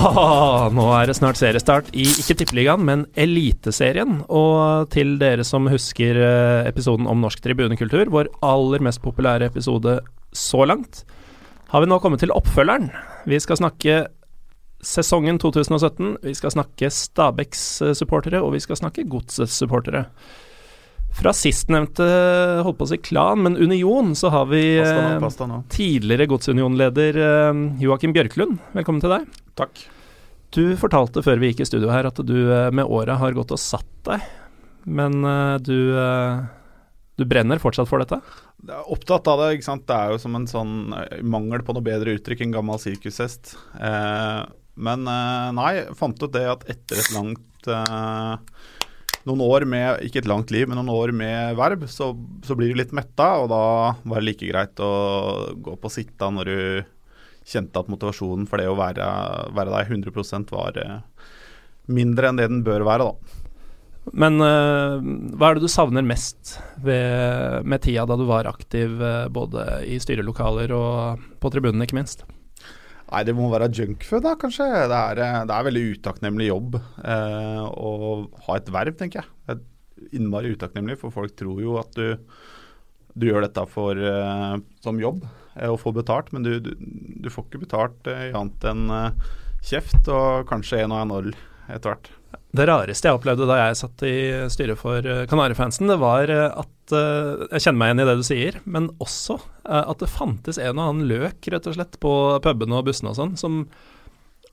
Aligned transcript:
Nå 0.00 0.84
er 0.96 1.10
det 1.10 1.16
snart 1.18 1.38
seriestart 1.40 1.90
i 1.92 2.06
ikke 2.22 2.36
Tippeligaen, 2.40 2.84
men 2.86 3.02
Eliteserien. 3.20 4.22
Og 4.32 4.88
til 4.94 5.16
dere 5.20 5.44
som 5.46 5.68
husker 5.70 6.16
eh, 6.16 6.68
episoden 6.70 7.08
om 7.10 7.20
norsk 7.20 7.42
tribunekultur, 7.44 8.08
vår 8.12 8.30
aller 8.46 8.84
mest 8.86 9.02
populære 9.04 9.50
episode 9.50 9.98
så 10.36 10.64
langt, 10.68 11.04
har 11.72 11.84
vi 11.84 11.90
nå 11.90 12.00
kommet 12.02 12.22
til 12.24 12.32
oppfølgeren. 12.32 12.88
Vi 13.28 13.40
skal 13.42 13.60
snakke 13.60 13.98
sesongen 14.80 15.38
2017, 15.42 16.16
vi 16.24 16.34
skal 16.38 16.54
snakke 16.56 16.92
Stabæks 16.94 17.64
eh, 17.84 17.96
supportere, 17.98 18.40
og 18.40 18.54
vi 18.56 18.62
skal 18.64 18.80
snakke 18.80 19.04
Godsets 19.10 19.58
supportere. 19.60 20.06
Fra 21.16 21.32
sistnevnte, 21.36 22.04
holdt 22.64 22.78
på 22.78 22.86
å 22.86 22.90
si 22.92 22.98
klan, 23.02 23.42
men 23.44 23.58
union, 23.58 24.14
så 24.16 24.30
har 24.32 24.46
vi 24.48 24.62
pasta 24.78 25.00
nå, 25.02 25.16
pasta 25.24 25.48
nå. 25.50 25.56
tidligere 25.72 26.28
Godsunionleder 26.30 27.18
eh, 27.20 27.64
Joakim 27.82 28.14
Bjørklund. 28.16 28.60
Velkommen 28.76 29.02
til 29.02 29.12
deg. 29.12 29.26
Takk. 29.58 29.82
Du 30.54 30.62
fortalte 30.80 31.22
før 31.22 31.42
vi 31.42 31.50
gikk 31.50 31.64
i 31.64 31.68
studio 31.68 31.90
her 31.92 32.08
at 32.08 32.22
du 32.26 32.36
eh, 32.46 32.70
med 32.74 32.88
åra 32.88 33.18
har 33.20 33.36
gått 33.36 33.52
og 33.54 33.60
satt 33.60 33.90
deg, 34.08 34.24
men 34.88 35.18
eh, 35.26 35.56
du, 35.66 35.76
eh, 35.98 36.40
du 37.20 37.26
brenner 37.28 37.60
fortsatt 37.62 37.90
for 37.90 38.02
dette? 38.02 38.22
Jeg 38.64 38.76
er 38.76 38.88
opptatt 38.94 39.28
av 39.30 39.42
det. 39.42 39.52
ikke 39.58 39.68
sant? 39.68 39.86
Det 39.90 39.98
er 39.98 40.14
jo 40.14 40.22
som 40.22 40.38
en 40.38 40.48
sånn 40.48 40.74
eh, 40.96 41.20
mangel 41.26 41.66
på 41.66 41.76
noe 41.76 41.84
bedre 41.84 42.16
uttrykk, 42.16 42.46
enn 42.46 42.56
gammel 42.56 42.80
sirkushest. 42.80 43.54
Eh, 43.76 44.40
men 44.80 45.06
eh, 45.10 45.52
nei, 45.58 45.72
fant 45.98 46.22
ut 46.22 46.32
det 46.32 46.46
at 46.48 46.66
etter 46.70 47.02
et 47.02 47.14
langt 47.18 47.68
eh, 47.68 48.34
Noen 49.28 49.42
år 49.44 49.66
med 49.68 50.04
Ikke 50.06 50.22
et 50.22 50.30
langt 50.30 50.52
liv, 50.54 50.68
men 50.68 50.78
noen 50.80 50.92
år 50.94 51.12
med 51.16 51.58
verb, 51.58 51.84
så, 51.92 52.12
så 52.46 52.56
blir 52.56 52.72
du 52.72 52.80
litt 52.80 52.94
metta, 52.96 53.34
og 53.42 53.50
da 53.52 53.64
var 54.00 54.20
det 54.20 54.26
like 54.28 54.48
greit 54.48 54.80
å 54.80 54.92
gå 55.60 55.76
på 55.80 55.92
sitta 55.92 56.30
når 56.32 56.50
du 56.50 56.60
kjente 57.50 57.80
at 57.80 57.90
motivasjonen 57.90 58.46
for 58.48 58.60
det 58.60 58.68
å 58.70 58.78
være, 58.78 59.04
være 59.56 59.74
deg 59.74 59.92
100% 59.96 60.52
var 60.54 60.76
eh, 60.80 60.98
mindre 61.90 62.30
enn 62.30 62.40
det 62.40 62.48
den 62.52 62.64
bør 62.66 62.84
være, 62.86 63.08
da. 63.10 63.40
Men 64.16 64.40
eh, 64.44 65.08
hva 65.36 65.50
er 65.50 65.58
det 65.58 65.66
du 65.66 65.72
savner 65.72 66.06
mest 66.06 66.56
ved, 66.82 67.66
med 67.68 67.84
tida 67.84 68.06
da 68.08 68.16
du 68.16 68.24
var 68.28 68.48
aktiv 68.48 69.00
eh, 69.04 69.26
både 69.32 69.82
i 69.88 70.00
styrelokaler 70.02 70.72
og 70.76 71.26
på 71.42 71.52
tribunene, 71.52 71.88
ikke 71.88 71.98
minst? 72.00 72.24
Nei, 73.10 73.24
det 73.26 73.34
må 73.34 73.48
være 73.50 73.70
junkfood, 73.74 74.22
da, 74.22 74.36
kanskje. 74.38 74.68
Det 74.90 74.98
er, 74.98 75.20
eh, 75.24 75.40
det 75.48 75.56
er 75.56 75.66
veldig 75.66 75.82
utakknemlig 75.96 76.46
jobb 76.50 76.78
eh, 76.78 77.64
å 77.66 77.90
ha 78.46 78.56
et 78.58 78.70
verv, 78.70 78.94
tenker 79.00 79.22
jeg. 79.22 79.32
Det 79.48 79.56
er 79.56 80.14
innmari 80.20 80.54
utakknemlig, 80.54 80.98
for 81.00 81.14
folk 81.14 81.34
tror 81.38 81.58
jo 81.62 81.74
at 81.80 81.90
du, 81.98 82.14
du 83.18 83.26
gjør 83.26 83.48
dette 83.48 83.66
for, 83.72 83.98
eh, 83.98 84.54
som 84.84 85.02
jobb 85.02 85.24
eh, 85.26 85.66
og 85.66 85.80
får 85.82 85.98
betalt, 85.98 86.30
men 86.36 86.46
du, 86.46 86.54
du, 86.62 86.70
du 86.78 87.28
får 87.34 87.48
ikke 87.48 87.64
betalt 87.66 88.10
eh, 88.10 88.28
i 88.30 88.36
annet 88.36 88.70
enn 88.70 88.86
eh, 88.94 89.28
kjeft 89.66 90.06
og 90.08 90.46
kanskje 90.48 90.84
en 90.84 90.94
og 90.94 91.02
en 91.02 91.16
øl 91.18 91.32
etter 91.66 91.90
hvert. 91.90 92.12
Det 92.50 92.66
rareste 92.66 93.06
jeg 93.06 93.14
opplevde 93.14 93.46
da 93.46 93.56
jeg 93.60 93.78
satt 93.78 94.02
i 94.06 94.14
styret 94.50 94.78
for 94.78 95.06
uh, 95.06 95.22
Kanarifansen, 95.30 95.90
det 95.90 96.00
var 96.02 96.30
eh, 96.30 96.48
at 96.50 96.94
eh, 96.94 97.44
Jeg 97.54 97.62
kjenner 97.62 97.78
meg 97.78 97.90
igjen 97.90 98.02
i 98.02 98.06
det 98.08 98.16
du 98.18 98.24
sier, 98.26 98.58
men 98.66 98.88
også 99.02 99.36
eh, 99.38 99.84
at 99.84 100.02
det 100.02 100.10
fantes 100.10 100.58
en 100.58 100.74
og 100.74 100.82
annen 100.88 101.06
løk, 101.10 101.46
rett 101.54 101.68
og 101.70 101.76
slett, 101.78 101.98
på 102.02 102.12
pubene 102.42 102.80
og 102.80 102.88
bussene 102.88 103.12
og 103.12 103.18
sånn, 103.20 103.36
som, 103.38 103.60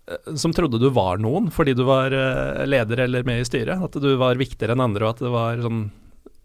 eh, 0.05 0.33
som 0.37 0.53
trodde 0.53 0.81
du 0.81 0.91
var 0.93 1.17
noen 1.21 1.49
fordi 1.53 1.73
du 1.77 1.81
var 1.89 2.13
eh, 2.13 2.65
leder 2.69 3.01
eller 3.07 3.25
med 3.25 3.41
i 3.41 3.47
styret. 3.49 3.81
At 3.81 3.97
du 4.01 4.11
var 4.21 4.37
viktigere 4.37 4.77
enn 4.77 4.85
andre, 4.85 5.07
og 5.07 5.15
at 5.15 5.25
det 5.25 5.33
var 5.33 5.65
sånn 5.65 5.87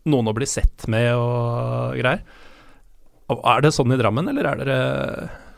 noen 0.09 0.32
å 0.32 0.34
bli 0.37 0.49
sett 0.49 0.88
med 0.91 1.12
og 1.14 2.00
greier. 2.00 2.25
Er 3.32 3.60
det 3.64 3.76
sånn 3.76 3.93
i 3.93 4.00
Drammen, 4.00 4.28
eller 4.32 4.49
er 4.49 4.64
dere 4.64 4.81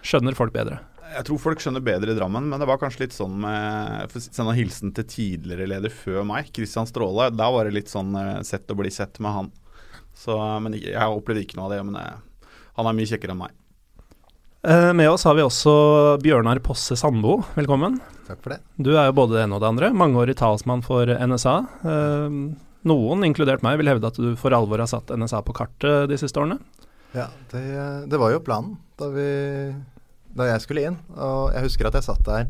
skjønner 0.05 0.37
folk 0.39 0.53
bedre? 0.55 0.83
Jeg 1.15 1.27
tror 1.29 1.41
folk 1.41 1.63
skjønner 1.63 1.85
bedre 1.85 2.13
i 2.13 2.17
Drammen, 2.19 2.49
men 2.51 2.61
det 2.61 2.67
var 2.69 2.81
kanskje 2.83 3.05
litt 3.05 3.17
sånn 3.17 3.37
med 3.45 4.11
For 4.11 4.21
å 4.21 4.25
sende 4.25 4.51
en 4.51 4.59
hilsen 4.59 4.95
til 4.97 5.07
tidligere 5.11 5.69
leder 5.71 5.93
før 5.95 6.25
meg, 6.29 6.51
Kristian 6.55 6.89
Stråle. 6.91 7.31
Da 7.35 7.51
var 7.55 7.69
det 7.69 7.77
litt 7.77 7.93
sånn 7.93 8.15
eh, 8.19 8.41
sett 8.47 8.71
og 8.75 8.81
bli 8.83 8.91
sett 8.95 9.21
med 9.23 9.37
han. 9.37 9.53
Så, 10.15 10.37
men 10.63 10.77
jeg 10.79 10.95
opplevde 10.95 11.45
ikke 11.45 11.59
noe 11.59 11.69
av 11.69 11.75
det. 11.75 11.83
Men 11.87 12.01
jeg, 12.01 12.51
han 12.79 12.91
er 12.91 12.99
mye 12.99 13.11
kjekkere 13.11 13.35
enn 13.37 13.43
meg. 13.45 13.55
Eh, 14.65 14.91
med 14.97 15.11
oss 15.11 15.27
har 15.29 15.37
vi 15.37 15.45
også 15.45 15.73
Bjørnar 16.25 16.63
Posse 16.65 16.97
Sandbo, 16.97 17.41
velkommen. 17.55 17.99
Takk 18.25 18.41
for 18.41 18.55
det. 18.55 18.63
Du 18.81 18.95
er 18.95 19.11
jo 19.11 19.19
både 19.19 19.37
det 19.37 19.43
ene 19.45 19.59
og 19.59 19.65
det 19.65 19.73
andre. 19.75 19.91
Mangeårig 19.93 20.39
talsmann 20.41 20.85
for 20.87 21.11
NSA. 21.11 21.59
Eh, 21.85 22.39
noen, 22.89 23.27
inkludert 23.29 23.65
meg, 23.65 23.77
vil 23.81 23.93
hevde 23.93 24.09
at 24.09 24.21
du 24.21 24.33
for 24.41 24.57
alvor 24.57 24.81
har 24.81 24.89
satt 24.89 25.13
NSA 25.13 25.43
på 25.45 25.57
kartet 25.57 26.09
de 26.09 26.19
siste 26.21 26.41
årene. 26.41 26.59
Ja, 27.15 27.29
det, 27.53 27.65
det 28.11 28.19
var 28.19 28.33
jo 28.33 28.43
planen 28.43 28.79
da, 28.99 29.07
vi, 29.13 29.29
da 30.35 30.49
jeg 30.51 30.63
skulle 30.65 30.85
inn. 30.89 30.99
Og 31.15 31.55
jeg 31.55 31.67
husker 31.69 31.89
at 31.89 31.99
jeg 31.99 32.07
satt 32.09 32.25
der 32.27 32.49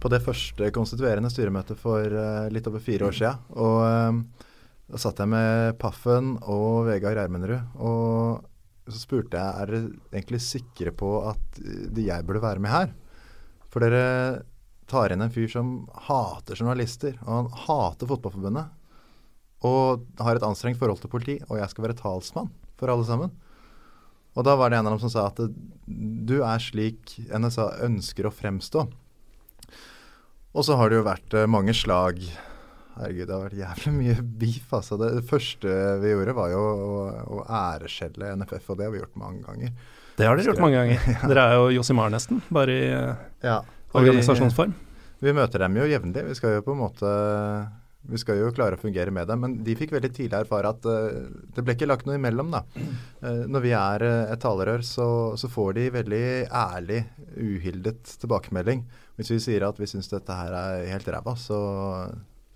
på 0.00 0.08
det 0.12 0.22
første 0.24 0.70
konstituerende 0.72 1.30
styremøtet 1.32 1.78
for 1.80 2.04
eh, 2.04 2.46
litt 2.52 2.68
over 2.70 2.82
fire 2.82 3.10
år 3.10 3.16
siden. 3.16 3.42
Og 3.60 3.80
eh, 3.84 4.46
da 4.90 5.00
satt 5.00 5.20
jeg 5.20 5.30
med 5.30 5.76
Paffen 5.80 6.36
og 6.40 6.88
Vegard 6.88 7.20
Ermenrud. 7.20 7.76
Og 7.84 8.90
så 8.90 9.02
spurte 9.02 9.38
jeg 9.38 9.62
er 9.62 9.70
dere 9.70 9.82
egentlig 10.14 10.40
sikre 10.42 10.94
på 10.96 11.18
at 11.30 11.60
eh, 11.62 12.00
jeg 12.06 12.26
burde 12.26 12.44
være 12.44 12.64
med 12.64 12.72
her. 12.72 12.94
For 13.70 13.84
dere 13.84 14.46
tar 14.90 15.12
inn 15.14 15.22
en 15.22 15.30
fyr 15.30 15.46
som 15.52 15.84
hater 16.08 16.58
journalister, 16.58 17.14
og 17.22 17.30
han 17.36 17.52
hater 17.68 18.08
Fotballforbundet. 18.10 18.72
Og 19.68 20.08
har 20.18 20.38
et 20.38 20.46
anstrengt 20.46 20.80
forhold 20.80 21.02
til 21.02 21.12
politi, 21.12 21.36
og 21.50 21.60
jeg 21.60 21.70
skal 21.70 21.84
være 21.84 22.00
talsmann 22.00 22.48
for 22.80 22.90
alle 22.90 23.04
sammen. 23.06 23.30
Og 24.38 24.46
da 24.46 24.54
var 24.56 24.70
det 24.70 24.78
en 24.78 24.86
av 24.86 24.94
dem 24.94 25.02
som 25.02 25.10
sa 25.12 25.26
at 25.30 25.40
du 26.30 26.36
er 26.46 26.62
slik 26.62 27.16
NSA 27.34 27.70
ønsker 27.86 28.28
å 28.28 28.34
fremstå. 28.34 28.84
Og 30.54 30.66
så 30.66 30.76
har 30.78 30.90
det 30.90 30.98
jo 31.00 31.06
vært 31.06 31.34
eh, 31.38 31.48
mange 31.50 31.74
slag. 31.76 32.20
Herregud, 32.96 33.26
det 33.28 33.34
har 33.34 33.44
vært 33.46 33.58
jævlig 33.60 33.92
mye 33.96 34.16
beef. 34.42 34.70
Altså. 34.76 34.98
Det, 35.00 35.10
første 35.30 35.74
vi 36.02 36.12
gjorde, 36.12 36.34
var 36.36 36.50
jo 36.52 36.60
å, 36.60 37.00
å 37.38 37.42
æreskjelle 37.46 38.32
NFF, 38.40 38.70
og 38.72 38.78
det 38.80 38.88
har 38.88 38.94
vi 38.94 39.02
gjort 39.02 39.18
mange 39.20 39.44
ganger. 39.46 39.74
Det 40.18 40.26
har 40.28 40.36
dere 40.36 40.50
gjort 40.50 40.62
mange 40.62 40.80
ganger. 40.82 41.04
Dere 41.30 41.44
er 41.48 41.54
jo 41.56 41.68
Josimar 41.78 42.10
nesten, 42.12 42.42
bare 42.52 42.74
i 42.76 42.88
Ja. 43.46 43.60
organisasjonsform. 43.96 44.74
vi-. 44.74 44.86
Vi 45.30 45.32
møter 45.36 45.62
dem 45.64 45.78
jo 45.78 45.86
jevnlig. 45.88 46.26
Vi 46.28 46.34
skal 46.38 46.58
jo 46.58 46.64
på 46.66 46.74
en 46.74 46.82
måte 46.82 47.08
vi 48.08 48.18
skal 48.18 48.38
jo 48.40 48.52
klare 48.56 48.78
å 48.78 48.80
fungere 48.80 49.12
med 49.12 49.28
dem, 49.28 49.42
men 49.44 49.54
de 49.64 49.74
fikk 49.76 49.92
veldig 49.92 50.10
tidlig 50.16 50.38
erfare 50.38 50.72
at 50.72 50.86
uh, 50.88 51.28
det 51.52 51.64
ble 51.64 51.74
ikke 51.76 51.88
lagt 51.88 52.06
noe 52.08 52.16
imellom. 52.16 52.52
da. 52.54 52.62
Uh, 53.20 53.44
når 53.50 53.64
vi 53.66 53.74
er 53.76 54.04
uh, 54.06 54.32
et 54.32 54.40
talerør, 54.40 54.84
så, 54.86 55.06
så, 55.40 55.50
får 55.52 55.76
de 55.76 55.86
veldig 55.98 56.24
ærlig, 56.48 57.02
uhildet 57.36 58.16
tilbakemelding. 58.22 58.86
Hvis 59.20 59.34
vi 59.34 59.40
sier 59.44 59.68
at 59.68 59.80
vi 59.80 59.88
syns 59.90 60.08
dette 60.12 60.36
her 60.36 60.56
er 60.56 60.88
helt 60.94 61.10
ræva, 61.12 61.36
så, 61.36 61.60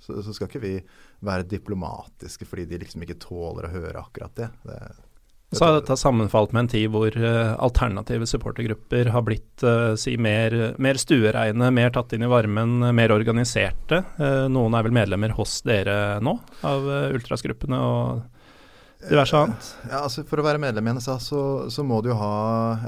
så, 0.00 0.22
så, 0.24 0.32
skal 0.32 0.48
ikke 0.48 0.64
vi 0.64 0.76
være 1.24 1.48
diplomatiske 1.48 2.48
fordi 2.48 2.66
de 2.70 2.80
liksom 2.80 3.04
ikke 3.04 3.20
tåler 3.20 3.68
å 3.68 3.74
høre 3.76 4.00
akkurat 4.00 4.40
det. 4.40 4.48
det 4.64 4.80
så 5.54 5.66
har 5.66 5.78
dette 5.78 5.96
sammenfalt 5.98 6.52
med 6.54 6.64
en 6.64 6.70
tid 6.72 6.90
hvor 6.92 7.14
uh, 7.18 7.54
alternative 7.62 8.26
supportergrupper 8.28 9.10
har 9.14 9.24
blitt 9.26 9.64
uh, 9.66 9.94
si 10.00 10.16
mer, 10.20 10.74
mer 10.82 11.00
stuereine, 11.00 11.70
mer 11.74 11.94
tatt 11.94 12.14
inn 12.16 12.26
i 12.26 12.30
varmen, 12.30 12.78
mer 12.96 13.14
organiserte. 13.14 14.02
Uh, 14.18 14.46
noen 14.52 14.76
er 14.76 14.86
vel 14.86 14.96
medlemmer 14.96 15.34
hos 15.38 15.60
dere 15.66 16.20
nå, 16.24 16.36
av 16.66 16.88
ultrasgruppene 17.16 17.80
og 17.80 18.22
diverse 19.04 19.36
annet? 19.36 19.68
Ja, 19.90 20.04
altså 20.04 20.24
For 20.28 20.40
å 20.40 20.46
være 20.46 20.62
medlem 20.62 20.88
i 20.88 20.96
NSA 20.96 21.18
så, 21.20 21.42
så, 21.72 21.84
må 21.86 22.00
du 22.02 22.12
jo 22.12 22.20
ha 22.20 22.34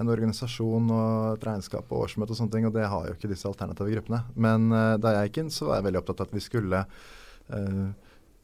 en 0.01 0.13
organisasjon 0.13 0.89
og 0.89 1.13
et 1.35 1.47
regnskap 1.49 1.91
og 1.91 2.07
årsmøte 2.07 2.33
og 2.33 2.41
sånne 2.41 2.57
ting, 2.57 2.69
og 2.69 2.75
det 2.77 2.89
har 2.89 3.11
jo 3.11 3.19
ikke 3.19 3.31
disse 3.33 3.49
alternative 3.51 3.93
gruppene. 3.99 4.23
Men 4.35 4.71
da 5.03 5.19
jeg 5.19 5.31
gikk 5.31 5.45
inn, 5.45 5.53
så 5.53 5.71
var 5.71 5.81
jeg 5.81 5.91
veldig 5.91 6.03
opptatt 6.03 6.25
av 6.25 6.31
at 6.31 6.37
vi 6.39 6.45
skulle 6.45 6.83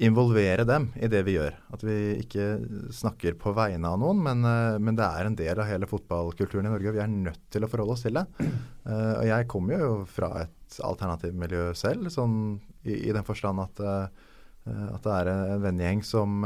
involvere 0.02 0.64
dem 0.64 0.88
i 0.96 1.08
det 1.10 1.22
vi 1.26 1.36
gjør. 1.36 1.54
At 1.74 1.84
vi 1.84 1.96
ikke 2.22 2.46
snakker 2.94 3.36
på 3.40 3.52
vegne 3.56 3.90
av 3.92 4.00
noen, 4.00 4.22
men, 4.24 4.42
uh, 4.46 4.80
men, 4.82 4.96
det 4.98 5.06
er 5.06 5.28
en 5.28 5.38
del 5.38 5.62
av 5.62 5.68
hele 5.68 5.88
fotballkulturen 5.90 6.66
i 6.68 6.72
Norge. 6.72 6.94
Vi 6.96 7.02
er 7.02 7.12
nødt 7.12 7.44
til 7.52 7.64
å 7.64 7.70
forholde 7.70 7.96
oss 7.96 8.04
til 8.06 8.18
det. 8.18 8.26
Uh, 8.40 9.14
og 9.20 9.24
jeg 9.28 9.48
kommer 9.52 9.84
jo 9.84 9.94
fra 10.10 10.32
et 10.46 10.80
alternativmiljø 10.82 11.70
selv, 11.78 12.10
sånn 12.12 12.36
i, 12.82 12.96
i 13.10 13.14
den 13.14 13.26
forstand 13.26 13.62
at 13.62 13.82
uh, 13.84 14.28
at 14.62 15.02
det 15.02 15.10
er 15.10 15.28
en 15.32 15.62
vennegjeng 15.64 16.04
som, 16.06 16.44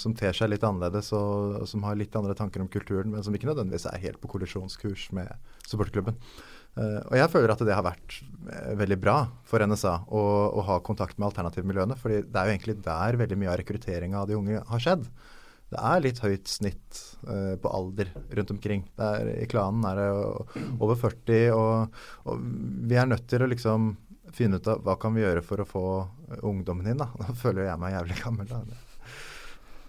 som 0.00 0.14
ter 0.16 0.32
seg 0.32 0.48
litt 0.48 0.62
annerledes 0.64 1.10
og, 1.12 1.66
som 1.68 1.82
har 1.84 1.98
litt 2.00 2.14
andre 2.16 2.32
tanker 2.32 2.62
om 2.64 2.70
kulturen, 2.72 3.10
men 3.12 3.20
som 3.20 3.34
ikke 3.36 3.50
nødvendigvis 3.50 3.84
er 3.90 4.00
helt 4.06 4.16
på 4.22 4.30
kollisjonskurs 4.32 5.10
med 5.12 5.28
supporterklubben. 5.68 6.16
Uh, 6.78 7.00
og 7.08 7.14
jeg 7.18 7.30
føler 7.32 7.50
at 7.50 7.62
det 7.66 7.74
har 7.74 7.82
vært 7.86 8.20
uh, 8.22 8.74
veldig 8.78 8.98
bra 9.02 9.16
for 9.48 9.64
NSA 9.66 9.94
å, 10.14 10.20
å, 10.54 10.62
ha 10.68 10.78
kontakt 10.86 11.18
med 11.18 11.26
alternativmiljøene. 11.32 11.96
fordi 11.98 12.20
det 12.22 12.38
er 12.38 12.46
jo 12.46 12.54
egentlig 12.54 12.76
der 12.84 13.18
veldig 13.18 13.38
mye 13.40 13.50
av 13.50 13.58
rekrutteringa 13.58 14.20
av 14.20 14.28
de 14.30 14.36
unge 14.38 14.62
har 14.68 14.84
skjedd. 14.84 15.08
Det 15.68 15.80
er 15.84 16.04
litt 16.04 16.20
høyt 16.22 16.48
snitt 16.48 17.00
uh, 17.26 17.56
på 17.60 17.72
alder 17.74 18.12
rundt 18.38 18.52
omkring. 18.54 18.86
Er, 18.94 19.32
I 19.42 19.48
klanen 19.50 19.84
er 19.90 19.98
det 19.98 20.06
over 20.78 20.94
40, 21.00 21.50
og, 21.56 21.98
og, 22.24 22.46
vi 22.88 23.00
er 23.00 23.10
nødt 23.10 23.26
til 23.28 23.42
å 23.42 23.50
liksom 23.50 23.90
finne 24.36 24.60
ut 24.60 24.70
av 24.70 24.84
hva 24.84 24.94
kan 25.00 25.16
vi 25.16 25.24
gjøre 25.24 25.42
for 25.42 25.64
å 25.64 25.68
få 25.68 25.86
ungdommen 26.46 26.86
inn. 26.92 27.02
Da, 27.02 27.10
da 27.24 27.34
føler 27.42 27.66
jeg 27.66 27.82
meg 27.82 27.96
jævlig 27.96 28.22
gammel. 28.22 28.54
Da. 28.54 28.62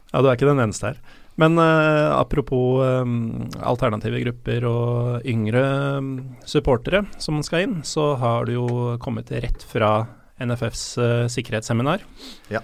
Ja, 0.10 0.24
du 0.24 0.26
er 0.26 0.34
ikke 0.34 0.50
den 0.50 0.66
eneste 0.66 0.90
her. 0.90 1.04
Men 1.40 1.56
uh, 1.58 2.20
apropos 2.20 2.84
um, 2.84 3.48
alternative 3.64 4.20
grupper 4.26 4.66
og 4.68 5.28
yngre 5.30 5.64
um, 6.00 6.14
supportere 6.44 7.06
som 7.22 7.40
skal 7.46 7.64
inn, 7.64 7.76
så 7.88 8.12
har 8.20 8.48
du 8.48 8.58
jo 8.58 8.68
kommet 9.00 9.32
rett 9.32 9.64
fra 9.64 10.04
NFFs 10.44 10.84
uh, 11.00 11.28
sikkerhetsseminar. 11.32 12.04
Ja. 12.52 12.60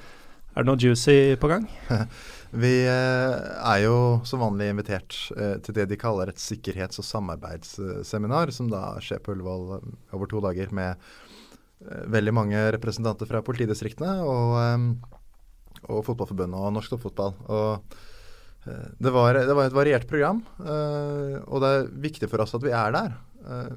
Er 0.56 0.64
det 0.64 0.68
noe 0.68 0.80
juicy 0.80 1.38
på 1.40 1.52
gang? 1.52 1.70
Vi 2.56 2.74
er 2.88 3.80
jo 3.84 3.96
som 4.28 4.40
vanlig 4.40 4.70
invitert 4.72 5.12
til 5.66 5.76
det 5.76 5.90
de 5.90 5.98
kaller 6.00 6.30
et 6.32 6.40
sikkerhets- 6.40 7.02
og 7.02 7.04
samarbeidsseminar, 7.04 8.54
som 8.56 8.70
da 8.72 8.94
skjer 9.04 9.20
på 9.20 9.34
Ullevål 9.34 9.66
over 10.16 10.30
to 10.32 10.40
dager 10.46 10.72
med 10.72 11.02
veldig 12.16 12.34
mange 12.38 12.62
representanter 12.78 13.28
fra 13.28 13.44
politidistriktene 13.44 14.22
og, 14.24 14.56
og 15.90 16.06
Fotballforbundet 16.08 16.56
og 16.56 16.72
Norsk 16.78 16.96
Toppfotball. 16.96 17.36
Og 17.52 18.00
Eh, 18.06 18.15
det 18.66 19.12
var, 19.14 19.38
det 19.38 19.54
var, 19.54 19.68
et 19.68 19.76
variert 19.76 20.08
program, 20.10 20.42
uh, 20.58 21.38
og 21.46 21.62
det 21.62 21.70
er 21.70 21.92
viktig 22.08 22.30
for 22.32 22.42
oss 22.42 22.56
at 22.58 22.64
vi 22.66 22.74
er 22.74 22.96
der. 22.96 23.18
Uh, 23.46 23.76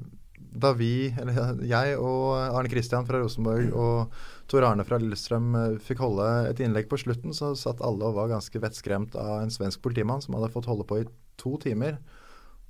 da 0.59 0.71
vi, 0.73 1.11
eller 1.21 1.59
jeg 1.69 1.97
og 2.01 2.33
Arne 2.39 2.71
Kristian 2.71 3.05
fra 3.05 3.19
Rosenborg 3.21 3.69
og 3.77 4.15
Tor 4.49 4.65
Arne 4.65 4.81
fra 4.87 4.97
Lillestrøm 4.97 5.53
fikk 5.85 6.01
holde 6.01 6.25
et 6.49 6.61
innlegg 6.65 6.87
på 6.89 6.97
slutten, 6.97 7.35
så 7.37 7.51
satt 7.53 7.83
alle 7.85 8.07
og 8.07 8.17
var 8.17 8.31
ganske 8.31 8.61
vettskremt 8.63 9.13
av 9.19 9.43
en 9.43 9.53
svensk 9.53 9.83
politimann 9.85 10.23
som 10.25 10.33
hadde 10.35 10.49
fått 10.55 10.69
holde 10.71 10.87
på 10.89 11.03
i 11.03 11.05
to 11.39 11.53
timer 11.61 11.99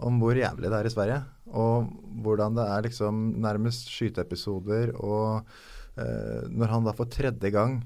om 0.04 0.20
hvor 0.20 0.36
jævlig 0.36 0.68
det 0.68 0.76
er 0.76 0.90
i 0.90 0.92
Sverige. 0.92 1.22
Og 1.56 1.88
hvordan 2.24 2.60
det 2.60 2.68
er 2.68 2.84
liksom 2.90 3.24
nærmest 3.48 3.88
skyteepisoder. 3.96 4.92
Og 5.00 5.48
når 6.52 6.76
han 6.76 6.88
da 6.88 6.94
for 6.96 7.12
tredje 7.12 7.52
gang 7.56 7.80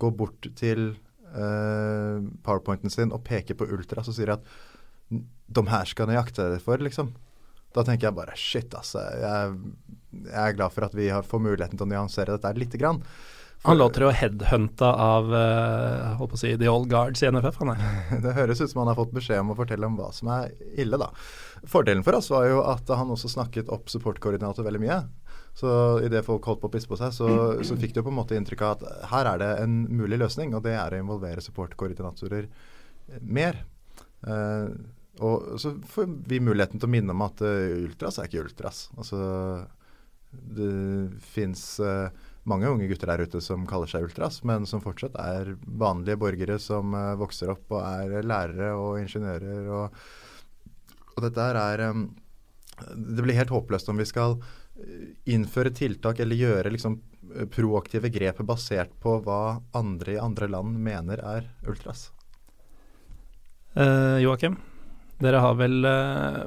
går 0.00 0.16
bort 0.16 0.48
til 0.56 0.90
powerpointen 1.28 2.92
sin 2.92 3.12
og 3.14 3.24
peker 3.26 3.58
på 3.58 3.68
Ultra, 3.68 4.04
så 4.04 4.14
sier 4.16 4.32
de 4.32 4.38
at 4.38 5.22
de 5.48 5.64
her 5.70 5.88
skal 5.88 6.10
jeg 6.12 6.20
jakte 6.20 6.46
for, 6.64 6.80
liksom. 6.84 7.12
Da 7.76 7.84
tenker 7.84 8.08
jeg 8.08 8.16
bare 8.16 8.36
shit, 8.38 8.72
altså. 8.76 9.02
Jeg, 9.20 9.56
jeg 10.26 10.38
er 10.42 10.56
glad 10.56 10.72
for 10.74 10.88
at 10.88 10.94
vi 10.96 11.10
har, 11.12 11.26
får 11.26 11.42
muligheten 11.44 11.80
til 11.80 11.86
å 11.88 11.90
nyansere 11.90 12.36
dette 12.36 12.54
lite 12.56 12.80
grann. 12.80 13.02
For, 13.58 13.72
han 13.72 13.80
låter 13.80 14.04
jo 14.04 14.12
headhunta 14.14 14.88
av 15.02 15.32
uh, 15.34 16.14
håper 16.20 16.36
å 16.36 16.38
si, 16.38 16.52
the 16.60 16.68
old 16.70 16.86
guards 16.92 17.24
i 17.24 17.30
NFF, 17.32 17.58
han 17.58 17.72
er. 17.74 17.86
det 18.24 18.36
høres 18.36 18.62
ut 18.62 18.70
som 18.70 18.84
han 18.84 18.92
har 18.92 18.98
fått 19.00 19.14
beskjed 19.16 19.42
om 19.42 19.50
å 19.50 19.58
fortelle 19.58 19.88
om 19.88 19.96
hva 19.98 20.12
som 20.14 20.30
er 20.30 20.52
ille, 20.78 21.00
da. 21.00 21.10
Fordelen 21.66 22.04
for 22.06 22.20
oss 22.20 22.30
var 22.30 22.46
jo 22.46 22.62
at 22.70 22.88
han 22.94 23.10
også 23.10 23.32
snakket 23.32 23.72
opp 23.74 23.90
supportkoordinator 23.90 24.66
veldig 24.66 24.82
mye. 24.84 25.00
Så 25.58 25.70
idet 26.06 26.22
folk 26.26 26.44
holdt 26.46 26.60
på 26.62 26.68
å 26.68 26.72
pisse 26.72 26.86
på 26.86 26.96
seg, 27.00 27.10
så, 27.16 27.28
så, 27.66 27.76
fikk 27.80 27.96
du 27.96 28.04
på 28.04 28.12
en 28.12 28.18
måte 28.20 28.36
inntrykk 28.38 28.60
av 28.62 28.76
at 28.76 29.08
her 29.10 29.30
er 29.32 29.40
det 29.42 29.48
en 29.64 29.80
mulig 29.90 30.20
løsning, 30.20 30.52
og 30.54 30.62
det 30.66 30.76
er 30.78 30.94
å 30.94 31.00
involvere 31.02 31.42
supportkoordinatorer 31.42 32.46
mer. 33.26 33.64
Uh, 34.22 34.70
og 35.18 35.58
så 35.58 35.72
får 35.90 36.06
vi 36.30 36.38
muligheten 36.42 36.78
til 36.78 36.86
å 36.86 36.92
minne 36.92 37.14
om 37.14 37.24
at 37.26 37.42
uh, 37.42 37.74
ultras 37.88 38.20
er 38.20 38.30
ikke 38.30 38.44
ultras. 38.44 38.84
Altså, 38.94 39.18
det 40.30 40.70
fins 41.26 41.64
uh, 41.82 42.06
mange 42.48 42.70
unge 42.70 42.86
gutter 42.92 43.10
der 43.10 43.26
ute 43.26 43.42
som 43.42 43.66
kaller 43.68 43.90
seg 43.90 44.06
ultras, 44.06 44.38
men 44.46 44.68
som 44.68 44.84
fortsatt 44.84 45.18
er 45.18 45.56
vanlige 45.66 46.20
borgere 46.22 46.60
som 46.62 46.94
vokser 47.18 47.50
opp 47.56 47.74
og 47.74 47.82
er 47.82 48.22
lærere 48.22 48.70
og 48.78 49.02
ingeniører. 49.02 49.66
Og, 49.74 49.98
og 51.16 51.26
dette 51.26 51.50
her 51.50 51.58
er 51.64 51.84
um, 51.90 52.08
Det 52.94 53.26
blir 53.26 53.34
helt 53.34 53.50
håpløst 53.50 53.90
om 53.90 53.98
vi 53.98 54.06
skal 54.06 54.38
innføre 55.28 55.72
tiltak 55.74 56.20
eller 56.22 56.38
gjøre 56.38 56.70
liksom 56.72 57.00
proaktive 57.52 58.08
grep 58.12 58.40
basert 58.46 58.92
på 59.02 59.18
hva 59.24 59.58
andre 59.76 60.14
i 60.14 60.20
andre 60.22 60.48
land 60.50 60.78
mener 60.80 61.20
er 61.20 61.48
ultras? 61.68 62.08
Eh, 63.78 64.18
Joakim, 64.24 64.56
dere 65.22 65.42
har 65.44 65.56
vel 65.58 65.84
eh, 65.86 66.44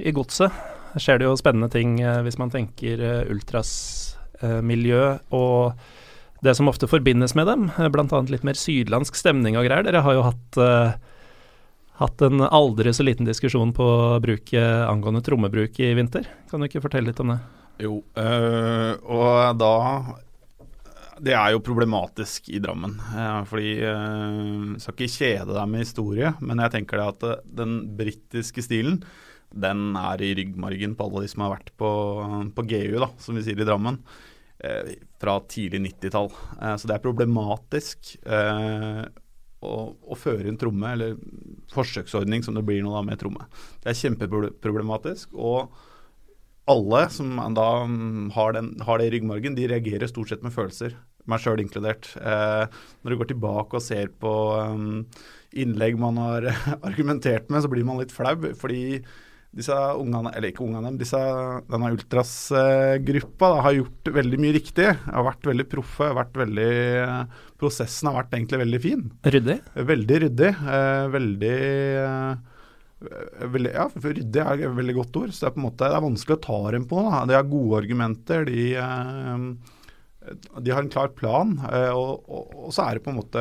I 0.00 0.14
godset 0.16 0.54
skjer 0.98 1.20
det 1.20 1.26
jo 1.28 1.36
spennende 1.38 1.68
ting 1.72 1.98
eh, 2.00 2.22
hvis 2.24 2.38
man 2.40 2.52
tenker 2.52 3.02
eh, 3.04 3.32
ultras-miljø 3.32 5.02
eh, 5.10 5.36
og 5.36 6.44
det 6.46 6.54
som 6.54 6.70
ofte 6.70 6.86
forbindes 6.86 7.34
med 7.34 7.50
dem, 7.50 7.68
eh, 7.74 7.90
bl.a. 7.92 8.22
litt 8.30 8.46
mer 8.46 8.58
sydlandsk 8.58 9.18
stemning 9.18 9.58
og 9.58 9.66
greier. 9.66 9.84
Dere 9.88 10.04
har 10.06 10.16
jo 10.16 10.26
hatt 10.30 10.60
hatt 11.98 12.22
en 12.22 12.42
aldri 12.46 12.92
så 12.94 13.04
liten 13.06 13.26
diskusjon 13.26 13.72
på 13.74 13.86
bruket 14.22 14.86
angående 14.86 15.22
trommebruk 15.24 15.78
i 15.82 15.92
vinter. 15.98 16.28
Kan 16.50 16.62
du 16.62 16.68
ikke 16.68 16.82
fortelle 16.84 17.10
litt 17.10 17.22
om 17.24 17.34
det? 17.34 17.38
Jo, 17.82 18.00
øh, 18.18 18.92
og 19.06 19.58
da 19.58 19.74
Det 21.18 21.34
er 21.34 21.50
jo 21.50 21.62
problematisk 21.62 22.48
i 22.54 22.60
Drammen. 22.62 22.94
Øh, 22.94 23.42
fordi 23.50 23.72
øh, 23.82 24.78
Skal 24.78 24.94
ikke 24.94 25.14
kjede 25.14 25.54
deg 25.54 25.68
med 25.70 25.82
historie, 25.82 26.32
men 26.40 26.62
jeg 26.62 26.74
tenker 26.76 26.98
det 26.98 27.08
at 27.08 27.44
den 27.62 27.80
britiske 27.98 28.62
stilen 28.62 29.02
den 29.48 29.96
er 29.96 30.20
i 30.20 30.34
ryggmargen 30.36 30.94
på 30.94 31.06
alle 31.06 31.22
de 31.24 31.28
som 31.32 31.40
har 31.46 31.54
vært 31.54 31.70
på, 31.80 31.90
på 32.52 32.64
GU, 32.68 32.98
da, 33.00 33.08
som 33.16 33.38
vi 33.38 33.42
sier 33.46 33.58
i 33.58 33.64
Drammen. 33.64 33.96
Fra 35.18 35.38
tidlig 35.48 35.80
90-tall. 35.86 36.28
Eh, 36.60 36.74
så 36.76 36.90
det 36.90 36.98
er 36.98 37.02
problematisk. 37.02 38.18
Å, 39.58 39.70
å, 39.90 40.14
føre 40.14 40.46
inn 40.46 40.58
tromme, 40.60 40.92
eller 40.94 41.16
forsøksordning 41.74 42.44
som 42.46 42.54
det 42.54 42.62
blir 42.66 42.82
nå 42.84 42.92
da 42.94 43.00
med 43.02 43.18
tromme. 43.18 43.48
Det 43.82 43.90
er 43.90 44.00
kjempeproblematisk. 44.04 45.34
og 45.34 45.72
alle 46.68 47.04
som 47.12 47.38
da 47.56 47.68
har, 48.36 48.52
den, 48.56 48.74
har, 48.84 49.00
det 49.00 49.08
i 49.08 49.12
ryggmargen, 49.16 49.56
de 49.56 49.68
reagerer 49.70 50.10
stort 50.10 50.32
sett 50.32 50.44
med 50.44 50.52
følelser, 50.54 50.96
meg 51.28 51.40
sjøl 51.42 51.62
inkludert. 51.62 52.10
Eh, 52.20 52.80
når 53.02 53.12
du 53.12 53.18
går 53.20 53.30
tilbake 53.32 53.78
og 53.78 53.84
ser 53.84 54.12
på 54.20 54.32
um, 54.56 55.06
innlegg 55.56 55.98
man 56.00 56.20
har 56.20 56.50
argumentert 56.88 57.48
med, 57.52 57.64
så 57.64 57.72
blir 57.72 57.86
man 57.88 58.00
litt 58.00 58.12
flau. 58.14 58.36
Fordi 58.60 59.00
disse 59.56 59.74
ungene, 59.96 60.30
eller 60.36 60.52
ikke 60.52 60.64
ungene, 60.66 60.92
disse, 61.00 61.18
denne 61.70 61.92
Ultras-gruppa 61.94 63.48
har 63.64 63.78
gjort 63.78 64.10
veldig 64.18 64.40
mye 64.42 64.56
riktig. 64.58 64.90
Har 65.06 65.24
vært 65.24 65.48
veldig 65.48 65.66
proffe. 65.72 66.10
Vært 66.18 66.36
veldig, 66.36 66.68
prosessen 67.60 68.10
har 68.10 68.18
vært 68.20 68.36
egentlig 68.36 68.60
veldig 68.64 68.82
fin. 68.84 69.06
Ryddig? 69.24 69.58
Veldig 69.88 70.20
ryddig. 70.26 70.52
Eh, 70.52 71.06
veldig, 71.16 71.56
eh, 72.04 73.48
veldig 73.56 73.72
Ja, 73.72 73.88
ryddig 73.88 74.44
er 74.44 74.68
et 74.68 74.76
veldig 74.76 74.98
godt 75.00 75.18
ord. 75.22 75.32
Så 75.32 75.40
det 75.40 75.48
er 75.48 75.56
på 75.56 75.62
en 75.62 75.68
måte 75.70 75.88
det 75.88 75.96
er 75.96 76.06
vanskelig 76.06 76.36
å 76.36 76.44
ta 76.44 76.60
dem 76.76 76.84
på. 76.84 77.02
Da. 77.08 77.24
De 77.24 77.38
har 77.40 77.50
gode 77.56 77.82
argumenter. 77.82 78.44
De, 78.44 78.74
eh, 78.76 80.38
de 80.60 80.70
har 80.70 80.82
en 80.82 80.92
klar 80.92 81.08
plan. 81.16 81.56
Og, 81.96 82.20
og, 82.28 82.52
og, 82.52 82.72
så 82.76 82.84
er 82.84 82.98
det 82.98 83.06
på 83.06 83.14
en 83.14 83.22
måte 83.22 83.40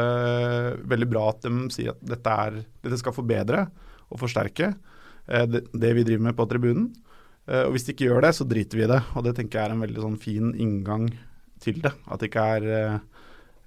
veldig 0.87 1.09
bra 1.11 1.29
at 1.33 1.43
de 1.43 1.67
sier 1.75 1.91
at 1.91 1.99
dette, 1.99 2.31
er, 2.31 2.63
dette 2.81 3.03
skal 3.03 3.11
forbedre 3.11 3.67
og 4.07 4.21
forsterke. 4.21 4.71
Eh, 5.27 5.47
det, 5.47 5.93
vi 5.93 6.03
driver 6.03 6.29
med 6.29 6.37
på 6.37 6.47
tribunen. 6.49 6.89
Eh, 7.47 7.65
og 7.65 7.75
hvis 7.75 7.87
de 7.87 7.95
ikke 7.95 8.09
gjør 8.09 8.27
det, 8.27 8.33
så 8.35 8.47
driter 8.47 8.79
vi 8.79 8.85
i 8.85 8.91
det. 8.91 9.01
Og 9.15 9.25
det 9.27 9.35
tenker 9.37 9.59
jeg 9.59 9.69
er 9.69 9.75
en 9.75 9.83
veldig 9.85 10.05
sånn 10.05 10.21
fin 10.21 10.53
inngang 10.55 11.09
til 11.63 11.81
det. 11.83 11.93
At 12.07 12.21
det 12.21 12.31
ikke 12.31 12.47
er 12.57 13.01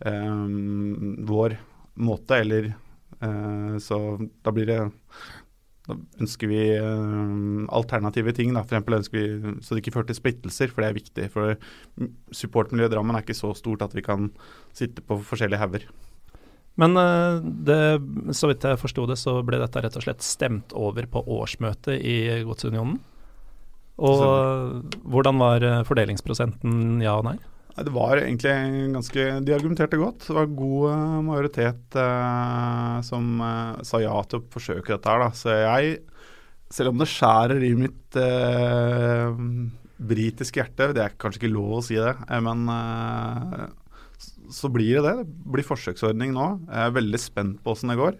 um, 0.07 1.21
vår 1.29 1.59
måte, 2.00 2.40
eller 2.40 2.73
uh, 3.21 3.76
Så 3.83 4.00
da 4.45 4.52
blir 4.55 4.69
det 4.71 4.81
da 5.88 5.97
ønsker 6.23 6.47
vi 6.47 6.61
uh, 6.79 7.64
alternative 7.75 8.35
ting. 8.37 8.52
Da. 8.55 8.62
Eksempel 8.62 9.00
ønsker 9.00 9.19
vi 9.19 9.57
så 9.64 9.75
det 9.75 9.83
ikke 9.83 9.97
fører 9.97 10.12
til 10.12 10.21
splittelser, 10.21 10.71
for 10.71 10.85
det 10.85 10.90
er 10.90 11.00
viktig. 11.00 11.26
For 11.35 11.57
supportmiljøet 12.37 12.93
i 12.93 12.95
Drammen 12.95 13.19
er 13.19 13.26
ikke 13.26 13.37
så 13.37 13.52
stort 13.59 13.83
at 13.85 13.97
vi 13.97 14.05
kan 14.07 14.31
sitte 14.76 15.02
på 15.02 15.19
forskjellige 15.33 15.61
hauger. 15.61 15.88
Men 16.78 16.96
eh, 16.96 17.40
det, 17.66 17.80
så 18.36 18.50
vidt 18.50 18.64
jeg 18.66 18.80
forsto 18.80 19.06
det, 19.10 19.18
så 19.20 19.40
ble 19.46 19.60
dette 19.60 19.82
rett 19.82 19.96
og 19.98 20.04
slett 20.04 20.24
stemt 20.24 20.74
over 20.76 21.08
på 21.10 21.22
årsmøtet 21.40 21.98
i 21.98 22.42
Godsunionen. 22.46 23.00
Og 24.00 24.84
hvordan 25.12 25.40
var 25.42 25.64
eh, 25.66 25.80
fordelingsprosenten 25.88 27.02
ja 27.04 27.18
og 27.18 27.26
nei? 27.28 27.38
Det 27.80 27.92
var 27.94 28.18
egentlig 28.18 28.52
ganske 28.92 29.24
De 29.46 29.54
argumenterte 29.54 29.96
godt. 29.96 30.24
Det 30.26 30.34
var 30.36 30.48
god 30.52 30.86
uh, 30.90 31.18
majoritet 31.24 31.96
eh, 31.96 32.96
som 33.06 33.44
sa 33.86 34.00
ja 34.02 34.16
til 34.28 34.40
å 34.40 34.48
forsøke 34.52 34.94
dette 34.94 35.12
her, 35.12 35.22
da. 35.22 35.28
Så 35.36 35.54
jeg, 35.54 36.00
selv 36.72 36.92
om 36.92 37.00
det 37.00 37.08
skjærer 37.12 37.64
i 37.64 37.74
mitt 37.78 38.18
britiske 40.00 40.60
hjerte, 40.60 40.90
det 40.96 41.04
er 41.04 41.16
kanskje 41.20 41.42
ikke 41.42 41.52
lov 41.52 41.78
å 41.78 41.84
si 41.84 41.98
det, 42.00 42.14
men 42.44 42.64
så 44.54 44.71
blir 44.73 45.00
det 45.00 45.04
det. 45.07 45.26
Det 45.26 45.52
blir 45.57 45.66
forsøksordning 45.66 46.35
nå. 46.37 46.47
Jeg 46.69 46.87
er 46.87 46.97
veldig 46.97 47.21
spent 47.23 47.61
på 47.64 47.75
åssen 47.75 47.92
det 47.92 48.00
går. 48.00 48.16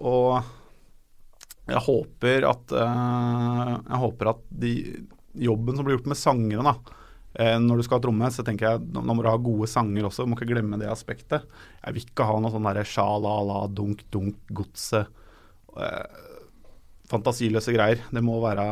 og 0.00 0.30
jeg 1.70 1.82
håper 1.86 2.46
at 2.48 2.72
Jeg 2.74 3.98
håper 4.02 4.30
at 4.32 4.40
de 4.50 4.72
jobben 5.38 5.76
som 5.76 5.86
blir 5.86 5.94
gjort 5.98 6.08
med 6.10 6.18
sangere, 6.18 6.64
da 6.66 6.96
Eh, 7.38 7.56
når 7.62 7.78
du 7.78 7.86
skal 7.86 8.00
ha 8.00 8.04
tromme, 8.04 8.30
så 8.34 8.42
tenker 8.46 8.66
jeg 8.66 8.88
nå 8.90 9.14
må 9.14 9.22
du 9.22 9.30
ha 9.30 9.36
gode 9.38 9.68
sanger 9.70 10.08
også. 10.08 10.26
Du 10.26 10.32
må 10.32 10.38
ikke 10.38 10.50
glemme 10.50 10.80
det 10.80 10.90
aspektet. 10.90 11.46
Jeg 11.84 11.96
vil 11.96 12.08
ikke 12.08 12.26
ha 12.26 12.40
noe 12.42 12.52
sånn 12.54 12.66
derre 12.66 12.86
sja-la-la, 12.88 13.60
dunk-dunk-godset. 13.78 15.20
Eh, 15.78 16.24
fantasiløse 17.10 17.74
greier. 17.74 18.02
Det 18.10 18.22
må, 18.22 18.38
være, 18.42 18.64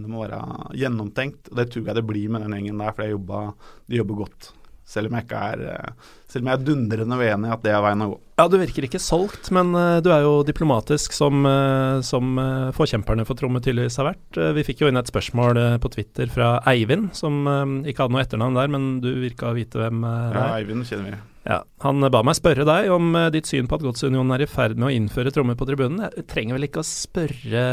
det 0.00 0.08
må 0.08 0.24
være 0.24 0.40
gjennomtenkt. 0.80 1.52
Det 1.56 1.68
tror 1.72 1.90
jeg 1.90 2.00
det 2.00 2.06
blir 2.08 2.32
med 2.32 2.44
den 2.44 2.56
gjengen 2.56 2.80
der, 2.80 2.96
for 2.96 3.52
de 3.88 4.00
jobber 4.00 4.24
godt. 4.24 4.50
Selv 4.90 5.10
om 5.10 5.16
jeg 5.16 5.26
ikke 5.28 5.42
er 5.52 5.62
eh, 5.70 6.08
Selv 6.30 6.44
om 6.44 6.50
jeg 6.50 6.58
er 6.58 6.66
dundrende 6.66 7.18
uenig 7.18 7.48
i 7.50 7.54
at 7.54 7.62
det 7.64 7.72
er 7.74 7.82
veien 7.84 8.04
å 8.04 8.10
gå. 8.12 8.18
Ja, 8.40 8.46
Du 8.50 8.56
virker 8.60 8.86
ikke 8.86 9.00
solgt, 9.02 9.50
men 9.54 9.72
uh, 9.76 9.98
du 10.00 10.08
er 10.14 10.22
jo 10.24 10.40
diplomatisk 10.46 11.12
som, 11.12 11.42
uh, 11.44 12.00
som 12.06 12.38
forkjemperne 12.76 13.26
for 13.28 13.38
tromme 13.38 13.60
tydeligvis 13.62 13.98
har 14.00 14.12
vært. 14.12 14.38
vi 14.56 14.64
fikk 14.64 14.84
jo 14.84 14.90
inn 14.90 15.00
et 15.00 15.10
spørsmål 15.10 15.58
på 15.82 15.90
Twitter 15.92 16.30
fra 16.32 16.54
Eivind, 16.70 17.10
som 17.18 17.42
ikke 17.84 18.04
hadde 18.06 18.14
noe 18.14 18.22
etternavn 18.22 18.56
der, 18.56 18.70
men 18.72 18.86
du 19.04 19.10
virka 19.20 19.50
å 19.50 19.56
vite 19.58 19.82
hvem 19.82 20.00
det 20.06 20.14
er. 20.14 20.38
Ja, 20.38 20.46
Eivind 20.60 20.86
kjenner 20.88 21.10
vi. 21.10 21.20
Ja, 21.50 21.58
Han 21.84 22.06
ba 22.12 22.22
meg 22.26 22.38
spørre 22.38 22.66
deg 22.68 22.90
om 22.94 23.12
ditt 23.34 23.50
syn 23.50 23.68
på 23.68 23.78
at 23.78 23.84
Godsunionen 23.84 24.36
er 24.36 24.44
i 24.44 24.50
ferd 24.50 24.78
med 24.78 24.88
å 24.88 24.94
innføre 24.94 25.32
trommer 25.34 25.58
på 25.58 25.68
tribunen. 25.68 26.06
Jeg 26.06 26.28
trenger 26.30 26.56
vel 26.56 26.68
ikke 26.70 26.84
å 26.84 26.88
spørre 26.88 27.64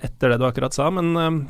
etter 0.00 0.32
det 0.32 0.40
du 0.40 0.46
akkurat 0.48 0.76
sa, 0.76 0.88
men 0.94 1.48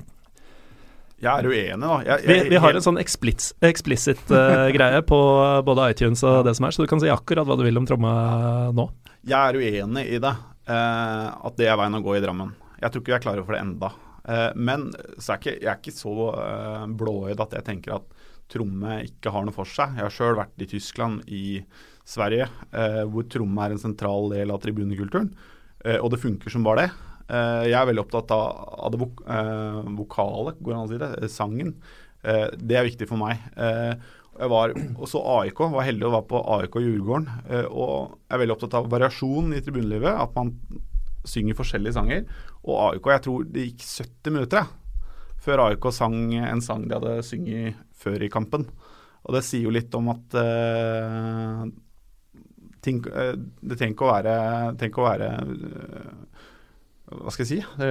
jeg 1.21 1.31
er 1.31 1.47
uenig, 1.47 1.81
da. 1.85 1.97
Jeg, 2.07 2.25
jeg, 2.25 2.29
vi, 2.29 2.53
vi, 2.55 2.61
har 2.65 2.77
en 2.77 2.85
sånn 2.85 3.00
explicit 3.00 4.33
uh, 4.33 4.69
greie 4.73 5.03
på 5.05 5.19
både 5.67 5.91
iTunes 5.93 6.25
og 6.25 6.47
det 6.49 6.55
som 6.57 6.67
er, 6.69 6.73
så 6.73 6.87
du 6.87 6.91
kan 6.91 7.03
si 7.03 7.12
akkurat 7.12 7.49
hva 7.49 7.59
du 7.61 7.67
vil 7.67 7.81
om 7.81 7.89
tromma 7.89 8.12
nå. 8.77 8.89
Jeg 9.29 9.37
er 9.37 9.61
uenig 9.61 10.07
i 10.17 10.23
det. 10.23 10.33
Uh, 10.71 11.33
at 11.49 11.57
det 11.59 11.67
er 11.67 11.79
veien 11.81 11.99
å 11.99 12.05
gå 12.05 12.15
i 12.15 12.23
Drammen. 12.23 12.55
Jeg 12.79 12.93
tror 12.93 13.03
ikke 13.03 13.12
vi 13.12 13.17
er 13.17 13.25
klare 13.25 13.45
for 13.47 13.57
det 13.57 13.62
enda. 13.65 13.91
Uh, 14.23 14.50
men 14.55 14.91
så 15.19 15.35
er 15.35 15.41
ikke, 15.41 15.55
jeg 15.57 15.71
er 15.73 15.79
ikke 15.81 15.97
så 15.97 16.15
uh, 16.37 16.85
blåøyd 17.00 17.43
at 17.43 17.57
jeg 17.59 17.67
tenker 17.67 17.97
at 17.97 18.27
tromme 18.50 19.00
ikke 19.07 19.33
har 19.35 19.47
noe 19.47 19.57
for 19.57 19.69
seg. 19.69 19.97
Jeg 19.99 20.07
har 20.07 20.15
sjøl 20.15 20.39
vært 20.39 20.62
i 20.62 20.69
Tyskland, 20.71 21.25
i 21.31 21.61
Sverige, 22.11 22.49
hvor 23.07 23.23
tromme 23.31 23.62
er 23.62 23.77
en 23.77 23.79
sentral 23.79 24.33
del 24.33 24.50
av 24.50 24.59
tribunekulturen. 24.59 25.29
og 26.00 26.09
det 26.11 26.19
funker 26.19 26.50
som 26.50 26.65
bare 26.67 26.89
det. 26.89 27.10
Eh, 27.31 27.65
jeg 27.71 27.79
er 27.79 27.89
veldig 27.91 28.03
opptatt 28.03 28.33
av, 28.35 28.89
det 28.91 29.01
vok 29.01 29.23
eh, 29.31 29.81
vokale, 30.01 30.57
går 30.59 30.73
det 30.73 30.79
an 30.79 30.87
å 30.89 30.91
si 30.91 31.01
det, 31.01 31.11
eh, 31.21 31.31
sangen. 31.31 31.75
det 32.21 32.77
er 32.77 32.85
viktig 32.85 33.07
for 33.09 33.17
meg. 33.17 33.41
Jeg 33.57 34.49
var 34.53 34.75
også 35.01 35.23
AIK, 35.39 35.63
var 35.73 35.87
heldig 35.87 36.05
å 36.05 36.11
være 36.13 36.27
på 36.29 36.41
AIK 36.53 36.75
Djurgården. 36.85 37.29
og 37.73 38.19
jeg 38.29 38.35
er 38.35 38.41
veldig 38.43 38.55
opptatt 38.59 38.77
av 38.77 38.91
variasjon 38.93 39.55
i 39.57 39.63
tribunelivet. 39.65 40.21
At 40.21 40.35
man 40.37 40.53
synger 41.25 41.57
forskjellige 41.57 41.97
sanger. 41.97 42.27
Og 42.61 42.77
AIK, 42.91 43.09
jeg 43.15 43.25
tror 43.25 43.49
det 43.49 43.65
gikk 43.71 43.87
70 43.87 44.37
minutter 44.37 44.61
jeg, 44.61 45.01
før 45.41 45.65
AIK 45.65 45.89
sang 45.97 46.19
en 46.37 46.61
sang 46.61 46.85
de 46.85 46.99
hadde 46.99 47.17
sunget 47.25 47.81
før 47.97 48.21
i 48.21 48.29
kampen. 48.29 48.69
Og 49.25 49.37
det 49.37 49.45
sier 49.47 49.65
jo 49.65 49.73
litt 49.73 49.95
om 49.97 50.13
at 50.13 50.37
uh, 50.37 51.65
ting, 52.85 53.01
uh, 53.09 53.33
det 53.37 53.77
trenger 53.81 53.97
ikke 53.97 54.09
å 54.09 54.13
være, 54.13 54.37
å 54.93 55.09
være 55.09 55.33
uh, 55.41 56.47
hva 57.11 57.33
skal 57.35 57.45
jeg 57.45 57.50
si 57.50 57.81
det, 57.81 57.90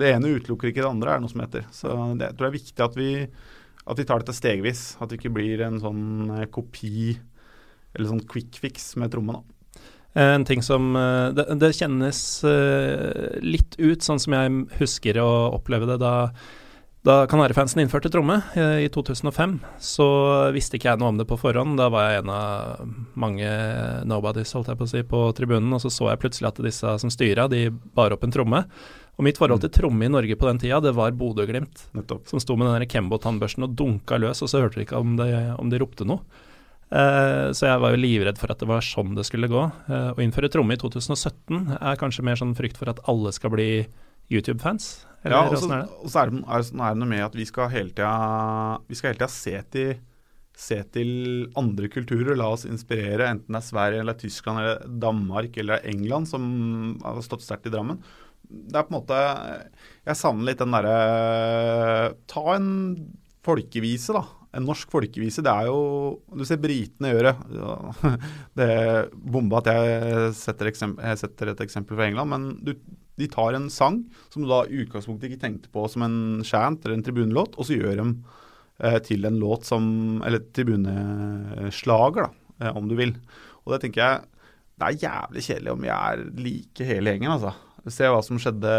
det, 0.00 0.10
ene 0.10 0.32
utelukker 0.36 0.70
ikke 0.70 0.82
det 0.82 0.90
andre, 0.90 1.12
er 1.12 1.20
det 1.20 1.26
noe 1.26 1.32
som 1.32 1.44
heter. 1.44 1.66
Så 1.74 1.92
det, 2.18 2.26
jeg 2.26 2.36
tror 2.36 2.46
det 2.46 2.50
er 2.50 2.58
viktig 2.58 2.86
at 2.86 2.98
vi, 2.98 3.10
at 3.84 4.00
vi 4.00 4.06
tar 4.08 4.24
dette 4.24 4.36
stegvis. 4.36 4.82
At 4.98 5.10
det 5.10 5.20
ikke 5.20 5.34
blir 5.36 5.62
en 5.66 5.78
sånn 5.82 6.04
eh, 6.34 6.48
kopi 6.52 7.14
eller 7.94 8.10
sånn 8.10 8.24
quick 8.30 8.58
fix 8.58 8.94
med 8.98 9.14
tromme. 9.14 9.38
En 10.18 10.46
ting 10.46 10.62
som 10.62 10.92
eh, 10.98 11.30
det, 11.34 11.46
det, 11.62 11.72
kjennes 11.78 12.20
eh, 12.46 13.38
litt 13.42 13.78
ut 13.78 14.04
sånn 14.06 14.22
som 14.22 14.36
jeg 14.36 14.60
husker 14.80 15.18
å 15.22 15.30
oppleve 15.56 15.88
det 15.90 16.00
da 16.02 16.14
da 17.04 17.26
Kanarifansen 17.28 17.82
innførte 17.82 18.08
tromme 18.08 18.38
eh, 18.56 18.86
i 18.86 18.88
2005, 18.88 19.58
så 19.76 20.06
visste 20.54 20.78
ikke 20.78 20.88
jeg 20.88 21.00
noe 21.02 21.10
om 21.12 21.18
det 21.20 21.26
på 21.28 21.36
forhånd. 21.36 21.76
Da 21.76 21.90
var 21.92 22.08
jeg 22.08 22.22
en 22.22 22.30
av 22.32 22.94
mange 23.20 23.50
nobodies 24.08 24.54
holdt 24.56 24.70
jeg 24.72 24.80
på 24.80 24.86
å 24.86 24.92
si, 24.94 25.02
på 25.10 25.20
tribunen, 25.36 25.68
og 25.76 25.82
så 25.84 25.92
så 25.92 26.08
jeg 26.08 26.22
plutselig 26.22 26.48
at 26.48 26.62
disse 26.64 26.94
som 27.02 27.12
styra, 27.12 27.44
de 27.52 27.66
bar 27.68 28.16
opp 28.16 28.24
en 28.24 28.32
tromme. 28.32 28.62
Og 29.14 29.28
mitt 29.28 29.36
forhold 29.38 29.60
til 29.62 29.74
tromme 29.74 30.08
i 30.08 30.10
Norge 30.10 30.38
på 30.40 30.48
den 30.48 30.62
tida, 30.62 30.80
det 30.80 30.94
var 30.96 31.12
Bodø-Glimt. 31.12 31.84
Som 32.30 32.40
sto 32.40 32.56
med 32.56 32.72
den 32.72 32.88
Kembo-tannbørsten 32.88 33.68
og 33.68 33.76
dunka 33.76 34.18
løs, 34.18 34.40
og 34.40 34.50
så 34.50 34.64
hørte 34.64 34.80
vi 34.80 34.88
ikke 34.88 35.04
om 35.04 35.18
de, 35.20 35.28
om 35.60 35.68
de 35.70 35.82
ropte 35.84 36.08
noe. 36.08 36.24
Uh, 36.94 37.50
så 37.56 37.66
jeg 37.68 37.80
var 37.82 37.92
jo 37.92 38.00
livredd 38.00 38.38
for 38.38 38.52
at 38.52 38.60
det 38.60 38.68
var 38.70 38.84
sånn 38.84 39.12
det 39.16 39.26
skulle 39.28 39.50
gå. 39.50 39.62
Uh, 39.90 40.10
å 40.14 40.24
innføre 40.24 40.50
tromme 40.52 40.76
i 40.76 40.80
2017 40.80 41.76
er 41.80 42.00
kanskje 42.00 42.24
mer 42.24 42.38
sånn 42.38 42.56
frykt 42.56 42.80
for 42.80 42.90
at 42.92 43.00
alle 43.10 43.32
skal 43.34 43.52
bli 43.54 43.68
YouTube-fans? 44.34 44.88
Ja, 45.24 45.46
og 45.48 45.56
så 45.56 45.70
er, 45.72 45.86
er, 46.28 46.34
det, 46.34 46.42
er 46.44 46.66
det 46.66 47.00
noe 47.00 47.08
med 47.08 47.22
at 47.24 47.36
vi 47.38 47.46
skal 47.48 47.70
hele 47.72 47.94
tida, 47.96 49.30
se 49.32 49.56
til 49.72 49.94
se 50.54 50.78
til 50.94 51.10
andre 51.58 51.88
kulturer, 51.90 52.36
la 52.38 52.46
oss 52.54 52.64
inspirere, 52.68 53.26
enten 53.26 53.56
det 53.56 53.60
er 53.60 53.66
Sverige 53.66 54.04
eller 54.04 54.18
Tyskland 54.18 54.62
eller 54.62 54.84
Danmark 55.02 55.58
eller 55.58 55.82
England, 55.90 56.30
som 56.30 56.44
har 57.02 57.18
stått 57.26 57.44
sterkt 57.44 57.66
i 57.68 57.74
Drammen. 57.74 57.98
Det 58.44 58.76
er 58.76 58.84
på 58.86 58.92
en 58.92 58.98
måte 58.98 59.18
Jeg 60.04 60.18
savner 60.20 60.50
litt 60.50 60.60
den 60.60 60.74
derre 60.76 62.10
Ta 62.28 62.42
en 62.52 62.66
folkevise, 63.44 64.12
da. 64.14 64.20
En 64.54 64.66
norsk 64.68 64.92
folkevise. 64.92 65.42
Det 65.42 65.50
er 65.50 65.70
jo 65.70 66.20
Du 66.28 66.44
ser 66.46 66.60
britene 66.62 67.14
gjøre 67.14 67.32
det. 68.60 68.68
bomba 69.16 69.62
at 69.62 69.70
jeg 69.72 70.34
setter, 70.38 70.70
eksempel, 70.70 71.08
jeg 71.08 71.22
setter, 71.24 71.50
et 71.50 71.64
eksempel 71.64 71.98
fra 71.98 72.06
England, 72.06 72.30
men 72.30 72.46
du, 72.62 72.76
de 73.20 73.28
tar 73.30 73.54
en 73.54 73.68
sang 73.70 74.00
som 74.32 74.42
du 74.42 74.48
da 74.50 74.64
i 74.66 74.82
utgangspunktet 74.82 75.30
ikke 75.30 75.42
tenkte 75.44 75.70
på 75.72 75.86
som 75.90 76.02
en 76.06 76.16
chant 76.46 76.82
eller 76.84 76.98
en 76.98 77.04
tribunelåt, 77.06 77.54
og 77.54 77.68
så 77.68 77.76
gjør 77.78 78.00
de 78.00 78.06
eh, 78.82 78.98
til 79.06 79.26
en 79.28 79.38
låt 79.38 79.68
som 79.68 80.22
Eller 80.26 80.42
tribuneslager, 80.54 82.26
da, 82.26 82.30
eh, 82.60 82.76
om 82.76 82.88
du 82.90 82.96
vil. 82.98 83.14
Og 83.64 83.74
det 83.74 83.84
tenker 83.84 84.02
jeg 84.02 84.24
Det 84.74 84.88
er 84.88 85.02
jævlig 85.06 85.44
kjedelig 85.46 85.72
om 85.72 85.84
vi 85.84 85.92
er 85.94 86.24
like 86.34 86.88
hele 86.88 87.14
gjengen, 87.14 87.36
altså. 87.36 87.54
Se 87.86 88.08
hva 88.08 88.22
som 88.24 88.40
skjedde 88.40 88.74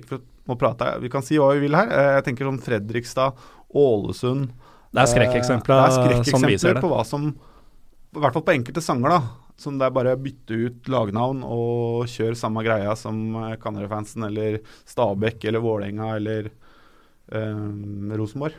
Ikke 0.00 0.16
for 0.16 0.54
å 0.54 0.56
prate, 0.58 0.94
vi 1.02 1.10
kan 1.12 1.22
si 1.22 1.36
hva 1.38 1.52
vi 1.54 1.66
vil 1.66 1.76
her. 1.76 1.90
Eh, 1.92 2.14
jeg 2.18 2.30
tenker 2.30 2.48
sånn 2.48 2.62
Fredrikstad, 2.64 3.36
Ålesund 3.76 4.48
Det 4.88 5.02
er 5.04 5.12
skrekkeksempler 5.12 5.84
eh, 5.84 5.98
skrekk 5.98 6.32
som 6.32 6.48
viser 6.48 6.74
det. 6.74 6.82
På 6.82 6.90
hva 6.90 7.04
som 7.06 7.30
I 7.30 8.22
hvert 8.24 8.34
fall 8.34 8.46
på 8.46 8.56
enkelte 8.56 8.82
sanger, 8.82 9.18
da 9.20 9.47
som 9.58 9.78
det 9.78 9.88
er 9.88 9.94
bare 9.94 10.14
å 10.14 10.22
bytte 10.22 10.54
ut 10.54 10.88
lagnavn 10.92 11.42
og 11.42 12.06
kjøre 12.10 12.38
samme 12.38 12.62
greia 12.66 12.94
som 12.98 13.18
eh, 13.42 13.56
Kanarifansen 13.60 14.28
eller 14.28 14.60
Stabæk 14.86 15.48
eller 15.50 15.64
Vålerenga 15.64 16.14
eller 16.16 16.50
eh, 16.50 18.16
Rosenborg. 18.18 18.58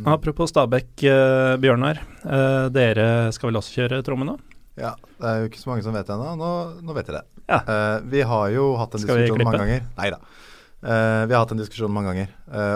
Mm. 0.00 0.08
Apropos 0.10 0.50
Stabæk, 0.50 0.90
eh, 1.06 1.54
Bjørnar. 1.60 2.02
Eh, 2.24 2.66
dere 2.74 3.06
skal 3.36 3.50
vel 3.50 3.60
også 3.60 3.76
kjøre 3.78 4.02
tromme 4.06 4.26
nå? 4.26 4.36
Ja, 4.80 4.94
det 5.20 5.28
er 5.28 5.40
jo 5.42 5.50
ikke 5.50 5.60
så 5.60 5.70
mange 5.70 5.84
som 5.86 5.94
vet 5.94 6.08
det 6.08 6.14
ennå. 6.16 6.34
Nå, 6.40 6.50
nå, 6.82 6.94
vet 6.96 7.10
de 7.10 7.18
det. 7.18 7.24
Ja. 7.50 7.58
Uh, 7.66 7.96
vi 8.08 8.22
har 8.24 8.52
jo 8.54 8.68
hatt 8.78 8.94
en 8.94 9.02
skal 9.02 9.18
diskusjon 9.20 9.44
mange 9.44 9.64
ganger. 9.64 9.88
Nei 9.98 10.12
da. 10.14 10.20
vi 10.80 11.34
har 11.34 11.42
hatt 11.42 11.50
en 11.52 11.60
diskusjon 11.60 11.92
mange 11.92 12.12
ganger. 12.12 12.30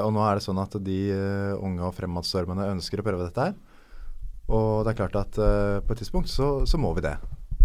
og 0.05 0.11
nå 0.13 0.25
er 0.27 0.37
det 0.37 0.45
sånn 0.45 0.59
at 0.61 0.75
de 0.85 0.99
unge 1.57 1.87
og 1.87 1.95
fremadstormende 1.97 2.67
ønsker 2.75 3.01
å 3.01 3.07
prøve 3.07 3.25
dette 3.25 3.47
her. 3.47 3.55
Og 4.53 4.83
det 4.85 4.93
er 4.93 4.99
klart 4.99 5.17
at 5.23 5.39
på 5.39 5.95
et 5.95 6.03
tidspunkt 6.03 6.29
så, 6.29 6.67
så 6.69 6.77
må 6.83 6.93
vi 6.99 7.07
det. 7.07 7.15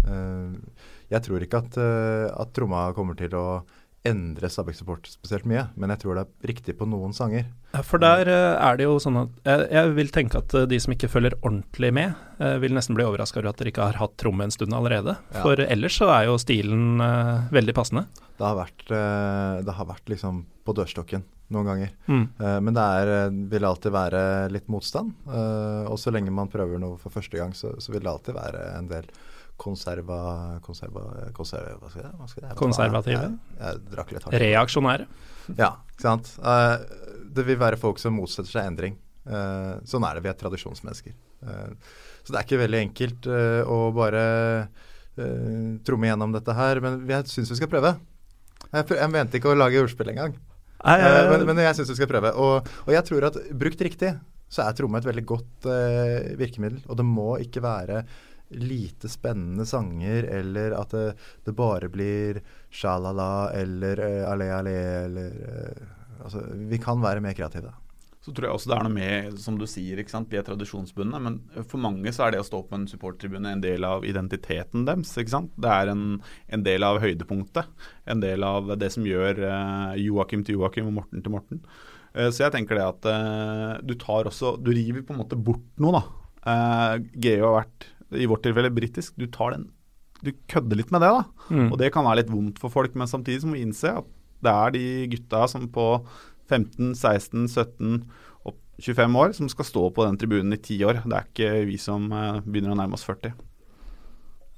Eh, 0.06 0.56
jeg 1.10 1.26
tror 1.26 1.44
ikke 1.44 1.60
at, 1.64 1.78
eh, 1.80 2.30
at 2.30 2.56
tromma 2.56 2.88
kommer 2.96 3.18
til 3.18 3.34
å 3.36 3.46
endre 4.06 4.48
Stabæk 4.48 4.78
Support 4.78 5.08
spesielt 5.12 5.44
mye, 5.44 5.66
men 5.76 5.92
jeg 5.92 6.00
tror 6.00 6.16
det 6.16 6.22
er 6.22 6.52
riktig 6.54 6.74
på 6.78 6.86
noen 6.88 7.12
sanger. 7.12 7.50
For 7.84 8.00
der 8.00 8.30
uh, 8.32 8.56
er 8.56 8.78
det 8.80 8.86
jo 8.86 8.94
sånn 9.02 9.18
at 9.20 9.34
jeg, 9.44 9.66
jeg, 9.76 9.90
vil 9.98 10.12
tenke 10.14 10.40
at 10.40 10.54
de 10.70 10.78
som 10.80 10.94
ikke 10.94 11.10
følger 11.12 11.36
ordentlig 11.42 11.90
med, 11.92 12.14
vil 12.62 12.72
nesten 12.72 12.96
bli 12.96 13.04
overraska 13.04 13.42
over 13.42 13.50
at 13.50 13.60
dere 13.60 13.74
ikke 13.74 13.90
har 13.90 13.98
hatt 14.00 14.14
tromme 14.16 14.46
en 14.46 14.54
stund 14.54 14.72
allerede. 14.72 15.18
Ja. 15.34 15.42
For 15.44 15.60
ellers 15.60 15.98
så 16.00 16.08
er 16.14 16.30
jo 16.30 16.38
stilen 16.40 16.96
uh, 17.04 17.44
veldig 17.52 17.76
passende. 17.76 18.06
Det 18.40 18.46
har 18.46 18.56
vært, 18.56 18.86
det 18.88 19.74
har 19.76 19.84
vært 19.90 20.08
liksom 20.08 20.46
på 20.64 20.72
dørstokken 20.78 21.26
noen 21.52 21.66
ganger. 21.68 21.90
Mm. 22.06 22.24
men 22.64 22.72
det 22.72 22.82
er, 23.02 23.34
vil 23.52 23.66
alltid 23.68 23.92
være 23.92 24.22
litt 24.54 24.70
motstand. 24.72 25.10
og 25.28 25.98
så 26.00 26.12
lenge 26.14 26.32
man 26.32 26.48
prøver 26.48 26.80
noe 26.80 26.96
for 26.96 27.12
første 27.12 27.36
gang, 27.36 27.52
så, 27.58 27.74
så 27.76 27.92
vil 27.92 28.00
det 28.00 28.08
alltid 28.14 28.38
være 28.38 28.62
en 28.78 28.88
del 28.88 29.10
konserva... 29.60 30.20
konserva, 30.64 31.04
konserva 31.36 31.76
hva 31.76 31.90
skal 31.92 32.04
jeg, 32.04 32.12
hva 32.16 32.28
skal 32.30 32.46
jeg, 32.46 32.56
Konservative? 32.58 33.26
Jeg, 33.58 33.80
drakk 33.92 34.14
litt 34.14 34.26
hardt. 34.26 34.38
Reaksjonære? 34.40 35.08
Ja, 35.58 35.74
ikke 35.92 36.04
sant. 36.06 36.30
Uh, 36.40 36.80
det 37.30 37.44
vil 37.48 37.58
være 37.60 37.80
folk 37.80 38.00
som 38.02 38.16
motsetter 38.16 38.50
seg 38.52 38.70
endring. 38.70 38.96
Uh, 39.28 39.76
sånn 39.88 40.06
er 40.08 40.16
det, 40.16 40.24
vi 40.24 40.30
er 40.32 40.38
tradisjonsmennesker. 40.40 41.16
Uh, 41.44 41.74
så 42.24 42.32
det 42.32 42.40
er 42.40 42.46
ikke 42.46 42.62
veldig 42.62 42.80
enkelt 42.86 43.26
å 43.30 43.76
bare 43.96 44.22
tromme 45.84 46.06
gjennom 46.06 46.32
dette 46.32 46.52
her, 46.54 46.78
men 46.84 47.00
jeg 47.08 47.26
syns 47.28 47.50
vi 47.50 47.56
skal 47.58 47.68
prøve. 47.72 47.90
Jeg, 48.70 48.86
jeg 48.94 49.10
mente 49.12 49.40
ikke 49.40 49.50
å 49.52 49.56
lage 49.56 49.80
ordspill 49.82 50.12
engang. 50.12 50.36
Nei, 50.80 50.96
men, 51.28 51.44
men 51.48 51.62
jeg 51.64 51.76
syns 51.76 51.90
vi 51.92 51.96
skal 51.98 52.08
prøve. 52.08 52.30
Og, 52.40 52.68
og 52.86 52.92
jeg 52.94 53.04
tror 53.08 53.26
at 53.28 53.40
brukt 53.60 53.82
riktig, 53.84 54.12
så 54.52 54.64
er 54.64 54.76
tromme 54.78 55.00
et 55.00 55.08
veldig 55.08 55.24
godt 55.28 55.68
virkemiddel. 56.40 56.80
Og 56.86 57.00
det 57.00 57.08
må 57.08 57.34
ikke 57.42 57.64
være 57.64 58.04
lite 58.50 59.08
spennende 59.08 59.66
sanger, 59.66 60.26
eller 60.40 60.74
at 60.78 60.94
det, 60.96 61.06
det 61.46 61.54
bare 61.56 61.90
blir 61.92 62.42
sjalala 62.70 63.50
eller 63.56 64.02
uh, 64.02 64.32
ale 64.32 64.50
ale 64.58 64.76
eller 65.06 65.40
uh, 65.46 65.96
Altså, 66.20 66.42
vi 66.68 66.76
kan 66.76 67.00
være 67.00 67.22
mer 67.24 67.32
kreative. 67.32 67.70
Så 68.20 68.34
tror 68.36 68.44
jeg 68.44 68.52
også 68.52 68.68
det 68.68 68.74
er 68.76 68.84
noe 68.84 68.92
med, 68.92 69.36
som 69.40 69.56
du 69.56 69.64
sier, 69.70 70.00
ikke 70.02 70.12
sant? 70.12 70.28
vi 70.28 70.36
er 70.36 70.44
tradisjonsbundne. 70.44 71.20
Men 71.24 71.38
for 71.56 71.80
mange 71.80 72.12
så 72.12 72.26
er 72.26 72.34
det 72.34 72.42
å 72.42 72.44
stå 72.44 72.60
på 72.68 72.76
en 72.76 72.84
supporttribune 72.90 73.54
en 73.54 73.62
del 73.64 73.86
av 73.88 74.04
identiteten 74.04 74.84
deres. 74.84 75.14
ikke 75.16 75.32
sant? 75.32 75.54
Det 75.56 75.70
er 75.72 75.92
en, 75.94 76.02
en 76.52 76.66
del 76.66 76.84
av 76.84 77.00
høydepunktet. 77.00 77.70
En 78.12 78.20
del 78.20 78.44
av 78.44 78.74
det 78.80 78.90
som 78.92 79.08
gjør 79.08 79.40
uh, 79.46 79.96
Joakim 79.96 80.44
til 80.44 80.60
Joakim 80.60 80.90
og 80.92 80.98
Morten 80.98 81.24
til 81.24 81.32
Morten. 81.32 81.64
Uh, 82.12 82.28
så 82.28 82.44
jeg 82.44 82.58
tenker 82.58 82.76
det 82.76 82.84
at 82.90 83.08
uh, 83.08 83.80
du 83.80 83.96
tar 83.96 84.28
også 84.28 84.58
Du 84.60 84.68
river 84.74 85.00
på 85.06 85.16
en 85.16 85.22
måte 85.22 85.40
bort 85.40 85.64
noe, 85.80 85.96
da. 85.96 86.04
Uh, 86.44 86.94
Geo 87.24 87.48
har 87.48 87.62
vært, 87.62 87.88
i 88.16 88.28
vårt 88.30 88.42
tilfelle, 88.46 88.72
britisk. 88.74 89.14
Du 89.18 89.26
tar 89.30 89.56
den 89.56 89.70
Du 90.20 90.34
kødder 90.52 90.76
litt 90.76 90.90
med 90.92 91.00
det, 91.00 91.08
da. 91.16 91.22
Mm. 91.48 91.68
Og 91.72 91.78
det 91.80 91.92
kan 91.94 92.04
være 92.04 92.20
litt 92.20 92.32
vondt 92.32 92.58
for 92.60 92.68
folk, 92.68 92.92
men 92.98 93.08
samtidig 93.08 93.46
må 93.48 93.56
vi 93.56 93.62
innse 93.64 93.94
at 94.02 94.08
det 94.44 94.52
er 94.52 94.74
de 94.74 94.82
gutta 95.14 95.46
som 95.48 95.64
på 95.72 95.86
15, 96.50 96.92
16, 96.96 97.46
17 97.48 98.02
og 98.48 98.56
25 98.80 99.16
år 99.22 99.32
som 99.36 99.48
skal 99.52 99.68
stå 99.68 99.84
på 99.96 100.04
den 100.06 100.18
tribunen 100.20 100.56
i 100.56 100.60
10 100.60 100.84
år. 100.88 101.00
Det 101.04 101.16
er 101.16 101.28
ikke 101.28 101.52
vi 101.68 101.78
som 101.80 102.10
eh, 102.12 102.42
begynner 102.44 102.74
å 102.74 102.80
nærme 102.80 102.98
oss 102.98 103.06
40. 103.08 103.32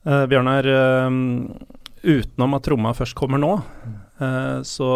Eh, 0.02 0.24
Bjørnar, 0.30 0.66
eh, 0.66 1.18
utenom 2.02 2.56
at 2.58 2.64
tromma 2.66 2.94
først 2.96 3.14
kommer 3.18 3.38
nå, 3.42 3.52
eh, 4.18 4.58
så 4.66 4.90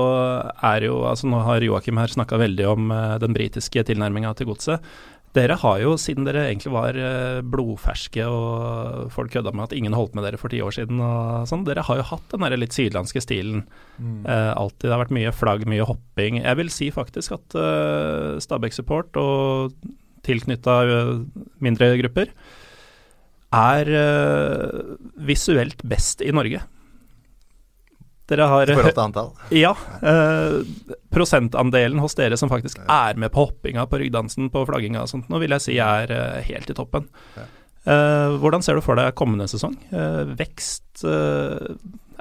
er 0.66 0.88
jo 0.88 1.02
altså 1.06 1.30
Nå 1.30 1.42
har 1.46 1.62
Joakim 1.62 2.00
her 2.02 2.10
snakka 2.10 2.40
veldig 2.42 2.66
om 2.72 2.90
eh, 2.94 3.18
den 3.22 3.36
britiske 3.36 3.86
tilnærminga 3.86 4.34
til 4.38 4.50
godset. 4.50 4.82
Dere 5.36 5.58
har 5.60 5.80
jo, 5.82 5.94
siden 6.00 6.24
dere 6.24 6.46
egentlig 6.48 6.72
var 6.72 6.96
eh, 6.96 7.42
blodferske 7.44 8.24
og 8.24 9.10
folk 9.12 9.34
kødda 9.34 9.52
med 9.52 9.66
at 9.66 9.74
ingen 9.76 9.96
holdt 9.96 10.16
med 10.16 10.24
dere 10.24 10.40
for 10.40 10.52
ti 10.52 10.62
år 10.64 10.72
siden 10.72 11.02
og 11.04 11.44
sånn, 11.50 11.66
dere 11.68 11.84
har 11.84 12.00
jo 12.00 12.06
hatt 12.08 12.30
den 12.32 12.46
der 12.46 12.56
litt 12.56 12.76
sydlandske 12.76 13.20
stilen. 13.24 13.66
Eh, 14.00 14.52
alltid. 14.56 14.88
Det 14.88 14.94
har 14.94 15.04
vært 15.04 15.16
mye 15.18 15.34
flagg, 15.36 15.66
mye 15.68 15.86
hopping. 15.88 16.40
Jeg 16.40 16.60
vil 16.62 16.72
si 16.72 16.88
faktisk 16.94 17.36
at 17.36 17.58
uh, 17.58 18.38
Stabæk-support 18.40 19.18
og 19.20 19.76
tilknytta 20.26 20.80
mindre 21.62 21.92
grupper 22.00 22.32
er 23.54 23.90
eh, 23.94 24.96
visuelt 25.28 25.84
best 25.86 26.24
i 26.24 26.32
Norge. 26.34 26.62
Dere 28.26 28.46
har 28.50 28.66
I 28.70 28.74
forhold 28.74 28.96
til 28.96 29.04
antall. 29.04 29.28
Ja. 29.64 29.74
eh, 30.02 30.56
prosentandelen 31.14 32.00
hos 32.02 32.16
dere 32.18 32.36
som 32.40 32.50
faktisk 32.50 32.80
er 32.90 33.14
med 33.20 33.30
på 33.34 33.44
hoppinga, 33.46 33.84
på 33.86 34.00
ryggdansen, 34.02 34.48
på 34.50 34.64
flagginga 34.66 35.04
og 35.04 35.12
sånt, 35.12 35.28
nå 35.30 35.38
vil 35.42 35.54
jeg 35.54 35.62
si 35.68 35.76
er 35.82 36.10
eh, 36.10 36.40
helt 36.48 36.72
i 36.72 36.76
toppen. 36.76 37.06
Eh, 37.86 38.34
hvordan 38.42 38.64
ser 38.66 38.74
du 38.74 38.82
for 38.82 38.98
deg 38.98 39.14
kommende 39.18 39.46
sesong? 39.50 39.76
Eh, 39.94 40.24
vekst, 40.40 41.04
eh, 41.06 41.76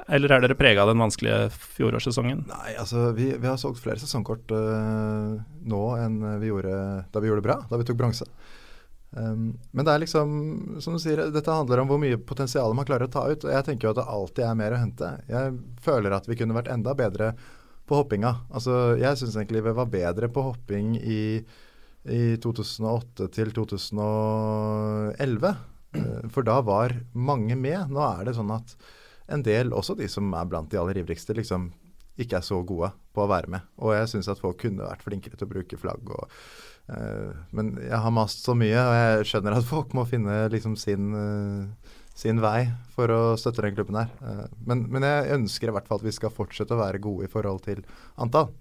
eller 0.06 0.30
er 0.36 0.44
dere 0.44 0.54
prega 0.54 0.84
av 0.84 0.92
den 0.92 1.02
vanskelige 1.02 1.48
fjorårssesongen? 1.74 2.44
Nei, 2.46 2.76
altså 2.78 3.08
vi, 3.16 3.32
vi 3.34 3.48
har 3.50 3.58
solgt 3.58 3.82
flere 3.82 3.98
sesongkort 3.98 4.54
eh, 4.54 5.32
nå 5.66 5.82
enn 5.98 6.20
vi 6.38 6.52
gjorde 6.52 6.76
da 7.10 7.18
vi 7.24 7.32
gjorde 7.32 7.42
det 7.42 7.48
bra, 7.50 7.58
da 7.66 7.80
vi 7.82 7.88
tok 7.88 7.98
bronse. 7.98 8.28
Um, 9.16 9.54
men 9.72 9.86
det 9.86 9.94
er 9.94 10.02
liksom, 10.02 10.32
som 10.84 10.96
du 10.96 11.00
sier, 11.00 11.22
dette 11.32 11.52
handler 11.52 11.80
om 11.80 11.88
hvor 11.88 12.00
mye 12.02 12.18
potensial 12.20 12.74
man 12.76 12.88
klarer 12.88 13.08
å 13.08 13.12
ta 13.12 13.22
ut. 13.30 13.46
Og 13.46 13.54
jeg 13.54 13.64
tenker 13.64 13.88
jo 13.88 13.94
at 13.94 14.00
det 14.00 14.08
alltid 14.16 14.44
er 14.44 14.58
mer 14.60 14.76
å 14.76 14.80
hente. 14.82 15.12
Jeg 15.30 15.54
føler 15.84 16.16
at 16.16 16.28
vi 16.28 16.36
kunne 16.36 16.56
vært 16.56 16.68
enda 16.72 16.92
bedre 16.98 17.30
på 17.86 18.02
hoppinga. 18.02 18.34
Altså, 18.50 18.96
jeg 19.00 19.20
syns 19.20 19.38
egentlig 19.38 19.64
vi 19.64 19.76
var 19.78 19.88
bedre 19.92 20.28
på 20.32 20.44
hopping 20.50 20.98
i, 21.00 21.22
i 22.12 22.20
2008 22.42 23.30
til 23.38 23.54
2011. 23.56 25.56
Eh, 25.96 26.28
For 26.34 26.46
da 26.46 26.60
var 26.66 26.98
mange 27.14 27.56
med. 27.56 27.94
Nå 27.94 28.04
er 28.04 28.28
det 28.28 28.36
sånn 28.36 28.52
at 28.54 28.76
en 29.32 29.42
del, 29.46 29.72
også 29.74 29.96
de 29.98 30.06
som 30.10 30.28
er 30.38 30.46
blant 30.50 30.70
de 30.70 30.78
aller 30.78 31.00
ivrigste, 31.00 31.34
liksom 31.34 31.70
ikke 32.20 32.38
er 32.38 32.46
så 32.46 32.60
gode 32.64 32.92
på 33.12 33.24
å 33.24 33.30
være 33.30 33.50
med. 33.52 33.66
Og 33.82 33.92
jeg 33.96 34.12
syns 34.12 34.30
at 34.32 34.40
folk 34.40 34.60
kunne 34.62 34.86
vært 34.86 35.04
flinkere 35.04 35.36
til 35.36 35.48
å 35.48 35.52
bruke 35.52 35.80
flagg. 35.80 36.12
Og, 36.16 36.36
men 37.52 37.72
jeg 37.82 37.98
har 37.98 38.10
mast 38.14 38.44
så 38.46 38.54
mye, 38.54 38.78
og 38.78 38.94
jeg 38.94 39.26
skjønner 39.32 39.56
at 39.58 39.64
folk 39.66 39.92
må 39.96 40.04
finne 40.06 40.48
liksom 40.52 40.76
sin, 40.78 41.08
eh, 41.14 41.90
sin 42.16 42.38
vei 42.40 42.68
for 42.94 43.10
å 43.12 43.22
støtte 43.36 43.64
den 43.66 43.74
klubben 43.74 43.98
her. 43.98 44.12
Eh, 44.22 44.44
men, 44.66 44.86
men 44.92 45.02
jeg 45.02 45.34
ønsker 45.40 45.68
i 45.68 45.74
hvert 45.74 45.88
fall 45.88 45.98
at 45.98 46.06
vi 46.06 46.14
skal 46.14 46.30
fortsette 46.30 46.72
å 46.76 46.78
være 46.84 47.00
gode 47.02 47.26
i 47.26 47.32
forhold 47.32 47.64
til 47.66 47.82
antall. 48.22 48.52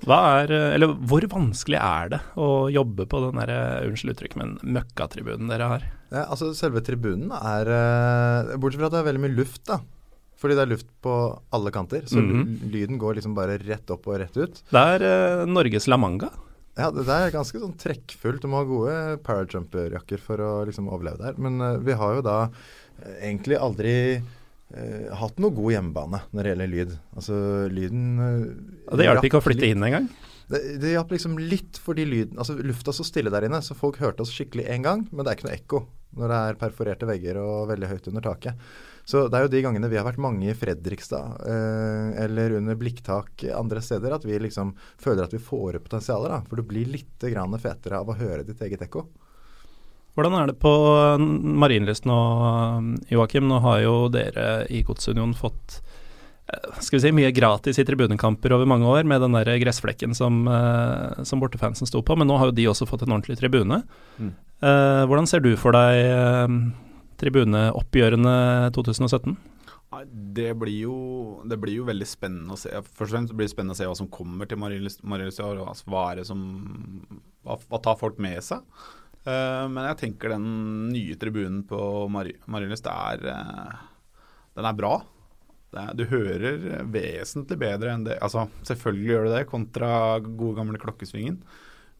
Hva 0.00 0.18
er, 0.40 0.50
eh, 0.56 0.74
eller 0.78 0.94
hvor 1.06 1.20
vanskelig 1.28 1.76
er 1.78 2.08
det 2.14 2.20
å 2.40 2.50
jobbe 2.72 3.04
på 3.06 3.20
den 3.26 3.38
der, 3.42 3.50
eh, 3.52 3.86
unnskyld 3.90 4.14
uttrykk, 4.16 4.36
men 4.40 4.54
møkkatribunen 4.64 5.48
dere 5.52 5.68
har? 5.74 5.82
Ja, 6.10 6.24
altså 6.32 6.50
Selve 6.56 6.80
tribunen 6.82 7.30
er 7.36 7.68
eh, 7.70 8.56
Bortsett 8.58 8.80
fra 8.80 8.88
at 8.88 8.96
det 8.96 9.02
er 9.04 9.10
veldig 9.12 9.24
mye 9.28 9.36
luft, 9.36 9.62
da. 9.68 9.78
Fordi 10.40 10.56
det 10.56 10.62
er 10.64 10.70
luft 10.72 10.88
på 11.04 11.14
alle 11.52 11.70
kanter. 11.70 12.06
Så 12.08 12.16
Mhm. 12.24 12.70
lyden 12.72 12.98
går 12.98 13.16
liksom 13.20 13.34
bare 13.36 13.58
rett 13.60 13.90
opp 13.92 14.06
og 14.08 14.18
rett 14.22 14.36
ut. 14.40 14.62
Det 14.72 14.80
er 14.96 15.04
eh, 15.04 15.44
Norges 15.44 15.86
La 15.86 15.98
Manga. 16.00 16.30
Ja, 16.78 16.90
det, 16.94 17.04
der 17.08 17.26
er 17.26 17.34
ganske 17.34 17.60
sånn 17.60 17.76
trekkfullt. 17.80 18.42
Du 18.42 18.50
må 18.50 18.60
ha 18.60 18.68
gode 18.68 18.96
parajumper-jakker 19.26 20.22
for 20.22 20.42
å 20.44 20.50
liksom 20.68 20.90
overleve 20.92 21.20
der. 21.22 21.40
Men 21.42 21.58
uh, 21.62 21.78
vi 21.82 21.96
har 21.98 22.18
jo 22.18 22.24
da 22.24 22.38
uh, 22.46 23.14
egentlig 23.18 23.58
aldri 23.58 23.94
uh, 24.20 25.06
hatt 25.20 25.40
noe 25.42 25.54
god 25.56 25.76
hjemmebane 25.76 26.22
når 26.30 26.42
det 26.42 26.52
gjelder 26.54 26.74
lyd. 26.74 26.96
Altså 27.16 27.38
lyden 27.72 28.04
Og 28.20 29.00
det 29.00 29.08
hjalp 29.08 29.30
ikke 29.30 29.42
å 29.42 29.44
flytte 29.44 29.70
inn 29.70 29.86
engang. 29.86 30.10
Det, 30.50 30.60
det 30.82 30.94
hjalp 30.96 31.12
liksom 31.14 31.36
litt 31.38 31.78
fordi 31.78 32.02
lyden 32.10 32.40
Altså 32.42 32.56
lufta 32.58 32.90
så 32.90 33.04
stille 33.06 33.30
der 33.30 33.44
inne, 33.46 33.60
så 33.62 33.76
folk 33.78 34.00
hørte 34.02 34.24
oss 34.24 34.32
skikkelig 34.34 34.64
én 34.72 34.82
gang, 34.82 35.04
men 35.12 35.22
det 35.22 35.30
er 35.30 35.38
ikke 35.38 35.46
noe 35.46 35.58
ekko 35.58 35.82
når 36.18 36.32
det 36.32 36.38
er 36.42 36.56
perforerte 36.58 37.06
vegger 37.06 37.38
og 37.38 37.68
veldig 37.70 37.86
høyt 37.86 38.08
under 38.10 38.24
taket. 38.24 38.70
Så 39.04 39.24
det 39.30 39.38
er 39.38 39.46
jo 39.46 39.52
de 39.52 39.62
gangene 39.64 39.88
vi 39.90 39.98
har 39.98 40.06
vært 40.06 40.20
mange 40.22 40.50
i 40.50 40.56
Fredrikstad 40.56 41.40
eh, 41.48 42.10
eller 42.24 42.58
under 42.60 42.78
blikktak 42.78 43.44
andre 43.56 43.82
steder, 43.82 44.14
at 44.14 44.26
vi 44.26 44.38
liksom 44.38 44.74
føler 45.00 45.24
at 45.24 45.34
vi 45.34 45.42
får 45.42 45.78
opp 45.78 45.88
potensialet. 45.88 46.30
da, 46.30 46.42
For 46.46 46.60
du 46.60 46.68
blir 46.68 46.90
litt 46.90 47.26
grann 47.32 47.56
fetere 47.60 48.00
av 48.00 48.10
å 48.10 48.18
høre 48.18 48.44
ditt 48.46 48.62
eget 48.66 48.84
ekko. 48.86 49.06
Hvordan 50.18 50.36
er 50.36 50.50
det 50.50 50.58
på 50.62 50.72
eh, 50.90 51.22
Marienlyst 51.64 52.06
nå, 52.08 52.18
Joakim? 53.12 53.48
Nå 53.50 53.62
har 53.64 53.80
jo 53.84 53.96
dere 54.12 54.66
i 54.70 54.82
Godsunionen 54.86 55.36
fått 55.38 55.78
eh, 56.50 56.82
skal 56.82 56.98
vi 56.98 57.02
si, 57.06 57.14
mye 57.16 57.32
gratis 57.34 57.80
i 57.80 57.86
tribunekamper 57.88 58.54
over 58.56 58.68
mange 58.68 58.90
år, 58.90 59.06
med 59.08 59.22
den 59.24 59.38
der 59.38 59.54
gressflekken 59.62 60.14
som, 60.18 60.44
eh, 60.50 61.24
som 61.24 61.42
bortefansen 61.42 61.88
sto 61.88 62.02
på, 62.04 62.18
men 62.18 62.30
nå 62.30 62.38
har 62.38 62.50
jo 62.50 62.58
de 62.58 62.68
også 62.70 62.88
fått 62.90 63.06
en 63.06 63.16
ordentlig 63.16 63.38
tribune. 63.40 63.82
Mm. 64.20 64.30
Eh, 64.60 65.02
hvordan 65.08 65.30
ser 65.30 65.40
du 65.44 65.54
for 65.56 65.72
deg 65.72 66.04
eh, 66.04 66.56
tribuneoppgjørene 67.20 68.34
2017? 68.76 69.36
Det 70.06 70.52
blir, 70.54 70.84
jo, 70.86 70.96
det 71.50 71.58
blir 71.58 71.80
jo 71.80 71.86
veldig 71.88 72.06
spennende 72.06 72.54
å 72.54 72.60
se. 72.60 72.70
Først 72.70 73.10
og 73.10 73.14
fremst 73.16 73.34
blir 73.34 73.48
det 73.48 73.52
spennende 73.52 73.74
å 73.74 73.80
se 73.80 73.88
hva 73.90 73.96
som 73.98 74.08
kommer 74.12 74.46
til 74.46 74.60
Marienlyst 74.62 75.02
i 75.02 75.44
år. 75.44 75.64
Hva 75.90 76.04
er 76.12 76.20
det 76.20 76.26
som 76.28 76.42
Hva, 77.42 77.56
hva 77.58 77.80
tar 77.82 77.98
folk 77.98 78.20
med 78.22 78.38
seg? 78.46 78.62
Eh, 79.26 79.64
men 79.68 79.88
jeg 79.90 79.98
tenker 80.04 80.32
den 80.32 80.46
nye 80.94 81.16
tribunen 81.20 81.64
på 81.68 81.80
Mari, 82.12 82.36
Marienlyst 82.48 82.86
er 82.88 83.26
eh, 83.34 83.80
Den 84.56 84.70
er 84.70 84.78
bra. 84.78 84.94
Er, 85.74 85.90
du 85.94 86.06
hører 86.10 86.86
vesentlig 86.90 87.58
bedre 87.60 87.92
enn 87.94 88.06
det 88.06 88.16
Altså, 88.24 88.46
selvfølgelig 88.66 89.10
gjør 89.10 89.26
du 89.26 89.34
det, 89.34 89.44
kontra 89.50 89.90
gode 90.22 90.56
gamle 90.62 90.80
Klokkesvingen. 90.82 91.42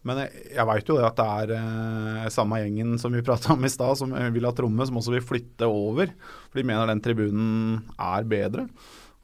Men 0.09 0.23
jeg, 0.23 0.45
jeg 0.57 0.69
veit 0.71 0.89
jo 0.89 0.97
det 0.97 1.09
at 1.11 1.19
det 1.19 1.27
er 1.43 1.51
eh, 1.59 2.31
samme 2.33 2.63
gjengen 2.63 2.97
som 3.01 3.13
vi 3.13 3.25
prata 3.27 3.53
om 3.53 3.67
i 3.67 3.73
stad, 3.73 3.99
som 4.01 4.15
vil 4.15 4.49
ha 4.49 4.55
tromme, 4.57 4.87
som 4.89 4.97
også 5.01 5.13
vil 5.19 5.27
flytte 5.27 5.69
over. 5.69 6.15
For 6.49 6.61
de 6.61 6.67
mener 6.71 6.89
den 6.89 7.03
tribunen 7.05 7.83
er 8.01 8.29
bedre. 8.29 8.69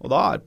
Og 0.04 0.12
da 0.12 0.22
er 0.34 0.44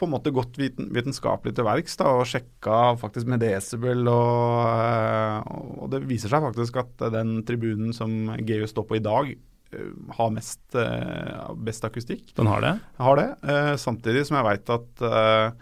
på 0.00 0.08
en 0.08 0.14
måte 0.16 0.32
gått 0.34 0.56
viten, 0.58 0.88
vitenskapelig 0.94 1.54
til 1.54 1.66
verks 1.66 1.94
og 2.02 2.24
sjekka 2.26 2.96
faktisk 2.98 3.28
med 3.30 3.42
decibel. 3.44 4.08
Og, 4.10 4.64
eh, 4.72 5.52
og 5.78 5.92
det 5.92 6.02
viser 6.08 6.32
seg 6.32 6.42
faktisk 6.48 6.80
at 6.82 7.06
den 7.14 7.40
tribunen 7.46 7.92
som 7.96 8.32
GU 8.40 8.64
står 8.66 8.88
på 8.88 8.98
i 8.98 9.04
dag, 9.04 9.30
eh, 9.30 9.92
har 10.16 10.34
mest, 10.34 10.64
eh, 10.74 11.52
best 11.54 11.84
akustikk. 11.84 12.34
Den 12.34 12.50
har 12.50 12.60
det? 12.64 12.74
Har 12.98 13.16
det. 13.16 13.28
Eh, 13.44 13.76
samtidig 13.76 14.26
som 14.26 14.40
jeg 14.40 14.48
veit 14.48 14.74
at 14.80 15.06
eh, 15.06 15.52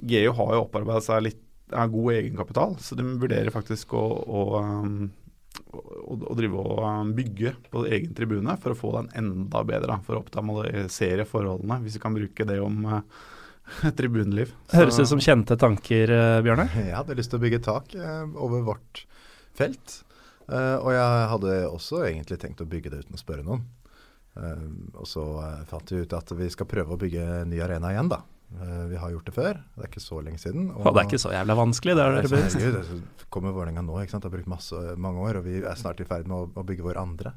GU 0.00 0.32
har 0.32 0.54
jo 0.54 0.64
opparbeidet 0.64 1.04
seg 1.10 1.22
litt 1.28 1.44
har 1.72 1.90
god 1.92 2.12
egenkapital, 2.14 2.76
så 2.82 2.96
de 2.98 3.04
vurderer 3.20 3.50
faktisk 3.54 3.94
å, 3.98 4.02
å, 4.26 4.44
um, 4.60 5.10
å, 5.74 6.16
å 6.32 6.36
drive 6.38 6.58
og 6.60 6.80
um, 6.84 7.12
bygge 7.16 7.54
på 7.72 7.84
egen 7.88 8.14
tribune 8.16 8.56
for 8.62 8.74
å 8.74 8.78
få 8.78 8.92
den 8.98 9.10
enda 9.22 9.62
bedre. 9.66 10.00
For 10.06 10.18
å 10.18 10.22
optimalisere 10.24 11.26
forholdene, 11.28 11.80
hvis 11.84 11.98
vi 11.98 12.02
kan 12.04 12.16
bruke 12.16 12.46
det 12.48 12.58
om 12.64 12.84
uh, 12.90 13.00
tribuneliv. 13.98 14.52
Høres 14.74 14.98
Så- 14.98 15.06
ut 15.06 15.12
som 15.14 15.22
kjente 15.22 15.56
tanker, 15.60 16.14
Bjørne? 16.46 16.68
Jeg 16.90 16.96
hadde 16.96 17.18
lyst 17.18 17.30
til 17.34 17.40
å 17.40 17.44
bygge 17.44 17.62
tak 17.66 17.94
eh, 17.94 18.24
over 18.40 18.64
vårt 18.66 19.04
felt. 19.58 20.00
Eh, 20.50 20.76
og 20.82 20.88
jeg 20.90 21.26
hadde 21.30 21.52
også 21.70 22.00
egentlig 22.08 22.40
tenkt 22.42 22.62
å 22.62 22.66
bygge 22.66 22.90
det 22.90 23.04
uten 23.04 23.14
å 23.14 23.20
spørre 23.20 23.44
noen. 23.46 23.60
Eh, 24.34 24.64
og 24.98 25.06
så 25.06 25.22
eh, 25.44 25.60
fant 25.70 25.92
vi 25.94 26.00
ut 26.02 26.14
at 26.16 26.32
vi 26.34 26.48
skal 26.50 26.66
prøve 26.70 26.96
å 26.96 26.98
bygge 26.98 27.22
en 27.44 27.50
ny 27.52 27.60
arena 27.62 27.92
igjen, 27.94 28.10
da. 28.10 28.18
Eh, 28.50 28.86
vi 28.90 28.98
har 28.98 29.12
gjort 29.12 29.28
det 29.28 29.34
før. 29.34 29.58
Det 29.76 29.84
er 29.84 29.90
ikke 29.90 30.02
så 30.02 30.20
lenge 30.24 30.40
siden. 30.42 30.70
Og 30.74 30.88
det 30.90 31.02
er 31.02 31.08
ikke 31.08 31.22
så 31.22 31.34
jævla 31.34 31.56
vanskelig, 31.58 31.94
det 31.96 32.04
har 32.04 32.16
dere 32.16 32.30
bevist. 32.30 32.58
Herregud, 32.58 33.02
det 33.20 33.26
kommer 33.30 33.54
Vålerenga 33.54 33.84
nå, 33.86 33.98
ikke 34.02 34.16
sant. 34.16 34.24
Det 34.24 34.30
har 34.30 34.36
brukt 34.38 34.50
masse, 34.50 34.80
mange 34.98 35.26
år, 35.26 35.38
og 35.38 35.46
vi 35.46 35.60
er 35.62 35.76
snart 35.78 36.02
i 36.02 36.06
ferd 36.08 36.30
med 36.30 36.36
å, 36.36 36.48
å 36.58 36.64
bygge 36.66 36.86
vår 36.86 36.98
andre. 36.98 37.32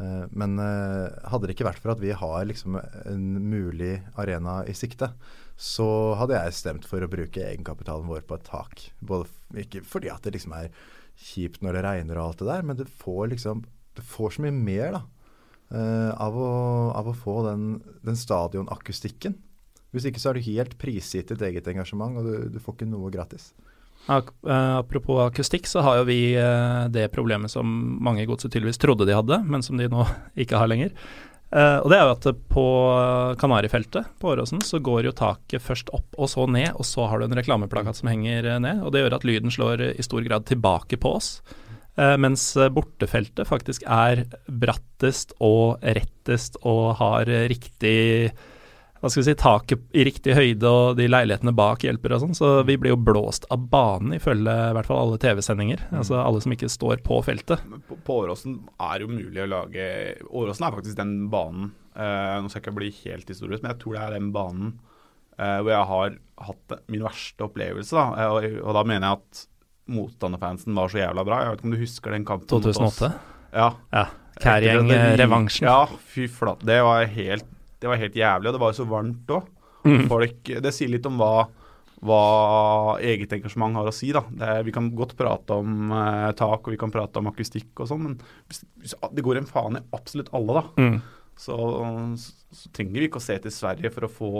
Eh, 0.00 0.24
men 0.32 0.54
eh, 0.62 1.18
hadde 1.28 1.50
det 1.50 1.56
ikke 1.56 1.68
vært 1.68 1.82
for 1.84 1.92
at 1.92 2.00
vi 2.00 2.14
har 2.16 2.46
liksom 2.48 2.78
en 2.80 3.26
mulig 3.50 3.98
arena 4.16 4.62
i 4.64 4.76
sikte, 4.76 5.10
så 5.58 5.88
hadde 6.16 6.38
jeg 6.38 6.56
stemt 6.56 6.88
for 6.88 7.04
å 7.04 7.10
bruke 7.12 7.44
egenkapitalen 7.44 8.08
vår 8.08 8.24
på 8.24 8.38
et 8.38 8.48
tak. 8.48 8.86
Både, 9.04 9.28
ikke 9.66 9.82
fordi 9.84 10.08
at 10.14 10.24
det 10.24 10.32
liksom 10.38 10.56
er 10.56 10.72
kjipt 11.18 11.60
når 11.66 11.76
det 11.76 11.84
regner 11.84 12.20
og 12.20 12.30
alt 12.30 12.40
det 12.40 12.48
der, 12.48 12.64
men 12.64 12.78
det 12.78 12.88
får 12.88 13.34
liksom 13.34 13.66
det 13.98 14.04
får 14.06 14.36
så 14.36 14.44
mye 14.44 14.54
mer 14.54 14.92
da, 14.94 15.00
av, 16.22 16.36
å, 16.38 16.50
av 16.94 17.08
å 17.10 17.14
få 17.18 17.40
den, 17.48 17.64
den 18.06 18.14
stadionakustikken. 18.14 19.34
Hvis 19.94 20.08
ikke 20.08 20.20
så 20.20 20.30
er 20.30 20.38
du 20.38 20.48
helt 20.48 20.76
prisgitt 20.80 21.32
ditt 21.32 21.42
eget 21.48 21.68
engasjement, 21.70 22.18
og 22.20 22.26
du, 22.26 22.34
du 22.52 22.60
får 22.60 22.76
ikke 22.76 22.90
noe 22.90 23.12
gratis. 23.12 23.52
Ak 24.08 24.30
eh, 24.46 24.74
apropos 24.78 25.20
akustikk, 25.26 25.66
så 25.68 25.82
har 25.84 26.00
jo 26.00 26.08
vi 26.08 26.32
eh, 26.38 26.84
det 26.92 27.10
problemet 27.12 27.52
som 27.52 27.68
mange 28.04 28.22
i 28.22 28.28
godset 28.28 28.52
tydeligvis 28.52 28.80
trodde 28.80 29.08
de 29.08 29.16
hadde, 29.16 29.40
men 29.44 29.64
som 29.64 29.80
de 29.80 29.88
nå 29.90 30.06
ikke 30.44 30.60
har 30.60 30.70
lenger. 30.70 30.94
Uh, 31.48 31.80
og 31.80 31.86
det 31.88 31.96
er 31.96 32.02
jo 32.04 32.12
at 32.12 32.26
på 32.52 32.62
Kanarifeltet 33.40 34.10
på 34.20 34.34
Åråsen 34.34 34.60
så 34.60 34.82
går 34.84 35.06
jo 35.06 35.14
taket 35.16 35.64
først 35.64 35.88
opp 35.96 36.18
og 36.20 36.28
så 36.28 36.44
ned, 36.44 36.74
og 36.76 36.84
så 36.84 37.06
har 37.08 37.22
du 37.22 37.24
en 37.24 37.38
reklameplakat 37.38 37.96
som 37.96 38.10
henger 38.12 38.50
ned. 38.60 38.82
og 38.84 38.92
Det 38.92 39.00
gjør 39.00 39.16
at 39.16 39.24
lyden 39.24 39.54
slår 39.54 39.84
i 39.94 40.04
stor 40.04 40.26
grad 40.26 40.44
tilbake 40.50 41.00
på 41.00 41.14
oss. 41.16 41.30
Uh, 41.96 42.20
mens 42.20 42.44
bortefeltet 42.76 43.48
faktisk 43.48 43.88
er 43.88 44.26
brattest 44.44 45.32
og 45.40 45.80
rettest 45.80 46.60
og 46.68 46.98
har 47.00 47.32
riktig 47.48 48.28
hva 48.98 49.10
skal 49.10 49.22
vi 49.22 49.26
si, 49.28 49.34
taket 49.38 49.82
i 49.94 50.04
riktig 50.08 50.34
høyde 50.34 50.70
og 50.70 50.96
de 50.98 51.06
leilighetene 51.06 51.54
bak 51.54 51.84
hjelper 51.86 52.16
og 52.16 52.22
sånn. 52.24 52.34
Så 52.34 52.50
vi 52.66 52.74
blir 52.80 52.96
jo 52.96 53.00
blåst 53.00 53.46
av 53.54 53.68
banen 53.70 54.16
ifølge 54.16 54.50
i 54.50 54.74
hvert 54.74 54.88
fall 54.88 55.02
alle 55.04 55.20
TV-sendinger. 55.22 55.84
Mm. 55.90 55.98
Altså 56.00 56.18
alle 56.18 56.42
som 56.42 56.54
ikke 56.54 56.70
står 56.72 57.02
på 57.06 57.20
feltet. 57.26 57.62
På, 57.86 57.98
på 58.08 58.16
Åråsen 58.24 58.58
er 58.88 59.04
jo 59.04 59.10
mulig 59.12 59.44
å 59.44 59.50
lage 59.50 59.88
Åråsen 60.26 60.66
er 60.66 60.74
faktisk 60.74 60.98
den 60.98 61.12
banen 61.30 61.70
uh, 61.94 62.38
Nå 62.42 62.50
skal 62.50 62.58
jeg 62.58 62.64
ikke 62.66 62.78
bli 62.80 62.90
helt 63.04 63.30
historisk, 63.30 63.62
men 63.62 63.74
jeg 63.74 63.80
tror 63.84 63.94
det 63.94 64.02
er 64.02 64.16
den 64.16 64.32
banen 64.34 64.72
uh, 65.38 65.58
hvor 65.60 65.72
jeg 65.72 65.90
har 65.92 66.16
hatt 66.48 66.78
min 66.90 67.04
verste 67.06 67.46
opplevelse. 67.46 67.94
Da. 67.94 68.30
Og, 68.34 68.48
og, 68.64 68.72
da 68.74 68.86
mener 68.88 69.06
jeg 69.06 69.20
at 69.22 69.44
motstanderfansen 69.94 70.74
var 70.76 70.90
så 70.90 71.04
jævla 71.04 71.24
bra. 71.24 71.44
Jeg 71.44 71.52
vet 71.52 71.62
ikke 71.62 71.70
om 71.70 71.76
du 71.76 71.84
husker 71.84 72.16
den 72.16 72.26
kampen 72.28 72.50
2008? 72.50 73.12
Ja. 73.54 73.70
ja. 73.94 74.08
Kærgjeng-revansjen. 74.42 75.70
Ja, 75.70 75.86
fy 76.10 76.26
flate. 76.30 76.66
Det 76.68 76.82
var 76.84 77.06
helt 77.14 77.54
det 77.78 77.90
var 77.90 78.00
helt 78.00 78.16
jævlig, 78.18 78.50
og 78.50 78.56
det 78.56 78.60
var 78.62 78.72
jo 78.72 78.78
så 78.80 78.88
varmt 78.88 79.32
òg. 79.34 79.48
Mm. 79.86 80.08
Det 80.64 80.72
sier 80.74 80.90
litt 80.90 81.06
om 81.08 81.18
hva, 81.20 81.46
hva 82.04 82.22
eget 83.04 83.32
engasjement 83.36 83.78
har 83.78 83.88
å 83.88 83.94
si. 83.94 84.10
da. 84.14 84.24
Det, 84.28 84.50
vi 84.66 84.74
kan 84.74 84.90
godt 84.96 85.14
prate 85.18 85.60
om 85.62 85.92
eh, 85.94 86.30
tak 86.38 86.66
og 86.66 86.74
vi 86.74 86.80
kan 86.80 86.92
prate 86.94 87.22
om 87.22 87.30
akustikk 87.30 87.84
og 87.84 87.90
sånn, 87.90 88.02
men 88.08 88.18
hvis, 88.50 88.64
hvis, 88.82 88.96
det 89.14 89.24
går 89.24 89.40
en 89.40 89.48
faen 89.48 89.78
i 89.80 89.86
absolutt 89.96 90.32
alle, 90.36 90.58
da. 90.60 90.66
Mm. 90.82 90.98
Så, 91.38 91.54
så, 92.18 92.34
så, 92.50 92.74
trenger 92.74 92.98
vi 92.98 93.06
ikke 93.06 93.20
å 93.20 93.28
se 93.28 93.38
til 93.44 93.54
Sverige 93.54 93.92
for 93.94 94.08
å 94.08 94.10
få 94.10 94.32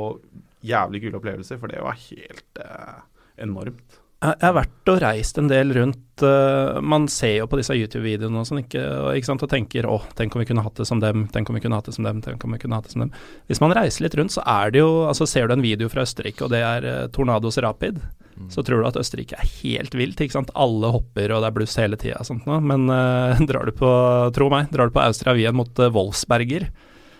jævlig 0.66 1.04
kule 1.04 1.20
opplevelser, 1.20 1.60
for 1.62 1.70
det 1.70 1.84
var 1.84 1.98
helt 2.08 2.62
eh, 2.64 3.00
enormt. 3.46 4.00
Jeg 4.18 4.42
har 4.42 4.54
vært 4.56 4.90
og 4.90 4.96
reist 4.98 5.36
en 5.38 5.46
del 5.46 5.70
rundt 5.76 6.24
uh, 6.26 6.80
Man 6.82 7.04
ser 7.12 7.36
jo 7.36 7.44
på 7.50 7.60
disse 7.60 7.76
YouTube-videoene 7.78 8.40
og 8.40 8.48
sånn, 8.48 8.64
ikke, 8.64 8.82
ikke 9.14 9.28
sant, 9.28 9.44
og 9.46 9.52
tenker 9.52 9.86
å, 9.86 10.00
tenk 10.18 10.34
om 10.34 10.42
vi 10.42 10.48
kunne 10.48 10.64
hatt 10.64 10.80
det 10.80 10.88
som 10.88 10.98
dem, 11.02 11.28
tenk 11.30 11.52
om 11.52 11.54
vi 11.54 11.62
kunne 11.62 11.78
hatt 11.78 11.86
det 11.86 11.94
som 11.94 12.06
dem, 12.06 12.18
tenk 12.24 12.42
om 12.42 12.56
vi 12.56 12.58
kunne 12.58 12.80
hatt 12.80 12.88
det 12.88 12.96
som 12.96 13.04
dem. 13.04 13.12
Hvis 13.46 13.62
man 13.62 13.76
reiser 13.78 14.02
litt 14.02 14.16
rundt, 14.18 14.34
så 14.34 14.42
er 14.42 14.74
det 14.74 14.82
jo 14.82 14.90
altså 15.06 15.28
Ser 15.28 15.46
du 15.46 15.54
en 15.54 15.62
video 15.62 15.90
fra 15.92 16.02
Østerrike, 16.02 16.42
og 16.42 16.50
det 16.50 16.64
er 16.66 16.88
uh, 16.88 16.96
Tornados 17.14 17.60
Rapid, 17.62 18.02
mm. 18.34 18.50
så 18.50 18.66
tror 18.66 18.82
du 18.82 18.88
at 18.90 18.98
Østerrike 18.98 19.38
er 19.38 19.54
helt 19.60 19.94
vilt, 19.94 20.18
ikke 20.24 20.34
sant. 20.40 20.50
Alle 20.58 20.90
hopper, 20.96 21.36
og 21.36 21.44
det 21.44 21.52
er 21.52 21.58
bluss 21.60 21.78
hele 21.78 22.00
tida 22.00 22.18
og 22.18 22.26
sånt 22.26 22.50
noe. 22.50 22.58
Men 22.58 22.90
uh, 22.90 23.38
drar 23.50 23.70
du 23.70 23.76
på, 23.78 23.92
tro 24.34 24.50
meg, 24.50 24.66
drar 24.74 24.90
du 24.90 24.98
på 24.98 25.04
Austria 25.06 25.38
Wien 25.38 25.54
mot 25.54 25.86
Wolfsberger, 25.94 26.66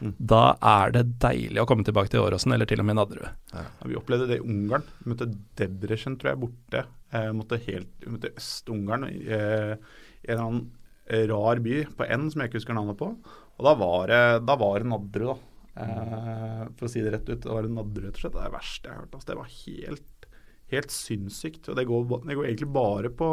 Da 0.00 0.42
er 0.62 0.92
det 0.94 1.04
deilig 1.22 1.62
å 1.62 1.66
komme 1.68 1.86
tilbake 1.86 2.12
til 2.12 2.22
Åråsen, 2.22 2.54
eller 2.54 2.68
til 2.70 2.82
og 2.82 2.86
med 2.88 2.98
Nadderud. 3.00 3.28
Ja. 3.52 3.64
vi 3.90 3.98
opplevde 3.98 4.28
det 4.30 4.38
i 4.38 4.46
Ungarn. 4.46 4.86
Vi 5.00 5.12
møtte 5.12 5.30
Debrecen, 5.58 6.18
tror 6.20 6.32
jeg, 6.32 6.42
borte. 6.44 6.84
Eh, 7.10 7.30
måtte 7.36 7.60
helt, 7.64 7.90
møtte 8.06 8.32
Øst-Ungarn. 8.38 9.08
Eh, 9.08 9.74
en 9.74 10.32
eller 10.32 10.44
annen 10.44 10.64
eh, 11.08 11.26
rar 11.30 11.62
by 11.64 11.82
på 11.98 12.08
N 12.08 12.28
som 12.30 12.42
jeg 12.42 12.52
ikke 12.52 12.60
husker 12.60 12.78
navnet 12.78 13.00
på. 13.00 13.10
Og 13.58 13.66
da 13.66 13.74
var 13.78 14.10
det, 14.12 14.22
da 14.46 14.58
var 14.60 14.84
det 14.84 15.22
da. 15.24 15.38
Eh, 15.78 16.64
for 16.78 16.88
å 16.88 16.90
si 16.90 17.02
det 17.02 17.12
rett 17.14 17.28
ut. 17.28 17.40
Det 17.42 17.50
var 17.50 17.66
Nadderud, 17.70 18.08
rett 18.08 18.18
og 18.18 18.24
slett. 18.24 18.34
Det 18.36 18.42
er 18.42 18.50
det 18.50 18.58
verste 18.58 18.88
jeg 18.88 18.94
har 18.94 19.04
hørt. 19.04 19.14
Altså. 19.14 19.30
Det 19.30 19.38
var 19.38 19.54
helt, 19.54 20.28
helt 20.74 20.94
sinnssykt. 20.94 21.70
Og 21.70 21.78
det 21.78 21.86
går, 21.90 22.06
det 22.26 22.38
går 22.38 22.50
egentlig 22.50 22.70
bare 22.74 23.12
på 23.14 23.30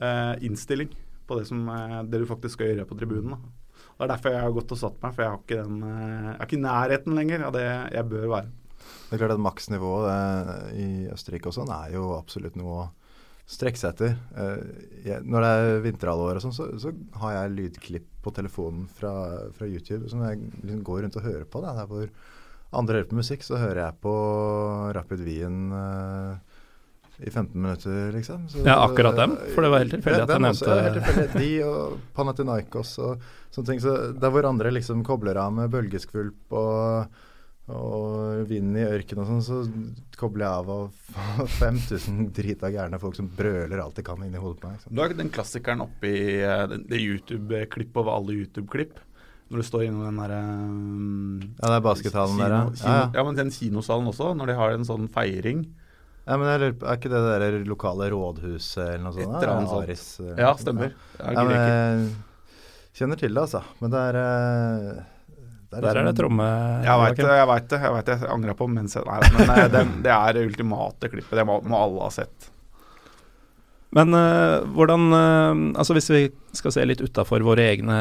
eh, 0.00 0.34
innstilling. 0.48 0.92
På 1.28 1.38
det, 1.38 1.48
som, 1.50 1.64
eh, 1.68 2.02
det 2.08 2.22
du 2.22 2.28
faktisk 2.28 2.56
skal 2.58 2.72
gjøre 2.72 2.88
på 2.88 2.98
tribunen. 3.00 3.36
da. 3.36 3.54
Det 3.98 4.06
er 4.06 4.12
derfor 4.12 4.30
jeg 4.30 4.42
har 4.44 4.52
gått 4.54 4.72
og 4.76 4.78
satt 4.78 5.00
meg, 5.02 5.14
for 5.14 5.24
jeg 5.24 5.32
har 5.32 5.40
ikke 5.42 5.56
den 5.58 5.78
eh, 5.82 6.26
Jeg 6.28 6.34
er 6.36 6.46
ikke 6.46 6.62
nærheten 6.62 7.16
lenger 7.18 7.44
av 7.48 7.56
det 7.56 7.66
jeg 7.66 8.08
bør 8.12 8.28
være. 8.30 8.52
Det 8.78 9.16
er 9.16 9.20
klart 9.24 9.34
at 9.34 9.42
Maksnivået 9.42 10.06
eh, 10.12 10.68
i 10.78 10.86
Østerrike 11.10 11.50
og 11.50 11.56
sånn 11.56 11.72
er 11.74 11.96
jo 11.96 12.12
absolutt 12.14 12.58
noe 12.60 12.76
å 12.76 12.86
strekke 13.48 13.80
seg 13.80 13.94
etter. 13.94 14.14
Jeg, 15.06 15.24
når 15.24 15.44
det 15.44 15.50
er 15.56 15.78
vinterhalvår 15.86 16.38
og 16.38 16.44
sånn, 16.44 16.54
så, 16.54 16.66
så, 16.78 16.92
har 17.22 17.32
jeg 17.32 17.54
lydklipp 17.56 18.08
på 18.22 18.32
telefonen 18.36 18.84
fra, 18.92 19.12
fra 19.56 19.66
YouTube 19.66 20.10
som 20.12 20.20
jeg 20.26 20.42
liksom 20.60 20.82
går 20.84 21.00
rundt 21.06 21.16
og 21.16 21.24
hører 21.24 21.46
på. 21.48 21.62
Da. 21.64 21.72
Der 21.78 21.88
hvor 21.88 22.12
andre 22.76 23.00
hører 23.00 23.08
på 23.08 23.18
musikk, 23.18 23.46
så 23.46 23.56
hører 23.56 23.86
jeg 23.86 23.98
på 24.04 24.14
Rapid 24.94 25.24
Wien 25.24 25.72
i 27.18 27.30
15 27.30 27.62
minutter, 27.62 28.12
liksom. 28.12 28.48
Så, 28.48 28.58
ja, 28.58 28.76
akkurat 28.84 29.16
dem? 29.16 29.36
For 29.54 29.64
det 29.64 29.70
var 29.72 29.82
helt 29.82 29.94
tilfeldig 29.96 30.22
at 30.22 30.32
jeg 30.34 30.42
nevnte 30.44 30.74
helt 30.78 30.98
tilfeldig. 31.00 31.38
De 31.40 31.48
og 31.66 31.96
Panathinaikos 32.14 32.92
og 33.02 33.24
sånne 33.54 33.72
ting. 33.72 33.80
Så 33.82 33.94
der 34.14 34.34
hvor 34.34 34.46
andre 34.46 34.70
liksom 34.74 35.02
kobler 35.06 35.40
av 35.42 35.50
med 35.56 35.72
bølgeskvulp 35.72 36.54
og, 36.60 37.18
og 37.74 38.44
vind 38.50 38.78
i 38.78 38.86
ørkenen 38.86 39.24
og 39.24 39.32
sånn, 39.32 39.42
så 39.42 40.20
kobler 40.20 40.46
jeg 40.46 40.62
av 40.62 40.70
og 40.76 41.50
5000 41.58 42.30
drita 42.38 42.70
gærne 42.74 43.02
folk 43.02 43.18
som 43.18 43.32
brøler 43.34 43.82
alt 43.82 43.98
de 43.98 44.06
kan 44.06 44.22
inni 44.22 44.38
hodet 44.38 44.62
på 44.62 44.70
meg. 44.70 44.78
Liksom. 44.78 44.94
Du 44.94 45.02
har 45.02 45.10
ikke 45.10 45.22
den 45.24 45.34
klassikeren 45.34 45.84
oppi 45.88 46.14
eh, 46.38 46.64
det 46.78 47.02
YouTube-klippet 47.02 48.02
over 48.04 48.14
alle 48.14 48.38
YouTube-klipp. 48.44 49.02
Når 49.48 49.62
du 49.62 49.64
står 49.64 49.86
innom 49.88 50.04
den 50.04 50.18
derre 50.20 50.38
um, 50.44 51.42
Ja, 51.56 51.70
det 51.70 51.76
er 51.78 51.84
baskethallen 51.86 52.40
der, 52.42 52.52
ja. 52.52 52.64
ja. 52.84 52.96
Ja, 53.16 53.22
men 53.24 53.38
den 53.38 53.50
kinosalen 53.50 54.10
også, 54.10 54.34
når 54.36 54.52
de 54.52 54.56
har 54.58 54.74
en 54.76 54.84
sånn 54.86 55.06
feiring. 55.10 55.62
Ja, 56.28 56.36
men 56.36 56.48
Er 56.52 56.64
ikke 56.68 57.08
det 57.08 57.20
det 57.24 57.36
der 57.40 57.54
lokale 57.64 58.10
rådhuset 58.12 58.82
eller 58.84 59.04
noe 59.06 59.14
sånt? 59.16 59.36
Etter 59.38 59.52
annet 59.54 59.76
Aris. 59.78 60.02
Ja, 60.36 60.50
stemmer. 60.60 60.92
Ja, 61.16 61.44
men, 61.48 62.10
kjenner 62.98 63.20
til 63.20 63.32
det, 63.32 63.46
altså. 63.46 63.62
Men 63.80 63.94
det 63.94 64.02
er 64.10 64.18
der, 64.18 65.00
det 65.70 65.78
er 65.78 65.86
Der 65.86 66.00
er 66.02 66.10
det 66.10 66.14
tromme... 66.18 66.44
Jeg 66.84 67.00
veit 67.02 67.18
det, 67.22 67.32
jeg 67.40 67.48
veit 67.52 67.72
det. 67.72 67.80
Jeg 67.86 67.96
vet 67.96 68.06
det, 68.10 68.18
jeg 68.20 68.32
angra 68.36 68.54
på 68.58 68.68
mens 68.72 68.98
jeg 68.98 69.08
Nei, 69.08 69.18
men 69.38 69.72
det, 69.72 69.82
det 70.04 70.14
er 70.14 70.36
det 70.36 70.46
ultimate 70.50 71.10
klippet. 71.12 71.34
Det 71.40 71.48
må, 71.48 71.58
må 71.64 71.80
alle 71.80 72.06
ha 72.06 72.12
sett. 72.12 72.48
Men 73.96 74.12
uh, 74.12 74.68
hvordan 74.76 75.06
uh, 75.14 75.60
Altså 75.80 75.96
hvis 75.96 76.10
vi 76.12 76.22
skal 76.56 76.74
se 76.74 76.84
litt 76.84 77.00
utafor 77.00 77.40
våre 77.46 77.70
egne 77.72 77.98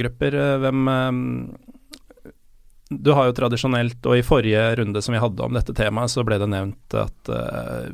grupper, 0.00 0.34
uh, 0.34 0.56
hvem 0.64 0.88
du 3.00 3.12
har 3.16 3.28
jo 3.28 3.34
tradisjonelt, 3.36 4.00
og 4.08 4.18
i 4.18 4.24
forrige 4.26 4.62
runde 4.78 5.02
som 5.04 5.14
vi 5.14 5.20
hadde 5.22 5.44
om 5.44 5.54
dette 5.56 5.74
temaet, 5.76 6.12
så 6.12 6.24
ble 6.26 6.38
det 6.40 6.48
nevnt 6.50 6.96
at 6.98 7.30
uh, 7.32 7.86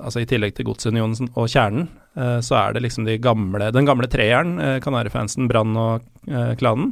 altså 0.00 0.22
i 0.22 0.28
tillegg 0.28 0.56
til 0.56 0.68
Godsunionen 0.68 1.30
og 1.34 1.50
Kjernen, 1.50 1.88
uh, 2.18 2.38
så 2.44 2.58
er 2.60 2.76
det 2.76 2.84
liksom 2.86 3.08
de 3.08 3.18
gamle, 3.22 3.70
den 3.74 3.88
gamle 3.88 4.10
treeren, 4.10 4.56
uh, 4.60 4.76
Kanarifansen, 4.84 5.50
Brann 5.50 5.76
og 5.78 6.06
klanen, 6.60 6.90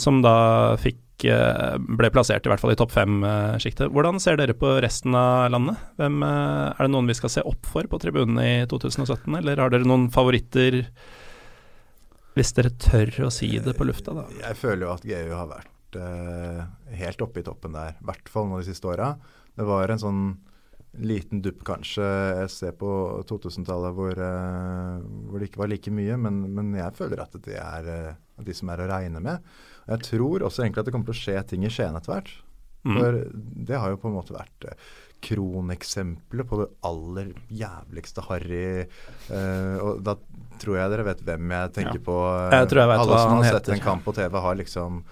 som 0.00 0.22
da 0.24 0.36
fikk 0.80 1.24
ble 1.24 2.08
plassert 2.12 2.44
i 2.44 2.50
hvert 2.50 2.60
fall 2.60 2.72
i 2.72 2.76
topp 2.76 2.92
fem-sjiktet. 2.92 3.90
Hvordan 3.92 4.16
ser 4.20 4.38
dere 4.40 4.56
på 4.56 4.70
resten 4.80 5.16
av 5.16 5.50
landet? 5.52 5.82
Hvem, 6.00 6.24
er 6.24 6.80
det 6.80 6.88
noen 6.92 7.08
vi 7.08 7.16
skal 7.16 7.32
se 7.32 7.44
opp 7.44 7.68
for 7.68 7.88
på 7.88 8.00
tribunene 8.00 8.44
i 8.44 8.56
2017, 8.68 9.28
eller 9.40 9.60
har 9.60 9.72
dere 9.72 9.88
noen 9.88 10.08
favoritter? 10.12 10.82
Hvis 12.34 12.56
dere 12.56 12.72
tør 12.80 13.28
å 13.28 13.30
si 13.32 13.52
det 13.62 13.76
på 13.76 13.88
lufta, 13.88 14.16
da. 14.16 14.26
Jeg 14.40 14.60
føler 14.60 14.88
jo 14.88 14.94
at 14.96 15.04
GU 15.06 15.36
har 15.36 15.48
vært 15.52 15.73
uh, 16.00 16.64
helt 16.94 17.22
oppe 17.24 17.42
i 17.42 17.46
toppen 17.46 17.76
der. 17.76 17.96
I 17.98 18.08
hvert 18.08 18.32
fall 18.32 18.48
nå 18.50 18.60
de 18.60 18.68
siste 18.68 18.90
åra. 18.90 19.14
Det 19.54 19.66
var 19.68 19.92
en 19.92 20.02
sånn 20.02 20.24
liten 20.94 21.40
dupp 21.42 21.64
kanskje 21.66 22.04
jeg 22.06 22.50
ser 22.54 22.74
på 22.78 22.88
2000-tallet 23.26 23.96
hvor, 23.96 24.14
uh, 24.14 25.02
hvor, 25.26 25.40
det 25.40 25.50
ikke 25.50 25.62
var 25.64 25.72
like 25.72 25.94
mye, 25.94 26.18
men, 26.20 26.44
men 26.54 26.74
jeg 26.78 26.94
føler 26.98 27.24
at 27.24 27.34
det 27.46 27.58
er 27.58 27.90
uh, 27.90 28.44
de 28.44 28.54
som 28.54 28.70
er 28.70 28.84
å 28.84 28.90
regne 28.90 29.22
med. 29.22 29.54
Og 29.86 29.96
jeg 29.96 30.08
tror 30.10 30.46
også 30.46 30.64
egentlig 30.64 30.84
at 30.84 30.90
det 30.90 30.94
kommer 30.94 31.10
til 31.10 31.16
å 31.16 31.22
skje 31.22 31.40
ting 31.50 31.66
i 31.66 31.72
Skien 31.72 31.98
etter 31.98 32.14
hvert. 32.14 32.30
Mm. 32.84 32.96
For 33.00 33.18
det 33.70 33.80
har 33.80 33.94
jo 33.94 34.00
på 34.02 34.10
en 34.10 34.18
måte 34.18 34.36
vært 34.36 34.68
kroneksempelet 35.24 36.48
på 36.48 36.60
det 36.60 36.66
aller 36.84 37.30
jævligste 37.48 38.24
harry 38.28 38.84
uh, 38.84 39.76
Og 39.80 40.02
da 40.04 40.18
tror 40.60 40.78
jeg 40.78 40.92
dere 40.92 41.06
vet 41.08 41.22
hvem 41.26 41.54
jeg 41.56 41.74
tenker 41.78 42.00
Ja. 42.00 42.06
på. 42.06 42.16
Jeg 42.54 42.68
tror 42.70 42.80
jeg 42.82 42.90
vet 42.90 43.00
Alle 43.02 43.12
hva 43.14 43.22
som 43.22 43.36
har 43.38 43.44
sett 43.48 43.54
heter. 43.62 43.72
en 43.74 43.84
kamp 43.84 44.04
på 44.04 44.14
TV, 44.14 44.40
har 44.40 44.54
liksom 44.60 45.04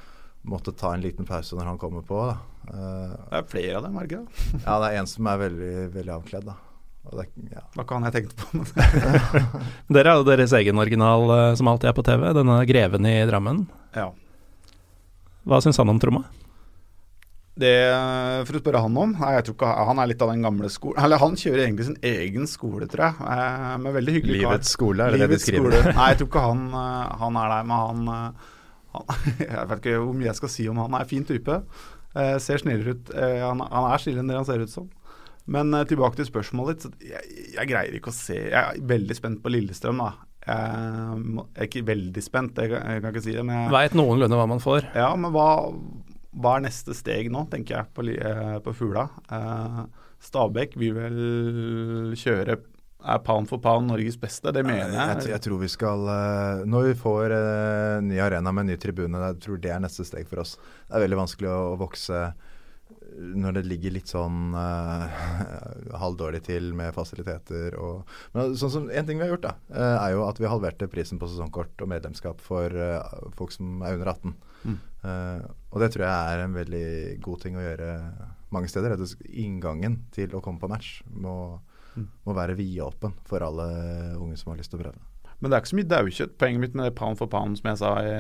måttet 0.49 0.77
ta 0.81 0.95
en 0.95 1.03
liten 1.05 1.27
pause 1.29 1.55
når 1.59 1.69
han 1.73 1.79
kommer 1.79 2.03
på. 2.07 2.19
Da. 2.31 2.37
Eh, 2.73 3.15
Det 3.31 3.39
er 3.41 3.49
flere 3.51 3.77
av 3.79 3.87
dem, 3.87 3.97
er 3.97 4.07
det 4.07 4.11
ikke 4.11 4.27
det? 4.27 4.63
ja, 4.67 4.79
det 4.83 4.91
er 4.93 4.99
en 5.01 5.07
som 5.11 5.27
er 5.33 5.39
veldig, 5.47 5.73
veldig 5.95 6.15
avkledd, 6.19 6.45
da. 6.51 6.57
Og 7.03 7.17
det, 7.19 7.25
ja. 7.51 7.63
Det 7.67 7.79
var 7.81 7.85
ikke 7.87 7.97
han 7.99 8.05
jeg 8.07 8.15
tenkte 8.15 8.37
på. 8.39 8.63
Dere 9.97 10.13
er 10.13 10.21
jo 10.21 10.27
deres 10.29 10.53
egen 10.55 10.79
original 10.79 11.25
eh, 11.35 11.55
som 11.59 11.71
alltid 11.73 11.91
er 11.91 11.97
på 11.99 12.05
TV, 12.07 12.29
denne 12.39 12.61
Greven 12.71 13.07
i 13.11 13.17
Drammen. 13.31 13.65
ja. 13.99 14.11
Hva 15.43 15.59
syns 15.59 15.75
han 15.83 15.91
om 15.91 15.99
tromma? 15.99 16.21
Det 17.59 17.73
For 18.47 18.57
å 18.57 18.61
spørre 18.63 18.81
han 18.85 18.95
om 18.97 19.11
nei, 19.19 19.33
jeg 19.35 19.45
tror 19.49 19.57
ikke 19.59 19.71
Han 19.89 19.99
er 20.01 20.09
litt 20.09 20.23
av 20.25 20.31
den 20.33 20.41
gamle 20.47 20.71
skolen 20.73 21.03
Eller 21.05 21.21
han 21.21 21.35
kjører 21.37 21.65
egentlig 21.67 21.85
sin 21.91 21.99
egen 22.09 22.47
skole, 22.49 22.87
tror 22.89 23.09
jeg. 23.09 23.27
Eh, 23.35 23.75
med 23.83 23.97
veldig 23.99 24.15
hyggelig 24.21 24.39
kar. 24.39 24.53
Livets 24.55 24.71
skole, 24.77 25.03
er 25.05 25.11
det 25.13 25.19
det 25.19 25.27
de 25.27 25.29
Livets 25.33 25.49
skriver? 25.49 25.75
skole. 25.75 25.95
Nei, 25.99 26.07
jeg 26.13 26.21
tror 26.23 26.31
ikke 26.31 26.45
han, 26.47 26.63
han 27.25 27.41
er 27.43 27.53
der, 27.57 27.67
men 27.73 27.83
han, 27.83 28.37
han 28.93 29.29
Jeg 29.43 29.69
vet 29.71 29.79
ikke 29.83 29.99
hvor 30.03 30.17
mye 30.19 30.29
jeg 30.31 30.39
skal 30.41 30.53
si 30.55 30.69
om 30.71 30.81
han. 30.83 30.91
Han 30.93 31.01
er 31.03 31.09
fin 31.11 31.25
type. 31.29 31.61
Eh, 32.15 32.35
ser 32.45 32.61
snillere 32.63 32.97
ut. 32.99 33.13
Eh, 33.17 33.39
han, 33.43 33.63
han 33.65 33.89
er 33.93 34.03
snillere 34.03 34.25
enn 34.27 34.33
det 34.33 34.37
han 34.41 34.49
ser 34.49 34.65
ut 34.67 34.73
som. 34.73 34.91
Men 35.53 35.73
eh, 35.75 35.87
tilbake 35.91 36.19
til 36.21 36.29
spørsmålet 36.29 36.85
ditt. 36.85 37.09
Jeg, 37.13 37.33
jeg 37.57 37.71
greier 37.73 37.97
ikke 37.99 38.13
å 38.13 38.15
se 38.15 38.37
Jeg 38.37 38.55
er 38.61 38.85
veldig 38.93 39.17
spent 39.19 39.41
på 39.43 39.51
Lillestrøm, 39.55 40.03
da. 40.05 40.13
Jeg, 40.43 41.19
jeg 41.23 41.63
er 41.63 41.69
ikke 41.69 41.85
veldig 41.87 42.23
spent, 42.25 42.57
jeg, 42.59 42.71
kan- 42.73 42.87
jeg 42.91 43.03
kan 43.05 43.13
ikke 43.15 43.25
si 43.29 43.35
det. 43.37 43.45
Men 43.47 43.61
jeg, 43.65 43.73
Veit 43.77 43.97
noenlunde 43.99 44.39
hva 44.41 44.47
man 44.51 44.63
får. 44.63 44.89
ja, 44.99 45.11
men 45.19 45.31
hva, 45.35 45.49
hva 46.43 46.55
er 46.59 46.65
neste 46.67 46.95
steg 46.99 47.29
nå, 47.31 47.45
tenker 47.53 47.77
jeg, 47.79 47.91
på, 47.95 48.07
eh, 48.11 48.57
på 48.65 48.75
Fugla? 48.75 49.05
Eh, 49.33 49.83
Stabæk 50.23 50.77
vil 50.79 50.95
vel 50.95 51.17
kjøre 52.19 52.57
Er 53.03 53.19
pound 53.27 53.51
for 53.51 53.59
pound 53.63 53.91
Norges 53.91 54.17
beste? 54.21 54.53
Det 54.55 54.63
mener 54.67 54.93
Jeg, 54.95 55.19
jeg. 55.25 55.33
jeg 55.33 55.45
tror 55.47 55.59
vi 55.63 55.71
skal 55.73 56.07
eh, 56.13 56.63
Når 56.71 56.89
vi 56.91 56.95
får 57.01 57.35
eh, 57.35 57.99
ny 58.07 58.21
arena 58.23 58.53
med 58.55 58.71
ny 58.71 58.79
tribune, 58.79 59.21
jeg 59.27 59.43
tror 59.43 59.61
det 59.63 59.75
er 59.75 59.83
neste 59.83 60.07
steg 60.07 60.29
for 60.31 60.45
oss. 60.45 60.55
Det 60.87 60.99
er 60.99 61.07
veldig 61.07 61.23
vanskelig 61.25 61.51
å, 61.51 61.61
å 61.75 61.79
vokse 61.81 62.25
når 63.13 63.57
det 63.59 63.63
ligger 63.69 63.95
litt 63.95 64.11
sånn 64.11 64.55
uh, 64.57 65.05
halvdårlig 66.03 66.43
til 66.47 66.71
med 66.77 66.95
fasiliteter 66.97 67.77
og 67.81 68.09
Men 68.35 68.55
sånn 68.59 68.73
som 68.73 68.87
En 68.93 69.09
ting 69.09 69.21
vi 69.21 69.27
har 69.27 69.35
gjort, 69.35 69.49
da, 69.51 69.55
eh, 69.73 69.97
er 69.99 70.15
jo 70.15 70.25
at 70.27 70.41
vi 70.41 70.51
halverte 70.51 70.89
prisen 70.93 71.21
på 71.21 71.29
sesongkort 71.31 71.85
og 71.85 71.91
medlemskap 71.93 72.41
for 72.43 72.73
uh, 72.73 73.03
folk 73.37 73.55
som 73.55 73.83
er 73.85 73.99
under 73.99 74.13
18. 74.15 74.35
Mm. 74.63 74.79
Eh, 75.03 75.45
og 75.73 75.83
det 75.83 75.91
tror 75.93 76.07
jeg 76.07 76.33
er 76.33 76.45
en 76.45 76.57
veldig 76.57 76.87
god 77.25 77.43
ting 77.43 77.59
å 77.59 77.65
gjøre 77.65 77.91
mange 78.55 78.71
steder. 78.71 78.95
At 78.95 79.29
Inngangen 79.29 80.03
til 80.15 80.35
å 80.37 80.43
komme 80.45 80.63
på 80.63 80.71
match 80.73 81.01
må. 81.11 81.61
Må 81.99 82.37
være 82.37 82.59
vidåpen 82.59 83.17
for 83.29 83.45
alle 83.45 83.67
unge 84.19 84.39
som 84.41 84.53
har 84.53 84.61
lyst 84.61 84.73
til 84.73 84.81
å 84.81 84.87
prøve. 84.87 85.09
Men 85.43 85.51
det 85.51 85.57
er 85.57 85.63
ikke 85.65 85.71
så 85.73 85.77
mye 85.81 85.91
daukjøtt. 85.91 86.35
Poenget 86.39 86.63
mitt 86.63 86.75
med 86.79 86.87
det 86.87 86.95
pound 86.95 87.19
for 87.19 87.31
pound 87.31 87.59
som 87.59 87.67
jeg 87.73 87.79
sa 87.81 87.89
i, 87.99 88.11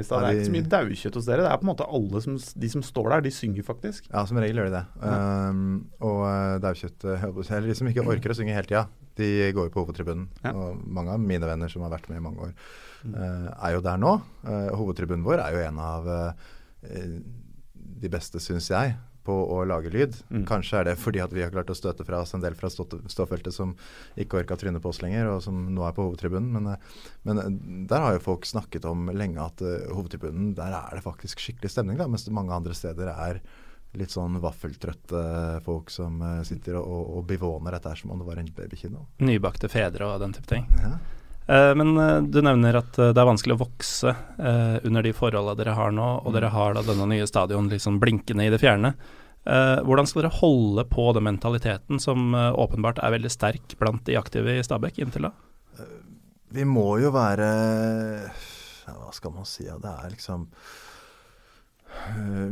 i 0.00 0.02
stad, 0.02 0.24
det 0.24 0.30
er 0.32 0.38
ikke 0.40 0.48
så 0.48 0.54
mye 0.56 0.70
daukjøtt 0.72 1.18
hos 1.18 1.28
dere. 1.28 1.44
Det 1.44 1.52
er 1.52 1.60
på 1.60 1.66
en 1.66 1.70
måte 1.70 1.86
alle 1.98 2.22
som, 2.24 2.38
de 2.64 2.70
som 2.72 2.82
står 2.82 3.10
der, 3.12 3.22
de 3.22 3.32
synger 3.36 3.66
faktisk. 3.68 4.08
Ja, 4.08 4.24
som 4.26 4.40
regel 4.42 4.58
gjør 4.58 4.66
de 4.66 4.80
det. 4.80 4.82
Um, 5.06 5.60
og 6.02 6.24
uh, 6.26 6.56
daukjøtt 6.64 7.06
uh, 7.06 7.28
Eller 7.44 7.68
de 7.70 7.76
som 7.78 7.90
ikke 7.92 8.06
orker 8.10 8.34
å 8.34 8.38
synge 8.40 8.56
hele 8.56 8.66
tida, 8.66 8.82
de 9.20 9.30
går 9.54 9.68
jo 9.68 9.74
på 9.76 9.84
hovedtribunen. 9.84 10.26
Ja. 10.42 10.56
Og 10.58 10.82
mange 10.98 11.14
av 11.14 11.22
mine 11.22 11.52
venner 11.52 11.70
som 11.70 11.86
har 11.86 11.94
vært 11.94 12.10
med 12.10 12.18
i 12.18 12.24
mange 12.26 12.48
år, 12.48 12.58
uh, 13.14 13.48
er 13.54 13.76
jo 13.76 13.86
der 13.86 14.02
nå. 14.02 14.16
Uh, 14.42 14.74
hovedtribunen 14.82 15.22
vår 15.28 15.44
er 15.44 15.54
jo 15.54 15.64
en 15.68 15.80
av 15.86 16.10
uh, 16.10 16.50
de 18.02 18.10
beste, 18.10 18.42
syns 18.42 18.72
jeg, 18.74 18.98
på 19.26 19.34
å 19.54 19.62
lage 19.68 19.90
lyd. 19.92 20.16
Mm. 20.32 20.44
Kanskje 20.48 20.80
er 20.80 20.88
det 20.90 20.96
fordi 21.00 21.22
at 21.22 21.32
vi 21.34 21.44
har 21.44 21.52
klart 21.54 21.70
å 21.72 21.76
støte 21.78 22.06
fra 22.06 22.22
oss 22.24 22.34
en 22.34 22.42
del 22.42 22.56
fra 22.58 22.70
stå- 22.72 23.00
ståfeltet 23.12 23.54
som 23.54 23.74
ikke 24.18 24.40
orka 24.42 24.58
trynet 24.58 24.82
på 24.82 24.92
oss 24.92 25.02
lenger, 25.04 25.30
og 25.32 25.42
som 25.44 25.58
nå 25.74 25.86
er 25.86 25.96
på 25.96 26.06
hovedtribunen. 26.08 26.50
Men, 26.56 26.72
uh, 26.74 27.02
men 27.28 27.42
uh, 27.42 27.50
der 27.90 28.06
har 28.06 28.16
jo 28.16 28.24
folk 28.24 28.48
snakket 28.48 28.88
om 28.90 29.10
lenge 29.14 29.42
at 29.42 29.62
uh, 29.64 29.90
hovedtribunen, 29.94 30.52
der 30.58 30.74
er 30.78 30.98
det 30.98 31.04
faktisk 31.06 31.42
skikkelig 31.42 31.72
stemning, 31.72 32.00
da, 32.00 32.08
mens 32.10 32.28
mange 32.32 32.54
andre 32.56 32.76
steder 32.76 33.12
er 33.14 33.42
litt 33.98 34.12
sånn 34.14 34.38
vaffeltrøtte 34.40 35.22
folk 35.66 35.90
som 35.92 36.22
sitter 36.48 36.78
og, 36.78 36.86
og, 36.86 37.08
og 37.18 37.26
bivåner 37.28 37.76
dette 37.76 37.90
her 37.92 37.98
som 38.00 38.14
om 38.14 38.22
det 38.22 38.24
var 38.24 38.40
en 38.40 38.48
babykino. 38.56 39.02
Nybakte 39.20 39.68
fedre 39.68 40.08
og 40.08 40.22
den 40.22 40.32
type 40.32 40.48
ting. 40.48 40.64
Ja. 40.80 40.94
Eh, 41.46 41.74
men 41.74 41.96
eh, 41.98 42.22
du 42.22 42.42
nevner 42.42 42.78
at 42.78 42.98
eh, 42.98 43.10
det 43.10 43.22
er 43.22 43.28
vanskelig 43.28 43.56
å 43.56 43.62
vokse 43.64 44.14
under 44.42 45.04
de 45.04 45.14
forholdene 45.14 45.58
dere 45.58 45.74
har 45.76 45.92
nå, 45.94 46.08
og 46.22 46.34
dere 46.34 46.52
har 46.54 46.76
da 46.76 46.84
denne 46.86 47.08
nye 47.10 47.26
stadion 47.28 47.70
liksom 47.70 47.98
blinkende 48.02 48.46
i 48.46 48.52
det 48.52 48.60
fjerne. 48.62 48.94
Hvordan 49.42 50.06
skal 50.06 50.22
dere 50.22 50.36
holde 50.36 50.84
på 50.86 51.08
den 51.16 51.24
mentaliteten 51.26 51.98
som 51.98 52.30
åpenbart 52.34 53.00
er 53.02 53.10
veldig 53.10 53.30
sterk 53.32 53.74
blant 53.80 54.04
de 54.06 54.14
aktive 54.14 54.54
i 54.54 54.62
Stabæk 54.62 55.00
inntil 55.02 55.26
da? 55.26 55.32
Vi 56.54 56.62
må 56.68 57.00
jo 57.02 57.10
være 57.14 57.48
Hva 58.86 59.10
skal 59.16 59.34
man 59.34 59.48
si? 59.48 59.66
Det 59.66 59.94
er 60.04 60.14
liksom 60.14 60.46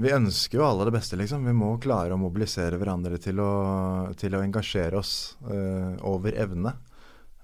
Vi 0.03 0.14
ønsker 0.16 0.59
jo 0.59 0.66
alle 0.66 0.88
det 0.88 0.96
beste, 0.96 1.18
liksom. 1.20 1.46
Vi 1.46 1.55
må 1.55 1.76
klare 1.83 2.16
å 2.16 2.18
mobilisere 2.18 2.81
hverandre 2.81 3.22
til 3.22 3.38
å, 3.38 3.53
til 4.18 4.35
å 4.35 4.42
engasjere 4.42 4.98
oss 4.98 5.14
uh, 5.46 5.94
over 6.11 6.35
evne. 6.42 6.74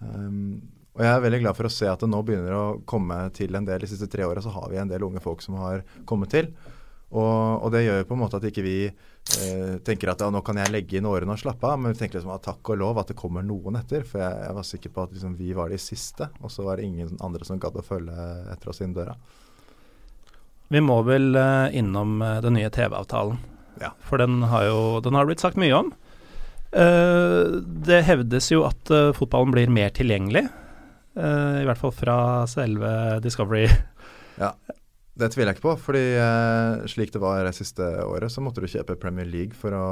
Um, 0.03 0.59
og 0.97 1.03
jeg 1.05 1.13
er 1.13 1.21
veldig 1.27 1.43
glad 1.45 1.57
for 1.59 1.69
å 1.69 1.73
se 1.77 1.87
at 1.93 2.01
det 2.01 2.09
nå 2.09 2.23
begynner 2.25 2.55
å 2.57 2.65
komme 2.89 3.19
til 3.37 3.53
en 3.59 3.67
del. 3.69 3.83
De 3.85 3.91
siste 3.91 4.09
tre 4.09 4.25
åra 4.25 4.41
så 4.41 4.51
har 4.55 4.71
vi 4.73 4.79
en 4.81 4.89
del 4.89 5.05
unge 5.05 5.21
folk 5.21 5.43
som 5.45 5.59
har 5.61 5.83
kommet 6.09 6.33
til. 6.33 6.49
Og, 7.07 7.63
og 7.63 7.69
det 7.71 7.85
gjør 7.85 8.01
jo 8.01 8.07
på 8.09 8.17
en 8.17 8.23
måte 8.25 8.39
at 8.41 8.47
ikke 8.49 8.65
vi 8.65 8.79
eh, 8.89 9.75
tenker 9.87 10.11
at 10.11 10.25
ja, 10.25 10.31
nå 10.35 10.41
kan 10.43 10.59
jeg 10.59 10.73
legge 10.75 10.97
inn 10.99 11.07
årene 11.07 11.37
og 11.37 11.39
slappe 11.39 11.69
av, 11.69 11.79
men 11.79 11.93
vi 11.95 12.01
tenker 12.01 12.19
liksom 12.19 12.33
at 12.35 12.43
takk 12.49 12.73
og 12.73 12.81
lov 12.81 12.99
at 12.99 13.13
det 13.13 13.19
kommer 13.21 13.45
noen 13.47 13.79
etter. 13.79 14.03
For 14.09 14.19
jeg, 14.25 14.41
jeg 14.49 14.57
var 14.57 14.67
sikker 14.73 14.95
på 14.97 15.05
at 15.05 15.13
liksom, 15.15 15.37
vi 15.39 15.53
var 15.55 15.71
de 15.71 15.79
siste, 15.81 16.27
og 16.43 16.51
så 16.51 16.65
var 16.67 16.81
det 16.81 16.89
ingen 16.89 17.13
andre 17.23 17.47
som 17.47 17.61
gadd 17.63 17.79
å 17.79 17.85
følge 17.87 18.27
etter 18.57 18.73
oss 18.73 18.83
inn 18.83 18.97
døra. 18.97 19.15
Vi 20.75 20.83
må 20.83 20.99
vel 21.07 21.37
eh, 21.39 21.77
innom 21.79 22.19
eh, 22.27 22.41
den 22.43 22.57
nye 22.59 22.73
TV-avtalen, 22.75 23.39
Ja. 23.85 23.93
for 24.09 24.19
den 24.19 24.41
har 24.51 24.65
jo 24.67 24.79
den 25.05 25.15
har 25.15 25.29
blitt 25.29 25.45
sagt 25.45 25.61
mye 25.61 25.77
om. 25.79 25.93
Eh, 26.75 27.61
det 27.87 28.03
hevdes 28.09 28.51
jo 28.51 28.65
at 28.67 28.91
fotballen 29.15 29.55
blir 29.55 29.71
mer 29.71 29.95
tilgjengelig, 29.95 30.49
i 31.17 31.65
hvert 31.65 31.81
fall 31.81 31.95
fra 31.97 32.17
selve 32.51 32.91
Discovery. 33.25 33.69
Ja, 34.37 34.53
Det 35.17 35.31
tviler 35.33 35.49
jeg 35.49 35.57
ikke 35.57 35.65
på, 35.71 35.75
fordi 35.81 36.03
eh, 36.21 36.83
slik 36.93 37.13
det 37.15 37.23
var 37.23 37.41
det 37.47 37.55
siste 37.57 37.85
året, 38.05 38.29
så 38.33 38.43
måtte 38.45 38.61
du 38.61 38.69
kjøpe 38.69 38.99
Premier 39.01 39.25
League 39.25 39.57
for 39.57 39.73
å 39.73 39.85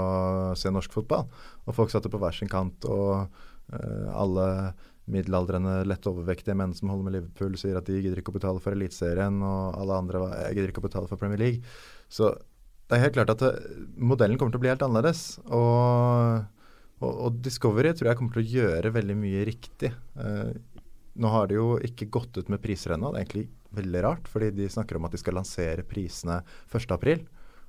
se 0.59 0.69
norsk 0.69 0.93
fotball. 0.93 1.31
Og 1.65 1.77
folk 1.79 1.93
satte 1.93 2.11
på 2.13 2.21
hver 2.21 2.37
sin 2.37 2.51
kant, 2.53 2.85
og 2.85 3.23
eh, 3.73 4.11
alle 4.13 4.75
middelaldrende, 5.09 5.79
lett 5.89 6.05
overvektige 6.09 6.57
menn 6.57 6.75
som 6.77 6.93
holder 6.93 7.09
med 7.09 7.17
Liverpool, 7.17 7.57
sier 7.61 7.81
at 7.81 7.89
de 7.89 8.03
gidder 8.03 8.21
ikke 8.21 8.35
å 8.35 8.37
betale 8.37 8.61
for 8.61 8.77
Eliteserien, 8.77 9.41
og 9.45 9.79
alle 9.81 9.97
andre 10.03 10.23
gidder 10.57 10.73
ikke 10.73 10.85
å 10.85 10.89
betale 10.91 11.09
for 11.09 11.21
Premier 11.21 11.41
League. 11.41 11.73
Så 12.13 12.35
det 12.85 12.99
er 12.99 13.07
helt 13.07 13.17
klart 13.17 13.33
at 13.33 13.47
modellen 13.97 14.37
kommer 14.37 14.53
til 14.53 14.61
å 14.61 14.65
bli 14.67 14.73
helt 14.75 14.85
annerledes. 14.85 15.25
Og, 15.49 16.45
og 17.01 17.41
Discovery 17.45 17.93
tror 17.97 18.13
jeg 18.13 18.21
kommer 18.21 18.37
til 18.37 18.45
å 18.45 18.55
gjøre 18.61 18.93
veldig 18.97 19.17
mye 19.25 19.49
riktig. 19.49 19.93
Eh, 21.15 21.21
nå 21.23 21.31
har 21.31 21.49
de 21.51 21.59
jo 21.59 21.79
ikke 21.85 22.11
gått 22.11 22.37
ut 22.39 22.51
med 22.53 22.63
priser 22.63 22.97
ennå. 22.97 23.13
Det 23.13 23.21
er 23.21 23.27
egentlig 23.27 23.49
veldig 23.75 24.05
rart, 24.05 24.29
fordi 24.31 24.53
de 24.55 24.69
snakker 24.71 24.99
om 24.99 25.09
at 25.09 25.15
de 25.15 25.23
skal 25.23 25.35
lansere 25.39 25.87
prisene 25.87 26.43
1.4. 26.73 27.25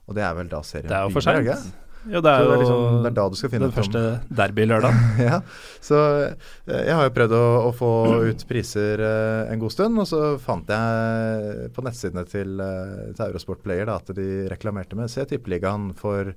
Og 0.06 0.14
det 0.18 0.22
er 0.26 0.38
vel 0.38 0.52
da 0.52 0.62
serien 0.62 0.92
Det 0.92 0.98
er 0.98 1.08
jo 1.08 1.16
for 1.16 1.26
begynner, 1.26 1.56
seint. 1.58 1.82
Ja, 2.06 2.22
det 2.22 2.30
er 2.30 2.44
jo 2.44 2.50
det 2.50 2.56
er 2.56 2.62
liksom- 2.62 3.02
det 3.02 3.10
er 3.10 3.16
da 3.18 3.30
du 3.30 3.36
skal 3.36 3.50
finne 3.50 3.66
den 3.66 3.74
første 3.74 4.02
derbylørdagen. 4.30 5.18
ja, 5.30 5.40
så 5.82 5.98
eh, 6.68 6.84
jeg 6.86 6.94
har 6.94 7.08
jo 7.08 7.16
prøvd 7.16 7.34
å, 7.34 7.46
å 7.66 7.72
få 7.74 7.90
ut 8.30 8.46
priser 8.48 9.02
eh, 9.02 9.52
en 9.52 9.60
god 9.60 9.74
stund, 9.74 9.98
og 9.98 10.06
så 10.06 10.22
fant 10.38 10.70
jeg 10.70 11.72
på 11.74 11.82
nettsidene 11.82 12.26
til, 12.30 12.62
uh, 12.62 13.10
til 13.18 13.26
Eurosport 13.26 13.64
Player 13.66 13.90
da, 13.90 13.98
at 13.98 14.14
de 14.14 14.46
reklamerte 14.52 14.96
med 14.96 15.10
Se 15.10 15.26
Tippeligaen 15.26 15.96
for 15.98 16.36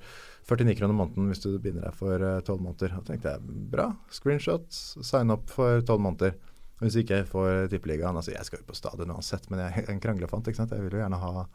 49 0.49 0.79
kroner 0.79 0.97
måneden 0.97 1.29
hvis 1.29 1.43
du 1.45 1.59
binder 1.61 1.85
deg 1.85 1.97
for 1.99 2.17
eh, 2.17 2.41
12 2.41 2.63
måneder. 2.65 2.97
Og 2.97 3.05
tenkte 3.05 3.35
jeg 3.35 3.57
bra, 3.73 3.91
screenshot, 4.09 4.65
sign 4.73 5.35
opp 5.35 5.51
for 5.53 5.83
12 5.83 6.01
måneder. 6.01 6.39
Hvis 6.79 6.97
ikke 7.01 7.21
jeg 7.21 7.27
får 7.27 7.69
Tippeligaen 7.73 8.17
altså 8.17 8.31
Jeg 8.31 8.47
skal 8.47 8.61
jo 8.61 8.69
på 8.69 8.77
stadion 8.79 9.11
uansett, 9.17 9.49
men 9.51 9.65
jeg 9.65 9.83
er 9.83 9.93
en 9.93 10.03
kranglefant. 10.03 10.47
ikke 10.47 10.61
sant? 10.61 10.75
Jeg 10.75 10.85
vil 10.85 10.99
jo 10.99 11.03
gjerne 11.03 11.19
ha 11.19 11.47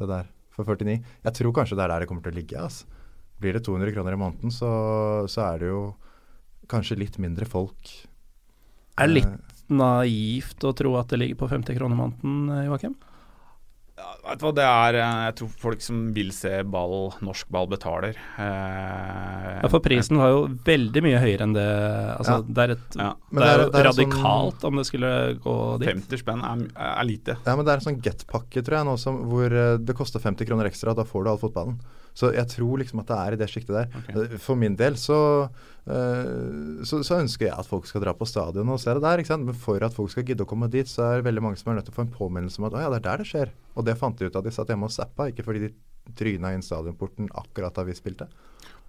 det 0.00 0.08
der 0.08 0.30
for 0.54 0.64
49. 0.64 0.96
Jeg 1.26 1.36
tror 1.36 1.52
kanskje 1.56 1.76
det 1.76 1.84
er 1.84 1.92
der 1.92 2.04
det 2.04 2.08
kommer 2.10 2.24
til 2.24 2.32
å 2.32 2.38
ligge. 2.38 2.56
altså. 2.60 2.86
Blir 3.40 3.56
det 3.56 3.64
200 3.64 3.92
kroner 3.96 4.16
i 4.16 4.20
måneden, 4.20 4.52
så, 4.52 4.70
så 5.32 5.44
er 5.46 5.62
det 5.62 5.68
jo 5.70 5.82
kanskje 6.70 6.98
litt 7.00 7.16
mindre 7.20 7.48
folk. 7.48 7.92
Er 9.00 9.08
det 9.08 9.10
Eh, 9.10 9.16
litt 9.20 9.62
naivt 9.70 10.64
å 10.66 10.74
tro 10.76 10.96
at 11.00 11.12
det 11.12 11.20
ligger 11.22 11.38
på 11.40 11.48
50 11.48 11.76
kroner 11.78 11.96
i 11.96 12.00
måneden, 12.00 12.34
eh, 12.56 12.66
Joakim? 12.68 12.96
Ja, 14.00 14.14
vet 14.30 14.40
du 14.40 14.44
hva, 14.46 14.52
det 14.56 14.64
er 14.64 14.96
eh, 14.96 15.16
Jeg 15.28 15.34
tror 15.40 15.48
folk 15.60 15.82
som 15.84 15.98
vil 16.16 16.30
se 16.32 16.62
ball, 16.64 17.10
norsk 17.26 17.50
ball, 17.52 17.66
betaler. 17.68 18.16
Eh, 18.40 19.60
Ja, 19.60 19.68
For 19.68 19.82
prisen 19.84 20.16
var 20.16 20.30
jo 20.32 20.40
veldig 20.64 21.02
mye 21.04 21.20
høyere 21.20 21.44
enn 21.46 21.52
det. 21.56 21.66
Altså, 22.16 22.38
Ja. 22.38 22.42
Det 22.48 22.64
er, 22.64 22.70
et, 22.76 22.96
Ja. 22.96 23.12
Men 23.30 23.42
det 23.42 23.48
er 23.50 23.56
det 23.56 23.60
er- 23.60 23.64
jo 23.64 23.70
det 23.70 23.80
er 23.80 23.90
sånn- 23.90 24.12
radikalt 24.14 24.64
om 24.64 24.76
det 24.80 24.86
skulle 24.86 25.12
gå 25.44 25.78
dit. 25.80 25.88
50 25.88 26.18
spenn 26.24 26.42
er, 26.42 26.66
er 26.76 27.04
lite. 27.04 27.36
Ja, 27.46 27.56
men 27.56 27.64
det 27.66 27.72
er 27.72 27.78
en 27.84 27.88
sånn 27.94 28.00
get-pakke, 28.02 28.62
tror 28.64 28.78
jeg, 28.80 28.86
nå 28.86 28.98
som, 28.98 29.18
hvor 29.28 29.52
eh, 29.52 29.76
det 29.76 29.94
koster 29.96 30.18
50 30.20 30.46
kroner 30.48 30.64
ekstra. 30.70 30.94
Da 30.96 31.04
får 31.04 31.24
du 31.24 31.30
all 31.30 31.38
fotballen. 31.38 31.78
Så 32.12 32.32
jeg 32.34 32.48
tror 32.48 32.78
liksom 32.78 32.98
at 33.00 33.06
det 33.06 33.16
er 33.16 33.32
i 33.32 33.36
det 33.36 33.48
sjiktet 33.48 33.68
der. 33.70 33.86
Ok. 33.94 34.32
Eh, 34.32 34.38
For 34.38 34.56
min 34.56 34.74
del 34.76 34.94
så, 34.94 35.48
eh, 35.86 36.82
så, 36.84 36.98
så 37.06 37.20
ønsker 37.22 37.46
jeg 37.48 37.54
at 37.56 37.66
folk 37.66 37.86
skal 37.86 38.02
dra 38.02 38.12
på 38.12 38.26
stadion 38.26 38.68
og 38.68 38.80
se 38.80 38.92
det 38.94 39.02
der. 39.04 39.18
ikke 39.22 39.30
sant? 39.30 39.44
Men 39.46 39.54
for 39.54 39.82
at 39.84 39.94
folk 39.94 40.10
skal 40.10 40.24
gidde 40.24 40.44
å 40.44 40.48
komme 40.50 40.68
dit, 40.70 40.86
så 40.90 41.04
er 41.06 41.22
det 41.22 41.28
veldig 41.32 41.42
mange 41.44 41.58
som 41.60 41.70
er 41.72 41.76
nødt 41.80 41.86
til 41.86 41.94
å 41.94 41.98
få 42.00 42.06
en 42.08 42.14
påminnelse 42.16 42.58
om 42.58 42.66
at 42.66 42.72
å 42.72 42.82
ja, 42.82 42.90
det 42.90 42.98
er 43.00 43.06
der 43.10 43.22
det 43.22 43.28
skjer. 43.30 43.48
Og 43.78 43.86
det 43.86 43.98
fant 44.00 44.18
de 44.18 44.28
ut 44.28 44.36
av 44.36 44.44
de 44.44 44.52
satt 44.54 44.70
hjemme 44.72 44.88
og 44.88 44.94
zappa, 44.94 45.28
ikke 45.30 45.44
fordi 45.46 45.68
de 45.68 45.74
tryna 46.16 46.54
inn 46.54 46.64
stadionporten 46.64 47.28
akkurat 47.38 47.76
da 47.76 47.84
vi 47.86 47.94
spilte. 47.94 48.26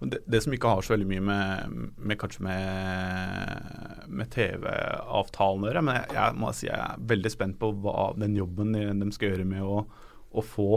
Det, 0.02 0.18
det 0.26 0.40
som 0.42 0.54
ikke 0.54 0.70
har 0.72 0.82
så 0.82 0.96
veldig 0.96 1.06
mye 1.12 1.22
med, 1.22 1.76
med 2.02 2.18
kanskje 2.18 2.42
med, 2.46 4.08
med 4.10 4.32
TV-avtalen 4.34 5.62
å 5.62 5.70
gjøre, 5.70 5.84
men 5.86 6.00
jeg, 6.00 6.08
jeg 6.18 6.38
må 6.42 6.50
si 6.56 6.66
jeg 6.66 6.78
er 6.78 7.04
veldig 7.12 7.32
spent 7.32 7.60
på 7.60 7.70
hva 7.84 8.08
den 8.18 8.34
jobben 8.38 8.74
de, 8.74 8.88
de 8.98 9.12
skal 9.14 9.32
gjøre 9.32 9.46
med 9.52 9.62
å, 9.62 9.84
å 10.32 10.44
få 10.44 10.70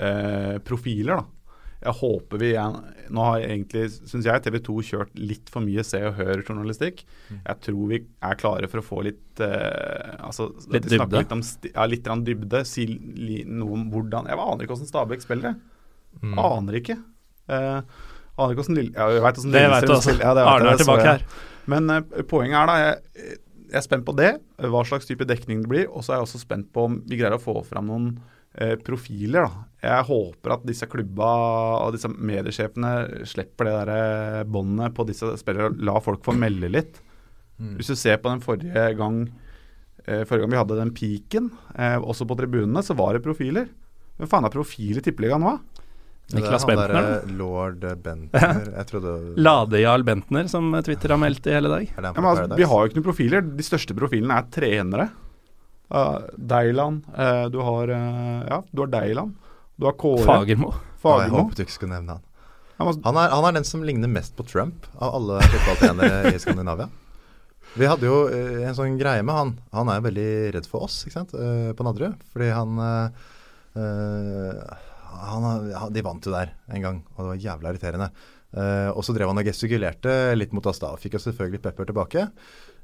eh, 0.00 0.56
profiler. 0.64 1.20
da. 1.20 1.39
Jeg 1.80 1.96
håper 1.96 2.40
vi 2.42 2.50
er, 2.60 2.74
Nå 3.08 3.24
har 3.24 3.42
egentlig, 3.46 3.86
syns 4.04 4.26
jeg, 4.28 4.42
TV 4.44 4.58
2 4.66 4.74
kjørt 4.90 5.14
litt 5.16 5.48
for 5.52 5.64
mye 5.64 5.84
Se 5.86 6.00
og 6.04 6.18
Hør-journalistikk. 6.18 7.02
Jeg 7.32 7.56
tror 7.64 7.86
vi 7.88 8.02
er 8.04 8.38
klare 8.40 8.68
for 8.68 8.82
å 8.82 8.84
få 8.84 9.00
litt 9.06 9.40
eh, 9.44 10.12
altså, 10.20 10.50
Litt 10.74 10.90
dybde. 10.90 11.22
Litt 11.22 11.32
om, 11.32 11.42
ja, 11.70 11.86
litt 11.88 12.10
dybde. 12.26 12.62
Si 12.68 12.84
li, 12.86 13.42
noe 13.48 13.78
om 13.78 13.86
hvordan 13.94 14.28
Jeg 14.28 14.36
aner 14.44 14.66
ikke 14.66 14.76
hvordan 14.76 14.92
Stabæk 14.92 15.24
spiller. 15.24 15.54
jeg. 15.54 16.34
Aner 16.44 16.80
ikke. 16.82 16.98
Eh, 17.48 17.78
aner 17.80 18.52
ikke 18.52 18.64
hvordan 18.66 18.80
Lille... 18.82 18.92
Ja, 18.96 19.08
jeg 19.16 19.24
vet 19.24 19.40
hvordan 19.40 19.56
Det 19.56 19.68
vet 19.74 19.88
du. 19.88 20.10
Ja, 20.20 20.34
det 20.36 20.48
Arne 20.52 20.74
er 20.74 20.82
tilbake 20.82 21.14
her. 21.14 21.24
Men 21.70 21.94
eh, 21.96 22.26
poenget 22.28 22.60
er 22.60 22.68
da 22.68 22.76
jeg, 22.82 23.38
jeg 23.70 23.80
er 23.80 23.86
spent 23.86 24.04
på 24.04 24.16
det, 24.20 24.34
hva 24.68 24.84
slags 24.84 25.08
type 25.08 25.24
dekning 25.28 25.64
det 25.64 25.72
blir. 25.72 25.88
Og 25.88 26.04
så 26.04 26.12
er 26.12 26.20
jeg 26.20 26.28
også 26.28 26.42
spent 26.44 26.68
på 26.76 26.90
om 26.90 27.00
vi 27.08 27.16
greier 27.22 27.38
å 27.38 27.42
få 27.42 27.56
fram 27.64 27.88
noen 27.88 28.12
profiler. 28.84 29.46
da. 29.46 29.64
Jeg 29.80 30.06
håper 30.10 30.52
at 30.56 30.64
disse 30.68 30.88
klubba 30.90 31.28
og 31.86 31.94
disse 31.94 32.08
mediesjefene 32.10 33.24
slipper 33.28 33.68
det 33.68 33.76
der 33.78 33.92
eh, 33.94 34.40
båndet 34.44 34.92
på 34.96 35.06
disse 35.08 35.30
spillerne. 35.40 35.70
og 35.72 35.84
la 35.86 35.94
folk 36.04 36.24
få 36.26 36.34
melde 36.36 36.68
litt. 36.68 36.98
Hvis 37.76 37.92
du 37.92 37.96
ser 37.96 38.16
på 38.20 38.30
den 38.32 38.40
forrige 38.40 38.86
gang 38.96 39.18
eh, 40.06 40.22
Forrige 40.24 40.46
gang 40.46 40.52
vi 40.54 40.60
hadde 40.60 40.78
den 40.78 40.92
peaken, 40.96 41.50
eh, 41.76 41.98
også 42.00 42.24
på 42.28 42.36
tribunene, 42.40 42.82
så 42.84 42.96
var 42.96 43.14
det 43.14 43.24
profiler. 43.24 43.68
Hvem 44.16 44.28
faen 44.32 44.48
er 44.48 44.54
profil 44.54 45.00
i 45.00 45.04
Tippeligaen 45.04 45.44
nå? 45.44 45.54
Niklas 46.36 46.62
er 46.62 46.70
Bentner, 46.70 46.92
der, 46.94 47.08
eh, 47.24 47.32
Lord 47.36 47.84
Bentner. 48.04 48.60
Jeg 48.76 48.86
trodde 48.90 49.14
Lade-Jarl 49.40 50.04
Bentner, 50.06 50.48
som 50.52 50.72
Twitter 50.86 51.12
har 51.16 51.20
meldt 51.20 51.48
i 51.48 51.56
hele 51.56 51.72
dag. 51.72 51.88
Ja, 51.96 52.12
men 52.12 52.28
altså, 52.32 52.46
vi 52.56 52.68
har 52.70 52.84
jo 52.84 52.90
ikke 52.90 53.00
noen 53.00 53.08
profiler. 53.08 53.44
De 53.56 53.66
største 53.66 53.96
profilene 53.98 54.36
er 54.40 54.48
trenere. 54.54 55.08
Uh, 55.90 56.18
Deiland. 56.36 57.04
Uh, 57.16 57.46
du 57.50 57.58
har 57.66 57.90
uh, 57.90 58.46
Ja, 58.48 58.62
du 58.70 58.84
har 58.84 58.90
Deiland. 58.92 59.34
Du 59.76 59.86
har 59.88 59.96
Kåre. 59.98 60.24
Fagermo. 60.26 60.72
Å, 61.00 61.14
jeg 61.22 61.32
håpet 61.32 61.56
du 61.56 61.62
ikke 61.64 61.74
skulle 61.74 61.96
nevne 61.96 62.18
han. 62.18 62.26
Ja, 62.76 62.86
Han 62.86 63.16
er, 63.16 63.30
han 63.32 63.46
er 63.48 63.56
den 63.56 63.66
som 63.68 63.84
ligner 63.84 64.10
mest 64.12 64.36
på 64.36 64.44
Trump 64.48 64.86
av 64.98 65.14
alle 65.18 65.40
fotballtrenere 65.44 66.34
i 66.34 66.40
Skandinavia. 66.40 66.88
Vi 67.78 67.86
hadde 67.86 68.08
jo 68.08 68.22
eh, 68.32 68.64
en 68.66 68.76
sånn 68.76 68.96
greie 69.00 69.22
med 69.22 69.36
han. 69.36 69.52
Han 69.76 69.88
er 69.92 70.00
jo 70.00 70.06
veldig 70.08 70.30
redd 70.56 70.66
for 70.68 70.88
oss 70.88 70.96
ikke 71.06 71.20
sant? 71.20 71.32
på 71.32 71.86
Nadderud. 71.86 72.18
Fordi 72.32 72.48
han, 72.50 72.80
han 75.22 75.46
ja, 75.70 75.84
De 75.92 76.04
vant 76.04 76.26
jo 76.26 76.34
der 76.34 76.52
en 76.72 76.84
gang, 76.84 76.98
og 77.14 77.20
det 77.22 77.28
var 77.30 77.44
jævla 77.46 77.72
irriterende. 77.72 78.10
Uh, 78.50 78.90
og 78.98 79.04
så 79.06 79.14
drev 79.14 79.30
han 79.30 79.38
og 79.38 79.46
gestikulerte 79.46 80.12
litt 80.34 80.54
mot 80.56 80.66
oss 80.66 80.80
da, 80.82 80.90
og 80.90 80.98
fikk 81.02 81.14
jo 81.16 81.22
selvfølgelig 81.22 81.62
pepper 81.62 81.86
tilbake. 81.90 82.26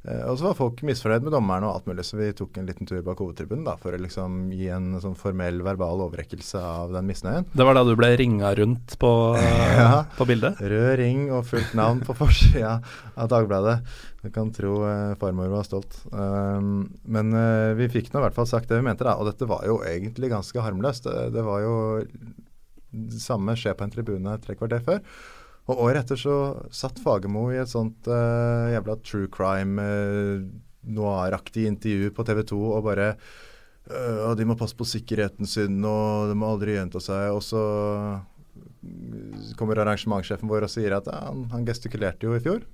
Eh, 0.04 0.22
og 0.28 0.36
så 0.38 0.48
var 0.48 0.56
folk 0.58 0.82
misfornøyd 0.86 1.24
med 1.26 1.32
dommeren 1.34 1.64
og 1.66 1.72
alt 1.78 1.86
mulig, 1.90 2.04
så 2.06 2.18
vi 2.20 2.28
tok 2.36 2.58
en 2.60 2.66
liten 2.68 2.86
tur 2.86 3.00
bak 3.06 3.18
hovedtribunen 3.22 3.64
da, 3.66 3.74
for 3.80 3.96
å 3.96 4.00
liksom 4.02 4.50
gi 4.54 4.68
en 4.74 4.92
sånn 5.02 5.16
formell 5.18 5.62
verbal 5.66 6.04
overrekkelse 6.04 6.60
av 6.62 6.92
den 6.94 7.08
misnøyen. 7.10 7.48
Det 7.56 7.66
var 7.66 7.78
da 7.78 7.82
du 7.88 7.94
ble 7.98 8.12
ringa 8.20 8.52
rundt 8.58 8.94
på, 9.02 9.10
Ja. 9.80 10.04
på 10.18 10.28
bildet? 10.28 10.60
Rød 10.62 10.92
ring 11.02 11.24
og 11.34 11.46
fullt 11.50 11.74
navn 11.78 12.04
på 12.06 12.14
forsida 12.20 12.76
av 13.16 13.30
Dagbladet. 13.32 13.80
Du 14.26 14.30
kan 14.34 14.48
tro 14.54 14.80
eh, 14.86 15.14
farmor 15.20 15.50
var 15.52 15.66
stolt. 15.66 16.00
Um, 16.10 16.88
men 17.06 17.34
eh, 17.36 17.74
vi 17.78 17.90
fikk 17.92 18.12
nå 18.12 18.18
i 18.22 18.26
hvert 18.26 18.34
fall 18.38 18.48
sagt 18.50 18.70
det 18.70 18.80
vi 18.80 18.86
mente, 18.88 19.06
da. 19.06 19.16
Og 19.20 19.28
dette 19.30 19.46
var 19.50 19.62
jo 19.68 19.80
egentlig 19.86 20.32
ganske 20.32 20.62
harmløst. 20.64 21.06
Det, 21.06 21.28
det 21.36 21.44
var 21.46 21.62
jo 21.62 21.76
det 22.96 23.20
samme 23.20 23.52
skje 23.58 23.74
på 23.76 23.84
en 23.84 23.92
tribune 23.92 24.36
tre 24.42 24.54
kvarter 24.58 24.82
før. 24.86 25.02
Og 25.66 25.82
året 25.88 26.04
etter 26.04 26.20
så 26.20 26.36
satt 26.74 27.00
Fagermo 27.02 27.48
i 27.50 27.58
et 27.58 27.70
sånt 27.70 28.06
uh, 28.06 28.70
jævla 28.70 28.96
true 29.02 29.30
crime, 29.32 29.82
uh, 29.82 30.46
noiraktig 30.86 31.66
intervju 31.66 32.12
på 32.14 32.26
TV 32.26 32.44
2 32.54 32.62
og 32.70 32.86
bare 32.86 33.10
og 33.86 34.32
de 34.34 34.42
må 34.42 34.56
passe 34.58 34.74
på 34.74 34.82
sikkerheten 34.82 35.46
sin, 35.46 35.76
og 35.86 36.26
det 36.26 36.34
må 36.34 36.48
aldri 36.50 36.72
gjenta 36.74 36.98
seg. 36.98 37.28
Og 37.36 37.38
så 37.46 37.60
kommer 39.54 39.78
arrangementssjefen 39.78 40.50
vår 40.50 40.66
og 40.66 40.72
sier 40.72 40.96
at 40.96 41.06
ja, 41.06 41.20
han, 41.28 41.44
han 41.52 41.66
gestikulerte 41.68 42.26
jo 42.26 42.34
i 42.34 42.42
fjor. 42.42 42.64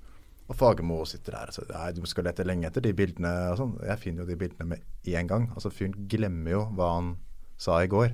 Og 0.51 0.59
Fagermo 0.59 1.03
sitter 1.09 1.37
der 1.37 1.53
og 1.53 1.57
sier 1.57 1.71
nei, 1.71 1.93
du 1.97 2.03
skal 2.09 2.27
lete 2.29 2.45
lenge 2.47 2.69
etter 2.69 2.85
de 2.85 2.93
bildene. 2.97 3.33
og 3.53 3.61
sånn. 3.61 3.75
Jeg 3.87 4.01
finner 4.03 4.25
jo 4.25 4.33
de 4.33 4.39
bildene 4.41 4.69
med 4.75 5.09
én 5.09 5.31
gang. 5.31 5.49
Altså 5.55 5.73
Fyren 5.73 6.09
glemmer 6.11 6.57
jo 6.57 6.63
hva 6.77 6.91
han 6.97 7.15
sa 7.63 7.79
i 7.83 7.91
går. 7.91 8.13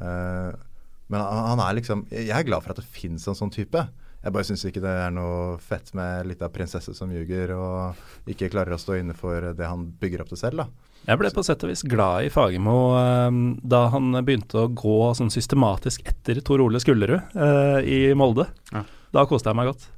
Eh, 0.00 0.50
men 1.10 1.20
han, 1.20 1.44
han 1.52 1.62
er 1.66 1.76
liksom 1.80 2.04
Jeg 2.14 2.30
er 2.36 2.46
glad 2.46 2.62
for 2.64 2.72
at 2.74 2.80
det 2.80 2.86
fins 2.86 3.26
en 3.28 3.36
sånn 3.38 3.50
type. 3.52 3.82
Jeg 4.20 4.34
bare 4.36 4.44
syns 4.44 4.62
ikke 4.68 4.82
det 4.84 4.90
er 5.00 5.12
noe 5.16 5.54
fett 5.64 5.94
med 5.96 6.26
litt 6.28 6.42
av 6.44 6.50
prinsesse 6.52 6.92
som 6.94 7.10
ljuger 7.12 7.54
og 7.56 8.28
ikke 8.28 8.50
klarer 8.52 8.76
å 8.76 8.80
stå 8.80 8.98
inne 9.00 9.14
for 9.16 9.50
det 9.56 9.64
han 9.66 9.86
bygger 10.00 10.22
opp 10.26 10.28
til 10.34 10.40
selv. 10.42 10.60
da. 10.60 10.66
Jeg 11.08 11.16
ble 11.16 11.30
på 11.32 11.42
sett 11.46 11.62
og 11.64 11.70
vis 11.72 11.80
glad 11.88 12.26
i 12.26 12.32
Fagermo 12.32 12.74
eh, 13.00 13.38
da 13.64 13.86
han 13.94 14.12
begynte 14.20 14.66
å 14.66 14.68
gå 14.76 14.98
sånn 15.16 15.32
systematisk 15.32 16.04
etter 16.04 16.42
Tor 16.44 16.60
Ole 16.60 16.82
Skullerud 16.84 17.32
eh, 17.32 17.78
i 17.88 18.00
Molde. 18.12 18.44
Ja. 18.74 18.84
Da 19.16 19.24
koste 19.26 19.48
jeg 19.50 19.56
meg 19.58 19.70
godt. 19.72 19.88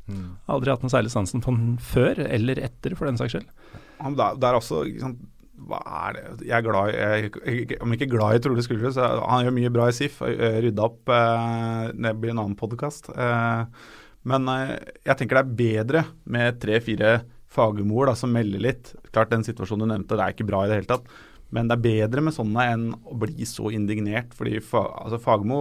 Aldri 0.49 0.71
hatt 0.73 0.87
noe 0.87 0.95
særlig 0.95 1.11
sansen 1.13 1.43
for 1.45 1.59
han 1.59 1.75
før 1.83 2.23
eller 2.31 2.63
etter, 2.65 2.95
for 2.97 3.11
den 3.11 3.19
saks 3.21 3.35
skyld. 3.35 3.51
Han, 4.03 4.15
det, 4.17 4.25
er- 4.39 4.47
er 4.49 4.57
også 4.63 4.85
sant, 5.03 5.19
Hva 5.69 5.79
er 6.09 6.17
det 6.17 6.47
Jeg 6.49 6.57
er 6.59 6.65
glad 6.67 6.93
jeg, 6.97 7.33
jeg, 7.47 7.81
Om 7.85 7.93
ikke 7.97 8.09
glad 8.11 8.37
i 8.37 8.43
Trole 8.43 8.65
Skulderud, 8.65 8.95
så 8.97 9.09
han 9.21 9.45
gjør 9.47 9.57
mye 9.59 9.73
bra 9.75 9.89
i 9.91 9.97
SIF. 9.97 10.21
eh, 10.27 10.59
Rydda 10.65 10.87
opp 10.89 11.13
eh, 11.13 11.85
Det 11.95 12.15
blir 12.19 12.33
en 12.35 12.43
annen 12.43 12.59
podkast. 12.59 13.11
Eh, 13.15 13.91
men 14.31 14.49
eh, 14.53 14.73
jeg 15.07 15.19
tenker 15.21 15.39
det 15.39 15.45
er 15.45 15.61
bedre 15.63 16.05
med 16.31 16.59
tre-fire 16.63 17.13
fagmor 17.53 18.09
da, 18.09 18.15
som 18.17 18.33
melder 18.33 18.63
litt. 18.65 18.95
Klart 19.13 19.33
den 19.35 19.45
situasjonen 19.45 19.85
du 19.85 19.93
nevnte, 19.93 20.17
det 20.17 20.25
er 20.25 20.35
ikke 20.35 20.49
bra 20.49 20.63
i 20.65 20.71
det 20.71 20.81
hele 20.81 20.91
tatt. 20.95 21.11
Men 21.53 21.69
det 21.69 21.77
er 21.77 21.85
bedre 21.85 22.23
med 22.25 22.33
sånne 22.33 22.65
enn 22.73 22.85
å 22.97 23.17
bli 23.21 23.45
så 23.49 23.69
indignert. 23.77 24.33
Fordi 24.33 24.57
fa, 24.65 24.87
altså, 25.03 25.19
Fagmo 25.21 25.59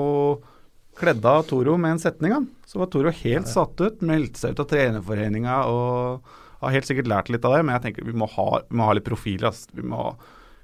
kledde 0.97 1.27
av 1.27 1.43
Toro 1.49 1.75
med 1.81 1.97
en 1.97 2.03
setning. 2.03 2.31
Han. 2.35 2.47
Så 2.67 2.79
var 2.79 2.87
Toro 2.93 3.11
helt 3.11 3.49
satt 3.51 3.81
ut, 3.83 3.99
meldte 4.07 4.39
seg 4.39 4.55
ut 4.55 4.63
av 4.63 4.69
trenerforeninga 4.71 5.57
og 5.71 6.31
har 6.61 6.75
helt 6.77 6.87
sikkert 6.89 7.09
lært 7.11 7.29
litt 7.33 7.45
av 7.47 7.55
det. 7.57 7.63
Men 7.65 7.75
jeg 7.79 7.83
tenker 7.87 8.05
vi 8.07 8.13
må 8.21 8.27
ha, 8.29 8.47
vi 8.69 8.77
må 8.79 8.87
ha 8.89 8.93
litt 8.97 9.07
profiler. 9.07 9.49
Altså. 9.51 9.69
Vi 9.77 9.85
må, 9.91 10.03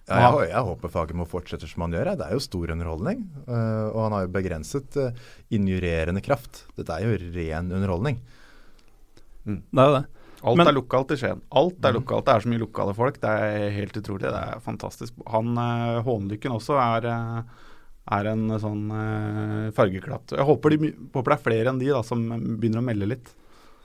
Ja, 0.07 0.29
jeg, 0.39 0.51
jeg 0.53 0.63
håper 0.69 0.91
Fagermo 0.93 1.25
fortsetter 1.27 1.67
som 1.67 1.83
han 1.83 1.95
gjør. 1.97 2.13
Det 2.19 2.27
er 2.29 2.35
jo 2.37 2.43
stor 2.45 2.71
underholdning. 2.75 3.25
eh, 3.47 3.87
og 3.91 3.97
han 4.05 4.15
har 4.15 4.27
jo 4.27 4.33
begrenset 4.37 4.95
uh, 5.01 5.09
injurerende 5.51 6.21
kraft. 6.23 6.61
Dette 6.77 6.95
er 6.95 7.07
jo 7.09 7.17
ren 7.35 7.73
underholdning. 7.75 8.21
Det 9.47 9.79
er 9.81 9.89
jo 9.89 9.95
det. 9.97 10.05
alt 10.43 10.57
Men- 10.57 10.67
er 10.67 10.75
lokalt 10.77 11.11
i 11.11 11.17
Skien. 11.19 11.41
Alt 11.51 11.83
er 11.85 11.93
lokalt. 11.97 12.25
Det 12.25 12.35
er 12.35 12.45
så 12.45 12.49
mye 12.53 12.61
lokale 12.63 12.93
folk. 12.95 13.19
Det 13.19 13.29
er 13.29 13.69
helt 13.75 13.97
utrolig. 13.99 14.27
Det 14.29 14.43
er 14.43 14.59
fantastisk. 14.63 15.13
Han 15.33 15.57
eh, 15.57 16.01
Hånlykken 16.05 16.55
også 16.55 16.77
er, 16.79 17.09
er 18.17 18.31
en 18.31 18.47
sånn 18.63 18.85
eh, 18.91 19.71
fargeklatt. 19.75 20.35
Jeg 20.37 20.45
håper, 20.47 20.69
de, 20.77 20.93
håper 21.15 21.33
det 21.33 21.37
er 21.39 21.45
flere 21.49 21.71
enn 21.73 21.79
de 21.83 21.91
da, 21.91 22.03
som 22.05 22.23
begynner 22.59 22.79
å 22.83 22.87
melde 22.87 23.09
litt. 23.15 23.33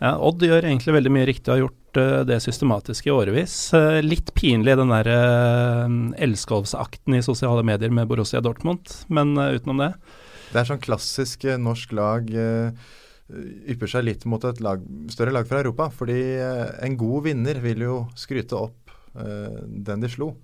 Ja, 0.02 0.16
Odd 0.18 0.42
gjør 0.42 0.66
egentlig 0.66 0.94
veldig 0.98 1.12
mye 1.14 1.26
riktig 1.30 1.48
og 1.50 1.54
har 1.56 1.64
gjort 1.66 1.78
det 1.98 2.38
systematisk 2.44 3.06
i 3.06 3.12
årevis. 3.14 3.54
Eh, 3.76 4.00
litt 4.04 4.32
pinlig 4.38 4.76
den 4.78 4.92
der 4.92 5.08
uh, 5.12 5.86
elskovsakten 6.22 7.18
i 7.18 7.22
sosiale 7.24 7.64
medier 7.66 7.92
med 7.94 8.08
Borussia 8.10 8.40
Dortmund, 8.44 8.90
men 9.08 9.36
eh, 9.36 9.58
utenom 9.58 9.82
det. 9.82 9.92
Det 10.52 10.60
er 10.60 10.68
sånn 10.68 10.82
klassisk 10.84 11.46
eh, 11.48 11.60
norsk 11.60 11.94
lag 11.96 12.28
eh, 12.28 12.90
ypper 13.72 13.88
seg 13.88 14.04
litt 14.04 14.26
mot 14.28 14.42
et 14.44 14.60
lag, 14.60 14.82
større 15.12 15.32
lag 15.32 15.48
fra 15.48 15.62
Europa. 15.62 15.88
Fordi 15.96 16.18
eh, 16.36 16.66
en 16.84 16.98
god 17.00 17.28
vinner 17.28 17.60
vil 17.64 17.86
jo 17.86 18.00
skryte 18.18 18.58
opp 18.58 18.92
eh, 19.16 19.62
den 19.64 20.04
de 20.04 20.10
slo. 20.12 20.34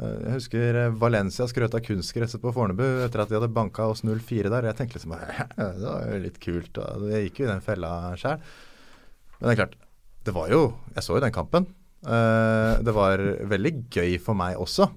Eh, 0.00 0.16
jeg 0.24 0.36
husker 0.38 0.80
eh, 0.86 0.96
Valencia 0.96 1.48
skrøt 1.50 1.76
av 1.76 1.84
kunstgresset 1.84 2.40
på 2.42 2.54
Fornebu 2.56 2.86
etter 3.04 3.24
at 3.24 3.32
de 3.32 3.36
hadde 3.36 3.52
banka 3.52 3.90
oss 3.92 4.04
0-4 4.08 4.48
der. 4.48 4.70
Jeg 4.70 4.80
tenkte 4.80 5.00
liksom 5.00 5.16
det 5.58 5.84
var 5.84 6.08
jo 6.08 6.22
litt 6.24 6.40
kult. 6.42 6.80
Og 6.80 7.08
jeg 7.12 7.28
gikk 7.28 7.42
jo 7.42 7.48
i 7.50 7.52
den 7.52 7.64
fella 7.64 7.94
sjæl. 8.20 8.40
Men 9.36 9.48
det 9.48 9.52
er 9.52 9.64
klart, 9.64 9.80
det 10.26 10.34
var 10.34 10.52
jo 10.52 10.72
Jeg 10.94 11.04
så 11.04 11.16
jo 11.16 11.24
den 11.24 11.34
kampen. 11.34 11.66
Uh, 12.02 12.82
det 12.82 12.94
var 12.94 13.20
veldig 13.50 13.74
gøy 13.92 14.16
for 14.22 14.38
meg 14.38 14.58
også. 14.60 14.88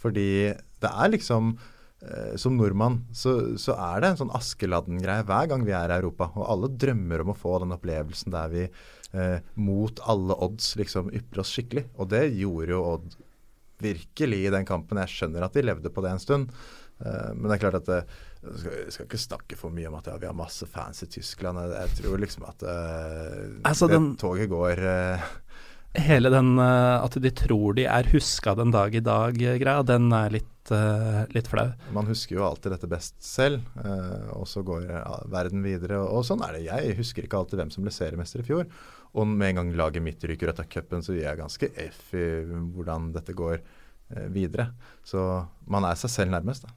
Fordi 0.00 0.52
det 0.54 0.90
er 0.90 1.10
liksom 1.10 1.54
uh, 1.56 2.34
som 2.40 2.58
nordmann 2.58 3.00
så, 3.14 3.56
så, 3.60 3.74
er 3.74 4.02
det 4.02 4.12
en 4.12 4.20
sånn 4.22 4.34
Askeladden-greie 4.36 5.26
hver 5.26 5.50
gang 5.50 5.64
vi 5.66 5.74
er 5.76 5.90
i 5.90 5.98
Europa. 5.98 6.30
Og 6.36 6.46
alle 6.46 6.70
drømmer 6.70 7.24
om 7.24 7.34
å 7.34 7.38
få 7.38 7.58
den 7.62 7.74
opplevelsen 7.76 8.34
der 8.34 8.54
vi 8.54 8.68
uh, 8.68 9.38
mot 9.58 10.02
alle 10.10 10.38
odds 10.46 10.74
liksom 10.80 11.12
ypper 11.14 11.42
oss 11.42 11.54
skikkelig. 11.54 11.88
Og 11.98 12.10
det 12.14 12.26
gjorde 12.32 12.76
jo 12.76 12.86
Odd 12.94 13.18
virkelig 13.82 14.44
i 14.46 14.54
den 14.54 14.66
kampen. 14.66 15.02
Jeg 15.02 15.12
skjønner 15.12 15.44
at 15.44 15.56
de 15.56 15.66
levde 15.66 15.90
på 15.92 16.02
det 16.04 16.14
en 16.14 16.22
stund. 16.22 16.52
Men 17.02 17.48
det 17.50 17.56
er 17.56 17.60
klart 17.60 17.76
at 17.82 18.12
jeg 18.44 18.60
skal, 18.60 18.74
jeg 18.84 18.94
skal 18.94 19.08
ikke 19.08 19.22
snakke 19.22 19.58
for 19.58 19.74
mye 19.74 19.88
om 19.90 19.96
at 19.98 20.10
ja, 20.10 20.18
vi 20.20 20.28
har 20.28 20.36
masse 20.36 20.66
fans 20.70 21.04
i 21.04 21.08
Tyskland. 21.10 21.60
Jeg, 21.60 21.72
jeg 21.78 22.02
tror 22.02 22.20
liksom 22.22 22.46
at 22.48 22.66
uh, 22.66 23.40
altså, 23.64 23.88
det 23.88 23.96
den, 23.98 24.10
toget 24.20 24.50
går 24.52 24.82
uh, 24.84 25.32
Hele 26.08 26.30
den 26.32 26.56
at 26.58 27.14
de 27.22 27.30
tror 27.30 27.76
de 27.78 27.84
er 27.86 28.08
huska 28.10 28.56
den 28.58 28.72
dag 28.74 28.96
i 28.98 29.02
dag-greia, 29.04 29.84
den 29.86 30.08
er 30.10 30.32
litt, 30.34 30.72
litt, 31.30 31.46
flau. 31.46 31.68
Man 31.94 32.08
husker 32.10 32.34
jo 32.34 32.42
alltid 32.48 32.74
dette 32.74 32.88
best 32.90 33.14
selv, 33.22 33.62
og 34.34 34.42
så 34.50 34.64
går 34.66 34.88
verden 35.30 35.62
videre. 35.62 36.00
Og, 36.00 36.08
og, 36.16 36.26
sånn 36.26 36.42
er 36.42 36.56
det. 36.56 36.64
Jeg 36.66 36.96
husker 36.98 37.28
ikke 37.28 37.38
alltid 37.38 37.62
hvem 37.62 37.70
som 37.70 37.86
ble 37.86 37.94
seriemester 37.94 38.42
i 38.42 38.48
fjor. 38.48 38.66
Og 39.14 39.30
med 39.36 39.52
en 39.52 39.60
gang 39.60 39.70
laget 39.78 40.02
mitt 40.02 40.26
ryker 40.26 40.50
ut 40.50 40.64
av 40.64 40.66
cupen, 40.66 41.06
så 41.06 41.14
gir 41.14 41.28
jeg 41.28 41.42
ganske 41.44 41.70
F 41.86 42.10
i 42.18 42.26
hvordan 42.42 43.12
dette 43.14 43.38
går 43.38 43.62
videre. 44.34 44.72
Så 45.06 45.22
man 45.70 45.86
er 45.86 46.02
seg 46.02 46.10
selv 46.10 46.34
nærmest, 46.34 46.66
da. 46.66 46.74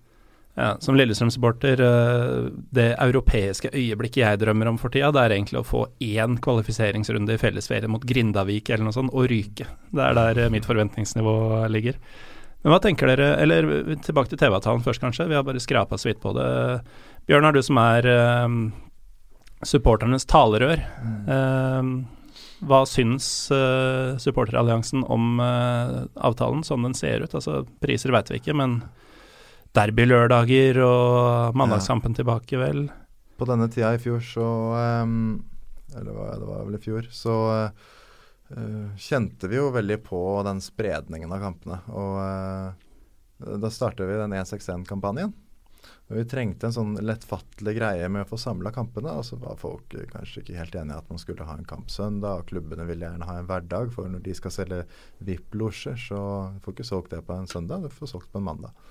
Ja, 0.57 0.77
Som 0.79 0.95
Lillestrøm-supporter, 0.97 1.81
eh, 1.85 2.49
det 2.73 2.95
europeiske 2.97 3.69
øyeblikket 3.77 4.23
jeg 4.23 4.39
drømmer 4.41 4.71
om 4.71 4.79
for 4.81 4.89
tida, 4.89 5.11
det 5.13 5.21
er 5.21 5.35
egentlig 5.35 5.59
å 5.61 5.67
få 5.67 5.83
én 6.01 6.39
kvalifiseringsrunde 6.41 7.35
i 7.35 7.37
fellesferie 7.37 7.87
mot 7.87 8.01
Grindavik 8.01 8.71
eller 8.71 8.87
noe 8.87 8.95
sånt, 8.95 9.13
og 9.13 9.29
ryke. 9.29 9.67
Det 9.93 10.01
er 10.01 10.17
der 10.17 10.41
eh, 10.41 10.49
mitt 10.49 10.65
forventningsnivå 10.65 11.35
ligger. 11.69 12.01
Men 12.63 12.73
hva 12.73 12.81
tenker 12.81 13.11
dere, 13.11 13.29
eller 13.37 13.69
tilbake 14.01 14.33
til 14.33 14.41
TV-avtalen 14.41 14.81
først, 14.81 15.03
kanskje. 15.03 15.29
Vi 15.29 15.37
har 15.37 15.45
bare 15.45 15.61
skrapa 15.61 16.01
så 16.01 16.09
vidt 16.09 16.23
på 16.25 16.33
det. 16.33 16.49
Bjørnar, 17.29 17.53
du 17.53 17.61
som 17.61 17.77
er 17.77 18.07
um, 18.49 18.57
supporternes 19.61 20.25
talerør. 20.25 20.81
Um, 21.29 21.91
hva 22.65 22.81
syns 22.89 23.27
uh, 23.53 24.17
supporteralliansen 24.17 25.05
om 25.05 25.37
uh, 25.37 26.07
avtalen 26.17 26.65
som 26.65 26.81
den 26.81 26.97
ser 26.97 27.21
ut? 27.21 27.37
Altså 27.37 27.61
Priser 27.83 28.15
vet 28.15 28.33
vi 28.33 28.41
ikke, 28.41 28.57
men 28.57 28.81
derbylørdager 29.75 30.79
og 30.85 31.57
mandagskampen 31.57 32.15
ja. 32.15 32.21
tilbake, 32.21 32.59
vel? 32.61 32.87
På 33.37 33.47
denne 33.49 33.67
tida 33.73 33.93
i 33.93 34.01
fjor 34.01 34.23
så 34.25 34.47
um, 35.03 35.37
Eller 35.93 36.11
det 36.11 36.47
var 36.47 36.65
vel 36.65 36.77
i 36.77 36.81
fjor, 36.81 37.09
så 37.13 37.35
uh, 37.67 38.87
kjente 38.97 39.49
vi 39.51 39.59
jo 39.59 39.71
veldig 39.75 39.99
på 40.05 40.21
den 40.47 40.61
spredningen 40.63 41.33
av 41.33 41.43
kampene. 41.43 41.81
Og 41.91 43.59
da 43.61 43.69
startet 43.69 44.07
vi 44.09 44.17
den 44.17 44.33
161-kampanjen. 44.33 45.35
Vi 46.07 46.23
trengte 46.23 46.69
en 46.69 46.75
sånn 46.75 46.93
lettfattelig 47.03 47.73
greie 47.75 48.07
med 48.07 48.23
å 48.23 48.29
få 48.29 48.39
samla 48.39 48.71
kampene. 48.75 49.11
Og 49.19 49.25
så 49.27 49.39
var 49.41 49.59
folk 49.59 49.91
kanskje 50.13 50.43
ikke 50.43 50.55
helt 50.55 50.77
enige 50.79 51.01
at 51.01 51.09
man 51.11 51.19
skulle 51.19 51.47
ha 51.47 51.57
en 51.57 51.67
kamp 51.67 51.91
søndag. 51.91 52.41
Og 52.41 52.53
klubbene 52.53 52.85
ville 52.87 53.03
gjerne 53.03 53.27
ha 53.27 53.35
en 53.41 53.49
hverdag, 53.49 53.91
for 53.95 54.07
når 54.11 54.23
de 54.23 54.35
skal 54.37 54.55
selge 54.55 54.85
VIP-losjer, 55.27 55.99
så 55.99 56.21
får 56.63 56.77
ikke 56.77 56.87
solgt 56.87 57.11
det 57.15 57.25
på 57.27 57.35
en 57.35 57.51
søndag, 57.51 57.83
du 57.83 57.91
får 57.91 58.13
solgt 58.13 58.31
på 58.31 58.39
en 58.39 58.47
mandag. 58.47 58.87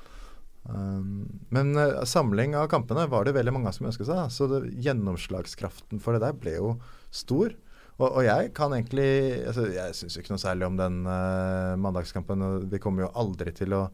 Um, 0.67 1.29
men 1.55 1.77
uh, 1.79 2.03
samling 2.09 2.57
av 2.59 2.67
kampene 2.73 3.07
var 3.11 3.27
det 3.27 3.37
veldig 3.37 3.55
mange 3.55 3.73
som 3.75 3.87
ønsket 3.89 4.09
seg. 4.09 4.33
Så 4.35 4.49
det, 4.51 4.63
gjennomslagskraften 4.83 6.03
for 6.03 6.17
det 6.17 6.25
der 6.25 6.39
ble 6.39 6.57
jo 6.59 6.73
stor. 7.15 7.55
Og, 7.97 8.09
og 8.11 8.23
jeg 8.27 8.51
kan 8.57 8.75
egentlig 8.77 9.09
altså, 9.49 9.71
Jeg 9.73 9.95
syns 9.97 10.19
ikke 10.21 10.35
noe 10.35 10.43
særlig 10.43 10.67
om 10.69 10.81
den 10.81 11.05
uh, 11.09 11.77
mandagskampen. 11.81 12.45
Vi 12.73 12.83
kommer 12.83 13.07
jo 13.07 13.15
aldri 13.19 13.55
til 13.57 13.77
å, 13.77 13.87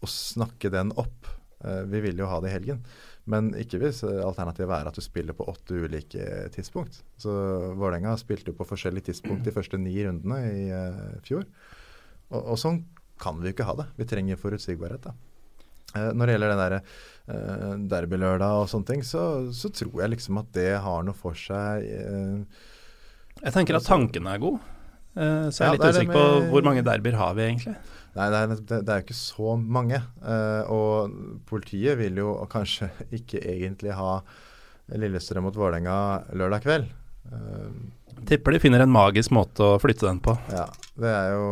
å 0.00 0.10
snakke 0.10 0.72
den 0.72 0.92
opp. 1.00 1.30
Uh, 1.64 1.86
vi 1.88 2.02
vil 2.08 2.20
jo 2.20 2.28
ha 2.30 2.42
det 2.42 2.50
i 2.50 2.56
helgen. 2.58 2.84
Men 3.30 3.52
ikke 3.54 3.78
hvis 3.82 4.00
alternativet 4.02 4.72
er 4.74 4.88
at 4.88 4.96
du 4.96 5.04
spiller 5.04 5.36
på 5.36 5.46
åtte 5.52 5.76
ulike 5.84 6.48
tidspunkt. 6.54 7.02
Så 7.20 7.30
Vålerenga 7.78 8.16
spilte 8.18 8.50
jo 8.50 8.58
på 8.58 8.66
forskjellige 8.66 9.12
tidspunkt 9.12 9.44
de 9.46 9.54
første 9.54 9.78
ni 9.78 9.94
rundene 10.02 10.40
i 10.48 10.64
uh, 10.72 11.20
fjor. 11.26 11.46
Og, 12.32 12.40
og, 12.40 12.56
sånn 12.58 12.82
kan 13.20 13.38
vi 13.38 13.50
jo 13.50 13.54
ikke 13.54 13.68
ha 13.68 13.76
det. 13.82 13.90
Vi 14.00 14.08
trenger 14.08 14.40
forutsigbarhet. 14.40 15.06
da. 15.06 15.29
Uh, 15.94 16.10
når 16.14 16.26
det 16.26 16.34
gjelder 16.36 16.52
den 16.54 16.62
der 16.64 16.76
uh, 16.80 17.78
derbylørdag 17.94 18.64
og 18.64 18.68
sånne 18.72 18.90
ting, 18.92 19.06
så, 19.06 19.24
så, 19.54 19.72
tror 19.74 20.04
jeg 20.04 20.14
liksom 20.16 20.42
at 20.42 20.52
det 20.56 20.72
har 20.84 21.06
noe 21.06 21.16
for 21.16 21.38
seg. 21.38 21.86
jeg 23.40 23.54
tenker 23.56 23.78
at 23.78 23.88
tanken 23.88 24.28
er 24.30 24.42
god. 24.42 24.60
så 25.14 25.20
jeg 25.20 25.66
er 25.66 25.72
ja, 25.72 25.72
litt 25.76 25.88
usikker 25.96 26.14
på 26.14 26.52
hvor 26.52 26.66
mange 26.66 26.84
derbyer 26.86 27.18
har 27.18 27.34
vi 27.38 27.48
egentlig. 27.48 27.78
Nei, 28.16 28.26
det 28.26 28.38
er, 28.38 28.54
det, 28.58 28.78
det 28.86 28.94
er 28.94 29.04
ikke 29.04 29.16
så 29.16 29.54
mange. 29.58 30.00
Uh, 30.22 30.62
og 30.72 31.42
politiet 31.50 31.98
vil 32.00 32.18
jo 32.22 32.34
kanskje 32.50 32.90
ikke 33.20 33.42
egentlig 33.42 33.94
ha 33.96 34.20
Lillestrøm 34.90 35.46
mot 35.46 35.56
Vålerenga 35.56 35.96
lørdag 36.34 36.64
kveld. 36.66 36.88
Uh, 37.30 37.70
Tipper 38.26 38.56
de 38.56 38.62
finner 38.62 38.82
en 38.82 38.92
magisk 38.92 39.32
måte 39.32 39.64
å 39.64 39.78
flytte 39.80 40.08
den 40.08 40.18
på. 40.22 40.34
Ja, 40.52 40.66
det 40.98 41.12
er 41.14 41.30
jo 41.36 41.44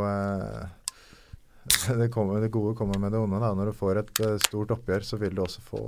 det, 2.01 2.11
kommer, 2.15 2.43
det, 2.43 2.53
gode 2.55 2.75
kommer 2.79 3.01
med 3.01 3.15
det 3.15 3.23
onde. 3.23 3.41
Da. 3.43 3.55
Når 3.57 3.71
du 3.71 3.79
får 3.79 4.03
et 4.03 4.21
stort 4.47 4.75
oppgjør, 4.77 5.07
så 5.07 5.21
vil 5.21 5.37
du 5.37 5.45
også 5.45 5.65
få 5.65 5.83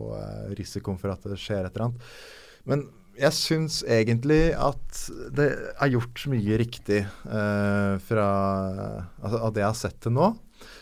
risikoen 0.59 1.01
for 1.01 1.13
at 1.15 1.27
det 1.31 1.39
skjer 1.41 1.67
et 1.67 1.75
eller 1.75 1.91
annet. 1.91 2.11
Men 2.69 2.87
jeg 3.21 3.37
syns 3.37 3.81
egentlig 3.85 4.53
at 4.57 5.01
det 5.37 5.49
er 5.53 5.93
gjort 5.93 6.23
mye 6.33 6.57
riktig 6.61 7.01
fra 7.25 8.29
altså, 9.21 9.41
av 9.41 9.53
det 9.53 9.65
jeg 9.65 9.69
har 9.69 9.81
sett 9.81 9.99
til 10.05 10.15
nå. 10.17 10.31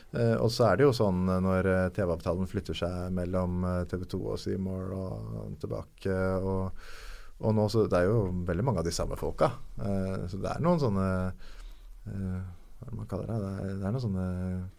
Uh, 0.09 0.41
og 0.41 0.49
så 0.49 0.71
er 0.71 0.79
det 0.79 0.87
jo 0.87 0.95
sånn 0.97 1.27
uh, 1.29 1.37
når 1.45 1.67
TV-avtalen 1.97 2.49
flytter 2.49 2.77
seg 2.79 3.11
mellom 3.13 3.61
TV 3.91 4.07
2 4.09 4.21
og 4.33 4.39
Seymour 4.41 4.95
og 4.97 5.59
tilbake 5.61 6.15
og, 6.41 6.79
og, 7.43 7.51
nå 7.53 7.67
så 7.69 7.85
Det 7.91 7.99
er 8.01 8.09
jo 8.09 8.23
veldig 8.49 8.65
mange 8.65 8.81
av 8.81 8.89
de 8.89 8.95
samme 8.95 9.19
folka. 9.21 9.51
så 9.77 10.41
det 10.41 10.55
er 10.55 10.65
noen 10.65 10.81
sånne 10.81 11.11
Hva 12.89 12.97
man 12.97 13.11
kaller 13.11 13.29
det? 13.29 13.39
Det 13.45 13.53
er, 13.53 13.77
det 13.77 13.87
er 13.87 13.95
noen 13.95 14.07
sånne 14.07 14.27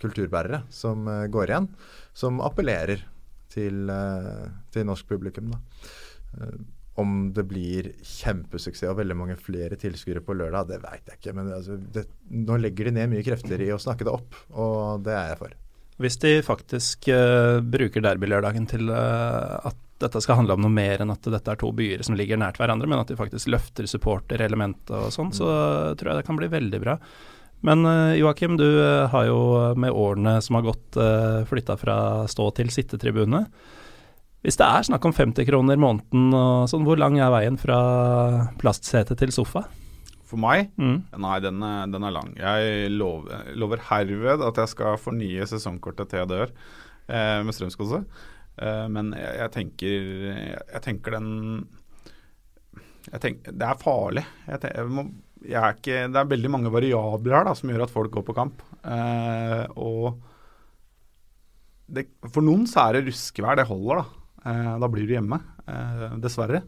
kulturbærere 0.01 0.63
som 0.73 1.07
går 1.31 1.53
igjen. 1.53 1.69
Som 2.17 2.41
appellerer 2.43 3.05
til, 3.53 3.93
til 4.73 4.89
norsk 4.89 5.07
publikum. 5.09 5.53
da 5.53 5.61
om 6.99 7.31
det 7.35 7.45
blir 7.47 7.91
kjempesuksess 8.03 8.91
og 8.91 8.99
veldig 8.99 9.17
mange 9.17 9.37
flere 9.39 9.77
tilskuere 9.79 10.23
på 10.25 10.35
lørdag, 10.37 10.67
det 10.71 10.79
veit 10.83 11.07
jeg 11.07 11.19
ikke. 11.21 11.35
Men 11.37 11.51
altså, 11.55 11.77
det, 11.95 12.05
nå 12.35 12.59
legger 12.59 12.89
de 12.89 12.95
ned 12.97 13.11
mye 13.13 13.25
krefter 13.25 13.61
i 13.63 13.71
å 13.73 13.79
snakke 13.81 14.07
det 14.07 14.13
opp, 14.13 14.39
og 14.51 15.05
det 15.05 15.15
er 15.15 15.33
jeg 15.33 15.41
for. 15.43 15.55
Hvis 15.99 16.19
de 16.23 16.33
faktisk 16.45 17.09
uh, 17.11 17.59
bruker 17.63 18.03
derbylørdagen 18.03 18.67
til 18.71 18.91
uh, 18.91 19.59
at 19.67 19.79
dette 19.99 20.21
skal 20.23 20.39
handle 20.39 20.55
om 20.55 20.63
noe 20.63 20.71
mer 20.71 21.01
enn 21.03 21.11
at 21.11 21.27
dette 21.27 21.51
er 21.51 21.59
to 21.59 21.73
byer 21.75 22.05
som 22.07 22.15
ligger 22.15 22.39
nært 22.39 22.59
hverandre, 22.59 22.87
men 22.87 23.01
at 23.01 23.09
de 23.11 23.19
faktisk 23.19 23.51
løfter 23.51 23.87
supporterelementet 23.89 24.95
og 24.95 25.11
sånn, 25.11 25.33
så 25.35 25.49
tror 25.99 26.13
jeg 26.13 26.21
det 26.21 26.27
kan 26.29 26.39
bli 26.39 26.47
veldig 26.51 26.79
bra. 26.83 26.95
Men 27.65 27.83
Joakim, 28.15 28.55
du 28.55 28.67
har 29.11 29.25
jo 29.27 29.39
med 29.75 29.91
årene 29.91 30.37
som 30.41 30.55
har 30.55 30.63
gått 30.69 30.95
flytta 31.49 31.75
fra 31.75 31.97
stå 32.31 32.45
til 32.55 32.71
sittetribune. 32.71 33.41
Hvis 34.45 34.55
det 34.55 34.63
er 34.63 34.85
snakk 34.87 35.03
om 35.03 35.11
50 35.11 35.43
kroner 35.49 35.79
måneden, 35.79 36.29
og 36.31 36.69
sånn, 36.71 36.85
hvor 36.87 36.99
lang 36.99 37.17
er 37.19 37.33
veien 37.33 37.59
fra 37.59 37.79
plastsete 38.61 39.17
til 39.19 39.33
sofa? 39.35 39.65
For 40.29 40.39
meg? 40.39 40.69
Mm. 40.77 41.01
Nei, 41.23 41.37
den 41.41 41.63
er, 41.65 41.89
den 41.89 42.05
er, 42.05 42.13
lang. 42.13 42.35
Jeg 42.37 42.91
lover, 42.93 43.49
lover, 43.57 43.81
herved 43.89 44.43
at 44.45 44.61
jeg 44.61 44.71
skal 44.75 44.99
fornye 45.01 45.47
sesongkortet 45.49 46.11
til 46.11 46.21
jeg 46.21 46.29
dør 46.29 46.51
eh, 46.53 47.39
med 47.43 47.57
Strømskose. 47.57 48.03
Eh, 48.61 48.85
men 48.93 49.09
jeg, 49.17 49.33
jeg, 49.41 49.53
tenker, 49.57 49.97
jeg, 50.61 50.81
tenker 50.85 51.17
den 51.17 51.31
jeg 53.09 53.23
tenker, 53.23 53.57
Det 53.57 53.67
er 53.67 53.81
farlig. 53.81 54.25
Jeg, 54.45 54.61
Tenker, 54.61 54.93
må, 54.93 55.07
er 55.47 55.75
ikke, 55.75 56.07
det 56.11 56.19
er 56.19 56.31
veldig 56.33 56.51
mange 56.51 56.71
variabler 56.73 57.37
her 57.37 57.47
da, 57.47 57.53
som 57.55 57.71
gjør 57.71 57.85
at 57.85 57.93
folk 57.93 58.11
går 58.13 58.25
på 58.27 58.35
kamp. 58.37 58.63
Eh, 58.83 59.63
og 59.79 60.19
det, 61.89 62.05
for 62.27 62.45
noen 62.45 62.67
så 62.69 62.87
er 62.87 62.99
det 62.99 63.07
ruskevær, 63.09 63.59
det 63.59 63.69
holder, 63.69 64.01
da. 64.01 64.19
Eh, 64.49 64.73
da 64.83 64.89
blir 64.91 65.07
du 65.07 65.15
hjemme, 65.15 65.39
eh, 65.67 66.05
dessverre. 66.21 66.63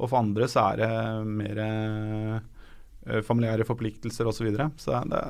Og 0.00 0.08
for 0.08 0.20
andre 0.20 0.48
så 0.48 0.70
er 0.70 0.80
det 0.80 0.90
mer 1.28 1.62
eh, 1.64 3.20
familiære 3.26 3.66
forpliktelser 3.68 4.28
osv. 4.28 4.40
Så, 4.40 4.46
videre. 4.48 4.70
så 4.80 5.00
det, 5.08 5.24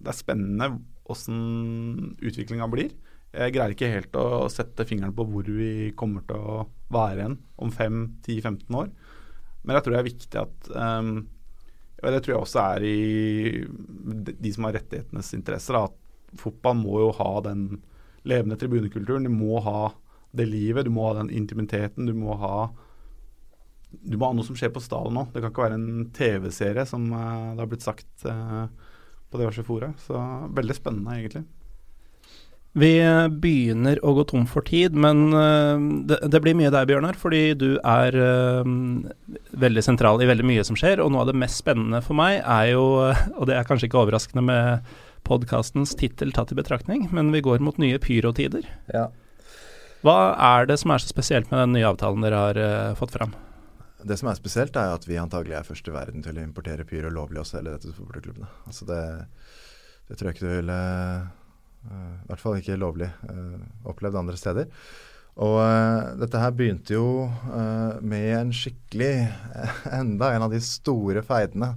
det 0.00 0.12
er 0.12 0.18
spennende 0.18 0.70
åssen 1.10 2.16
utviklinga 2.24 2.68
blir. 2.72 2.94
Jeg 3.34 3.54
greier 3.54 3.74
ikke 3.74 3.90
helt 3.90 4.16
å 4.16 4.46
sette 4.52 4.86
fingeren 4.86 5.14
på 5.16 5.26
hvor 5.26 5.48
vi 5.48 5.90
kommer 5.98 6.22
til 6.28 6.38
å 6.38 6.58
være 6.94 7.18
igjen 7.18 7.38
om 7.60 7.72
5-10-15 7.74 8.78
år. 8.78 8.92
Men 9.64 9.76
jeg 9.76 9.84
tror 9.84 9.94
det 9.94 10.00
er 10.00 10.06
viktig 10.06 10.40
at 10.40 10.68
um, 10.76 11.14
Det 12.12 12.22
tror 12.24 12.34
jeg 12.34 12.42
også 12.42 12.62
er 12.74 12.86
i 12.86 12.96
de 14.44 14.52
som 14.54 14.68
har 14.68 14.76
rettighetenes 14.78 15.34
interesser. 15.36 15.78
At 15.78 16.38
fotball 16.40 16.78
må 16.80 17.00
jo 17.06 17.12
ha 17.18 17.30
den 17.46 17.66
levende 18.28 18.58
tribunekulturen. 18.60 19.28
Du 19.28 19.32
må 19.32 19.60
ha 19.64 19.92
det 20.34 20.48
livet. 20.50 20.86
Du 20.86 20.92
må 20.94 21.06
ha 21.08 21.18
den 21.20 21.32
intimiteten. 21.32 22.08
Du 22.10 22.14
må 22.16 22.36
ha 22.40 22.56
du 23.94 24.16
må 24.18 24.26
ha 24.26 24.34
noe 24.34 24.46
som 24.46 24.56
skjer 24.58 24.72
på 24.74 24.82
stadion 24.82 25.14
nå. 25.14 25.28
Det 25.30 25.40
kan 25.42 25.52
ikke 25.52 25.66
være 25.68 25.78
en 25.78 26.06
TV-serie, 26.14 26.82
som 26.88 27.04
uh, 27.12 27.52
det 27.54 27.62
har 27.62 27.68
blitt 27.70 27.84
sagt 27.86 28.24
uh, 28.26 28.66
på 29.30 29.38
diverse 29.38 29.62
fora. 29.66 29.92
Så 30.02 30.18
veldig 30.56 30.74
spennende, 30.74 31.14
egentlig. 31.20 31.44
Vi 32.74 32.90
begynner 33.30 34.00
å 34.02 34.16
gå 34.16 34.24
tom 34.26 34.48
for 34.50 34.66
tid, 34.66 34.96
men 34.98 35.28
uh, 35.30 35.78
det, 36.10 36.18
det, 36.26 36.40
blir 36.42 36.56
mye 36.58 36.72
deg, 36.74 36.88
Bjørnar. 36.90 37.14
Fordi 37.18 37.42
du 37.58 37.68
er 37.78 38.16
uh, 38.18 38.66
veldig 39.62 39.84
sentral 39.86 40.22
i 40.22 40.26
veldig 40.26 40.46
mye 40.48 40.64
som 40.66 40.78
skjer. 40.78 41.02
Og 41.04 41.12
noe 41.14 41.22
av 41.22 41.30
det 41.30 41.38
mest 41.38 41.62
spennende 41.62 42.02
for 42.02 42.18
meg 42.18 42.40
er 42.40 42.72
jo, 42.72 42.86
og 43.38 43.46
det 43.50 43.54
er 43.58 43.68
kanskje 43.68 43.86
ikke 43.86 44.00
overraskende 44.02 44.42
med 44.48 44.94
podkastens 45.24 45.94
tittel 45.96 46.34
tatt 46.36 46.50
i 46.52 46.58
betraktning, 46.58 47.06
men 47.14 47.30
vi 47.32 47.44
går 47.46 47.62
mot 47.64 47.78
nye 47.80 48.00
pyrotider. 48.02 48.66
Ja. 48.92 49.06
Hva 50.04 50.34
er 50.34 50.66
det 50.68 50.76
som 50.82 50.92
er 50.92 51.00
så 51.00 51.08
spesielt 51.08 51.48
med 51.54 51.62
den 51.62 51.78
nye 51.78 51.86
avtalen 51.88 52.26
dere 52.26 52.42
har 52.42 52.60
uh, 52.60 52.98
fått 52.98 53.14
fram? 53.14 53.38
Det 54.04 54.18
som 54.20 54.28
er 54.28 54.36
spesielt, 54.36 54.74
er 54.76 54.98
at 54.98 55.06
vi 55.08 55.16
antagelig 55.16 55.60
er 55.60 55.70
først 55.70 55.86
i 55.88 55.94
verden 55.94 56.26
til 56.26 56.36
å 56.36 56.42
importere 56.42 56.84
pyro 56.84 57.14
lovlig 57.14 57.40
og 57.40 57.48
selge 57.48 57.70
dette 57.70 57.86
til 57.86 57.96
fotballklubbene. 58.02 58.50
Altså 58.66 58.90
det, 58.90 59.00
det 60.10 60.18
tror 60.18 60.28
jeg 60.28 60.36
ikke 60.36 60.44
du 60.44 60.52
ville 60.58 60.82
Eh, 61.24 61.43
I 61.90 62.28
hvert 62.30 62.40
fall 62.40 62.60
ikke 62.60 62.78
lovlig 62.80 63.10
eh, 63.28 63.66
opplevd 63.90 64.16
andre 64.22 64.38
steder. 64.40 64.70
Og 65.42 65.56
uh, 65.58 66.14
dette 66.20 66.38
her 66.38 66.52
begynte 66.54 66.94
jo 66.94 67.26
uh, 67.26 67.94
med 68.06 68.28
en 68.36 68.52
skikkelig 68.54 69.14
uh, 69.26 69.80
Enda 70.00 70.30
en 70.30 70.44
av 70.46 70.52
de 70.52 70.60
store 70.62 71.24
feidene 71.26 71.72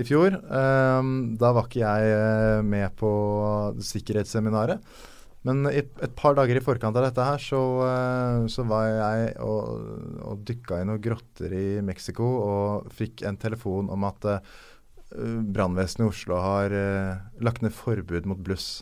i 0.00 0.06
fjor. 0.08 0.34
da 0.42 1.50
var 1.54 1.68
ikke 1.68 1.84
jeg 1.84 2.62
med 2.66 2.96
på 2.98 3.10
sikkerhetsseminaret. 3.78 4.80
Men 5.46 5.68
et 5.70 6.16
par 6.18 6.34
dager 6.34 6.58
i 6.58 6.62
forkant 6.64 6.96
av 6.98 7.04
dette 7.06 7.22
her 7.28 7.38
så, 7.38 7.60
så 8.50 8.64
var 8.66 8.88
jeg 8.88 9.28
og, 9.44 9.84
og 10.32 10.42
dykka 10.48 10.80
i 10.80 10.88
noen 10.88 11.04
grotter 11.04 11.54
i 11.54 11.68
Mexico 11.86 12.26
og 12.26 12.90
fikk 12.90 13.22
en 13.22 13.38
telefon 13.38 13.92
om 13.94 14.08
at 14.08 14.26
brannvesenet 15.14 16.08
i 16.08 16.10
Oslo 16.10 16.42
har 16.42 16.74
lagt 17.38 17.62
ned 17.62 17.76
forbud 17.76 18.26
mot 18.26 18.42
bluss. 18.42 18.80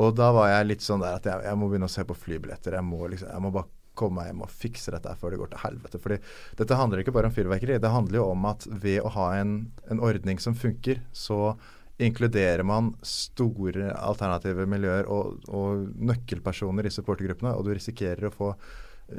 Og 0.00 0.14
da 0.16 0.30
var 0.34 0.48
jeg 0.52 0.68
litt 0.70 0.84
sånn 0.84 1.02
der 1.04 1.18
at 1.18 1.28
jeg, 1.28 1.44
jeg 1.46 1.60
må 1.60 1.68
begynne 1.68 1.90
å 1.90 1.92
se 1.92 2.04
på 2.08 2.16
flybilletter. 2.16 2.78
Jeg 2.78 2.86
må, 2.86 3.02
liksom, 3.12 3.30
jeg 3.32 3.44
må 3.44 3.52
bare 3.54 3.68
komme 3.98 4.20
meg 4.20 4.30
hjem 4.30 4.44
og 4.46 4.54
fikse 4.54 4.94
dette 4.94 5.12
før 5.20 5.34
det 5.34 5.40
går 5.40 5.50
til 5.52 5.62
helvete. 5.64 6.00
Fordi 6.00 6.18
dette 6.60 6.78
handler 6.78 7.02
ikke 7.02 7.14
bare 7.16 7.30
om 7.30 7.36
fyrverkeri. 7.36 7.80
Det 7.82 7.92
handler 7.92 8.20
jo 8.20 8.30
om 8.32 8.46
at 8.48 8.66
ved 8.70 9.02
å 9.04 9.12
ha 9.16 9.26
en, 9.40 9.54
en 9.92 10.02
ordning 10.04 10.40
som 10.42 10.56
funker, 10.56 11.02
så 11.12 11.54
inkluderer 12.00 12.64
man 12.64 12.94
store 13.04 13.90
alternative 13.92 14.64
miljøer 14.70 15.08
og, 15.12 15.42
og 15.52 15.90
nøkkelpersoner 16.00 16.88
i 16.88 16.94
supportergruppene, 16.94 17.52
og 17.52 17.66
du 17.66 17.74
risikerer 17.76 18.30
å 18.30 18.32
få 18.32 18.54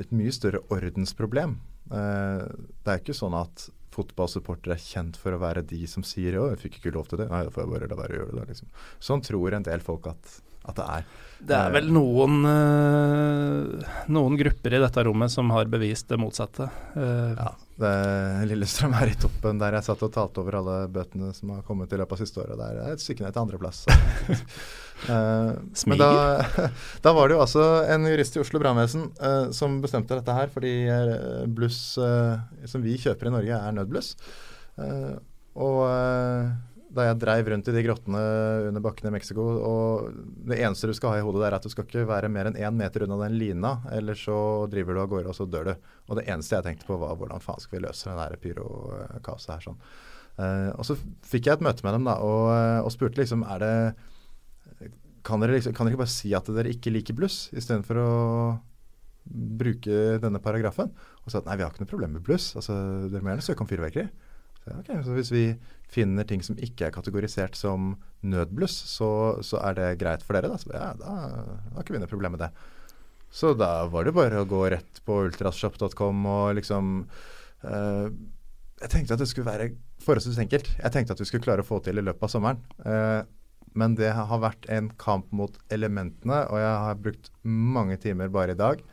et 0.02 0.10
mye 0.16 0.34
større 0.34 0.64
ordensproblem. 0.74 1.60
Eh, 1.92 2.48
det 2.82 2.94
er 2.94 3.04
ikke 3.04 3.18
sånn 3.18 3.38
at 3.38 3.68
fotballsupportere 3.92 4.78
er 4.78 4.84
kjent 4.84 5.20
for 5.20 5.36
å 5.36 5.42
være 5.42 5.66
de 5.68 5.82
som 5.88 6.06
sier 6.08 6.38
'å, 6.38 6.50
jeg 6.52 6.64
fikk 6.64 6.80
ikke 6.80 6.96
lov 6.96 7.10
til 7.10 7.20
det', 7.20 7.30
nei, 7.32 7.44
da 7.44 7.52
får 7.52 7.64
jeg 7.64 7.74
bare 7.74 7.92
la 7.92 8.00
være 8.00 8.16
å 8.16 8.20
gjøre 8.22 8.40
det. 8.40 8.48
Liksom. 8.54 8.72
Sånn 9.00 9.26
tror 9.26 9.54
en 9.54 9.68
del 9.68 9.84
folk 9.84 10.08
at 10.08 10.42
at 10.62 10.78
det 10.78 10.86
er. 10.86 11.06
Det 11.42 11.56
er 11.58 11.72
vel 11.74 11.88
noen, 11.90 12.44
uh, 12.46 13.94
noen 14.14 14.36
grupper 14.38 14.76
i 14.78 14.82
dette 14.84 15.04
rommet 15.08 15.34
som 15.34 15.50
har 15.56 15.66
bevist 15.72 16.12
det 16.12 16.20
motsatte. 16.22 16.68
Uh, 16.94 17.34
ja, 17.34 17.48
det, 17.82 17.94
Lillestrøm 18.52 18.94
er 19.00 19.10
i 19.10 19.18
toppen 19.18 19.62
der 19.62 19.80
jeg 19.80 19.88
satt 19.88 20.06
og 20.06 20.14
talte 20.14 20.44
over 20.44 20.60
alle 20.60 20.76
bøtene 20.94 21.32
som 21.34 21.56
har 21.56 21.66
kommet 21.66 21.90
i 21.90 21.98
løpet 21.98 22.14
av 22.14 22.22
siste 22.22 22.44
året. 22.44 22.62
Det 22.62 22.70
er 22.70 22.94
et 22.94 23.02
stykke 23.02 23.26
ned 23.26 23.34
til 23.34 23.42
andreplass. 23.42 23.82
uh, 25.08 25.54
men 25.90 26.02
da, 26.02 26.10
da, 27.06 27.14
var 27.18 27.30
det 27.30 27.38
jo 27.38 27.44
altså 27.46 27.68
en 27.92 28.10
jurist 28.10 28.38
i 28.38 28.44
Oslo 28.44 28.62
brannvesen 28.62 29.10
uh, 29.22 29.52
som 29.56 29.80
bestemte 29.84 30.18
dette 30.18 30.36
her, 30.38 30.52
fordi 30.54 30.74
bluss 31.52 31.82
som 31.96 32.84
vi 32.84 32.98
kjøper 33.02 33.30
i 33.30 33.36
Norge, 33.38 33.62
er 33.62 33.78
nødbluss. 33.78 34.16
og 35.62 35.80
da 36.92 37.06
jeg 37.08 37.20
dreiv 37.22 37.50
rundt 37.52 37.70
i 37.72 37.74
de 37.76 37.84
grottene 37.86 38.22
under 38.68 38.84
bakkene 38.84 39.12
i 39.12 39.16
Mexico. 39.16 39.46
Og 39.64 40.22
det 40.50 40.60
eneste 40.60 40.90
du 40.90 40.96
skal 40.98 41.16
ha 41.16 41.22
i 41.22 41.26
hodet 41.26 41.44
der, 41.44 41.54
er 41.54 41.58
at 41.60 41.66
du 41.66 41.72
skal 41.72 41.88
ikke 41.88 42.08
være 42.10 42.32
mer 42.32 42.50
enn 42.50 42.60
én 42.60 42.78
meter 42.78 43.06
unna 43.06 43.20
den 43.24 43.38
lina, 43.40 43.78
eller 43.96 44.18
så 44.20 44.38
driver 44.72 44.98
du 44.98 45.04
av 45.04 45.12
gårde, 45.14 45.32
og 45.32 45.38
så 45.38 45.48
dør 45.48 45.72
du. 45.72 45.90
Og 46.10 46.20
det 46.20 46.28
eneste 46.28 46.58
jeg 46.58 46.68
tenkte 46.68 46.90
på, 46.90 47.00
var 47.00 47.16
hvordan 47.20 47.44
faen 47.44 47.64
skal 47.64 47.80
vi 47.80 47.86
løse 47.86 48.10
det 48.10 48.18
der 48.20 48.40
pyrokaoset 48.44 49.54
her 49.56 49.68
sånn. 49.70 49.84
Uh, 50.40 50.72
og 50.80 50.88
så 50.88 50.96
fikk 51.28 51.48
jeg 51.48 51.60
et 51.60 51.64
møte 51.64 51.86
med 51.86 51.96
dem 51.96 52.08
da, 52.08 52.18
og, 52.24 52.52
og 52.88 52.94
spurte 52.94 53.20
liksom 53.20 53.44
er 53.48 53.64
det 53.64 53.76
kan 55.28 55.44
dere, 55.44 55.58
liksom, 55.58 55.76
kan 55.78 55.88
dere 55.88 55.96
ikke 55.96 56.04
bare 56.04 56.14
si 56.14 56.34
at 56.38 56.50
dere 56.52 56.74
ikke 56.74 56.94
liker 56.94 57.18
bluss, 57.18 57.46
istedenfor 57.56 58.02
å 58.02 58.10
bruke 59.26 60.18
denne 60.24 60.42
paragrafen? 60.44 60.92
Og 61.22 61.32
si 61.32 61.40
at 61.40 61.48
nei, 61.48 61.58
vi 61.60 61.66
har 61.66 61.74
ikke 61.74 61.86
noe 61.86 61.94
problem 61.94 62.18
med 62.18 62.26
bluss. 62.26 62.52
Altså, 62.60 62.76
dere 63.12 63.24
må 63.24 63.34
gjerne 63.34 63.46
søke 63.46 63.66
om 63.66 63.70
fyrverkeri. 63.70 64.10
Så, 64.62 64.76
okay, 64.78 65.00
så 65.06 65.16
hvis 65.18 65.32
vi 65.34 65.46
finner 65.92 66.28
ting 66.28 66.44
som 66.46 66.60
ikke 66.62 66.88
er 66.88 66.94
kategorisert 66.96 67.58
som 67.58 67.96
nødbluss, 68.22 68.76
så, 68.92 69.10
så 69.46 69.62
er 69.66 69.78
det 69.78 69.88
greit 70.02 70.26
for 70.26 70.38
dere. 70.38 70.52
Da, 70.52 70.60
så, 70.62 70.74
ja, 70.76 70.92
da, 71.00 71.16
da 71.32 71.78
har 71.78 71.86
ikke 71.86 71.98
vi 71.98 72.04
noe 72.04 72.12
problem 72.12 72.38
med 72.38 72.46
det. 72.46 72.52
Så 73.32 73.54
da 73.56 73.88
var 73.90 74.06
det 74.06 74.16
bare 74.16 74.42
å 74.42 74.48
gå 74.48 74.66
rett 74.74 75.02
på 75.08 75.22
ultrashop.com 75.30 76.26
og 76.28 76.58
liksom 76.58 76.90
uh, 77.64 78.08
Jeg 78.82 78.92
tenkte 78.92 79.16
at 79.16 79.22
det 79.24 79.30
skulle 79.32 79.48
være 79.48 79.70
forholdsvis 80.04 80.42
enkelt. 80.44 80.68
Jeg 80.76 80.94
tenkte 80.94 81.16
at 81.16 81.22
vi 81.22 81.30
skulle 81.30 81.46
klare 81.46 81.64
å 81.64 81.68
få 81.68 81.80
til 81.86 82.02
i 82.02 82.04
løpet 82.04 82.28
av 82.28 82.34
sommeren. 82.34 82.60
Uh, 82.84 83.24
men 83.78 83.96
det 84.00 84.12
har 84.18 84.42
vært 84.44 84.68
en 84.72 84.90
kamp 85.02 85.30
mot 85.36 85.56
elementene, 85.72 86.44
og 86.50 86.60
jeg 86.60 86.76
har 86.86 87.00
brukt 87.06 87.32
mange 87.44 87.98
timer 88.02 88.32
bare 88.34 88.56
i 88.56 88.60
dag 88.60 88.84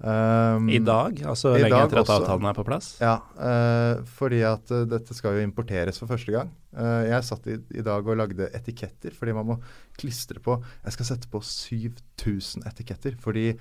Um, 0.00 0.70
I 0.72 0.78
dag? 0.80 1.18
Altså 1.28 1.50
lenge 1.58 1.74
dag 1.74 1.90
etter 1.90 2.00
at 2.00 2.10
avtalen 2.14 2.46
er 2.48 2.56
på 2.56 2.64
plass? 2.64 2.94
Ja, 3.04 3.18
uh, 3.36 4.00
fordi 4.16 4.38
at 4.48 4.72
uh, 4.72 4.86
dette 4.88 5.12
skal 5.12 5.36
jo 5.36 5.44
importeres 5.44 6.00
for 6.00 6.08
første 6.08 6.32
gang. 6.32 6.48
Uh, 6.72 7.04
jeg 7.04 7.26
satt 7.28 7.48
i, 7.52 7.58
i, 7.76 7.84
dag 7.84 8.08
og 8.08 8.16
lagde 8.16 8.48
etiketter, 8.56 9.12
fordi 9.16 9.34
man 9.36 9.50
må 9.50 9.58
klistre 10.00 10.40
på 10.40 10.56
Jeg 10.86 10.96
skal 10.96 11.10
sette 11.10 11.28
på 11.28 11.42
7000 11.44 12.64
etiketter, 12.70 13.18
fordi 13.20 13.52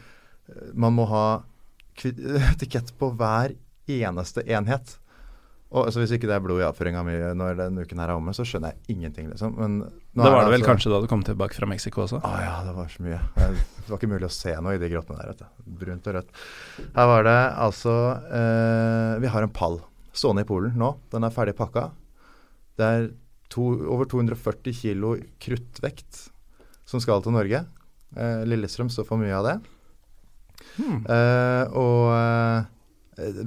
man 0.80 0.96
må 0.96 1.10
ha 1.12 1.26
etikett 2.54 2.96
på 2.98 3.12
hver 3.20 3.58
eneste 3.92 4.46
enhet. 4.48 4.96
Og 5.70 5.86
altså, 5.86 6.02
Hvis 6.02 6.16
ikke 6.16 6.26
det 6.26 6.34
er 6.34 6.42
blod 6.42 6.62
i 6.64 6.66
avføringa 6.66 7.04
mi 7.06 7.16
når 7.38 7.58
den 7.60 7.78
uken 7.84 8.00
her 8.02 8.10
er 8.10 8.18
omme, 8.18 8.34
så 8.34 8.46
skjønner 8.48 8.74
jeg 8.74 8.96
ingenting. 8.96 9.28
liksom. 9.30 9.54
Men 9.60 9.76
det 9.84 10.24
var 10.26 10.40
det 10.42 10.54
vel 10.56 10.64
altså, 10.64 10.70
kanskje 10.72 10.92
da 10.94 11.02
du 11.04 11.08
kom 11.12 11.22
tilbake 11.26 11.54
fra 11.58 11.70
Mexico 11.70 12.02
også? 12.08 12.22
Å 12.26 12.32
ja, 12.42 12.56
det 12.66 12.74
var 12.74 12.90
så 12.90 13.06
mye. 13.06 13.20
Det 13.38 13.86
var 13.86 14.00
ikke 14.00 14.10
mulig 14.10 14.26
å 14.26 14.34
se 14.34 14.56
noe 14.58 14.74
i 14.74 14.82
de 14.82 14.90
grottene 14.90 15.20
der. 15.22 15.30
vet 15.30 15.44
du. 15.44 15.76
Brunt 15.84 16.10
og 16.10 16.18
rødt. 16.18 16.34
Her 16.98 17.12
var 17.14 17.28
det 17.30 17.38
altså 17.68 17.96
eh, 18.40 19.14
Vi 19.22 19.34
har 19.36 19.46
en 19.46 19.54
pall 19.54 19.78
stående 20.10 20.42
i 20.46 20.50
Polen 20.50 20.74
nå. 20.80 20.96
Den 21.14 21.28
er 21.28 21.36
ferdig 21.36 21.54
pakka. 21.60 21.92
Det 22.80 22.90
er 22.90 23.10
to, 23.54 23.70
over 23.94 24.10
240 24.10 24.74
kilo 24.74 25.14
kruttvekt 25.42 26.26
som 26.90 27.02
skal 27.04 27.22
til 27.22 27.38
Norge. 27.38 27.62
Eh, 28.18 28.42
Lillestrøm 28.50 28.90
står 28.90 29.06
for 29.06 29.22
mye 29.22 29.38
av 29.38 29.46
det. 29.46 29.56
Hmm. 30.80 31.06
Eh, 31.06 31.78
og 31.78 32.10
Eh, 32.18 32.66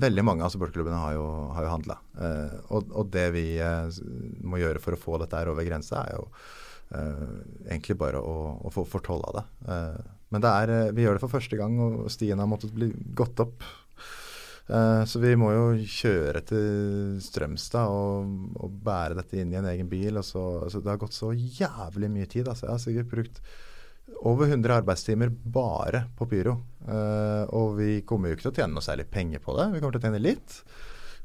veldig 0.03 0.25
mange 0.25 0.45
av 0.47 0.53
supporterklubbene 0.53 1.01
har 1.03 1.15
jo, 1.17 1.27
har 1.57 1.67
jo 1.67 1.73
handla. 1.73 1.99
Eh, 2.21 2.57
og, 2.75 2.91
og, 2.91 3.11
det 3.15 3.29
vi 3.37 3.47
eh, 3.63 4.01
må 4.45 4.61
gjøre 4.61 4.83
for 4.83 4.97
å 4.97 5.01
få 5.01 5.21
dette 5.23 5.39
her 5.39 5.53
over 5.53 5.67
grensa, 5.67 6.05
er 6.07 6.19
jo 6.19 6.27
eh, 6.99 7.29
egentlig 7.69 7.99
bare 8.01 8.23
å, 8.23 8.37
å 8.63 8.73
få 8.75 8.87
fortolla 8.89 9.33
det. 9.39 9.45
Eh, 9.69 10.03
men 10.33 10.45
det 10.45 10.53
er, 10.63 10.75
eh, 10.75 10.93
vi 10.97 11.07
gjør 11.07 11.19
det 11.19 11.25
for 11.25 11.37
første 11.37 11.59
gang, 11.61 11.79
og 11.83 12.11
stien 12.13 12.41
har 12.41 12.51
måttet 12.51 12.75
bli 12.77 12.93
gått 13.17 13.45
opp. 13.45 13.71
så 14.73 15.19
vi 15.19 15.33
må 15.37 15.49
jo 15.53 15.65
kjøre 15.91 16.41
til 16.47 17.17
Strømstad 17.21 17.91
og, 17.93 18.31
og, 18.63 18.77
bære 18.87 19.19
dette 19.19 19.41
inn 19.43 19.51
i 19.53 19.59
en 19.59 19.67
egen 19.69 19.89
bil. 19.91 20.21
Så, 20.25 20.41
altså 20.63 20.81
det 20.81 20.93
har 20.93 21.01
gått 21.03 21.17
så 21.17 21.33
jævlig 21.35 22.09
mye 22.15 22.31
tid. 22.31 22.47
Altså. 22.47 22.69
Jeg 22.69 22.73
har 22.73 22.81
sikkert 22.85 23.11
brukt 23.11 23.43
over 24.21 24.47
100 24.47 24.77
arbeidstimer 24.83 25.33
bare 25.33 26.07
på 26.19 26.29
pyro. 26.31 26.57
Uh, 26.83 27.45
og 27.55 27.77
vi 27.79 27.91
kommer 28.07 28.31
jo 28.31 28.37
ikke 28.37 28.49
til 28.49 28.53
å 28.53 28.57
tjene 28.61 28.77
noe 28.77 28.85
særlig 28.85 29.07
penger 29.11 29.43
på 29.43 29.55
det. 29.59 29.69
Vi 29.75 29.83
kommer 29.83 29.97
til 29.97 30.03
å 30.03 30.07
tjene 30.09 30.23
litt. 30.23 30.57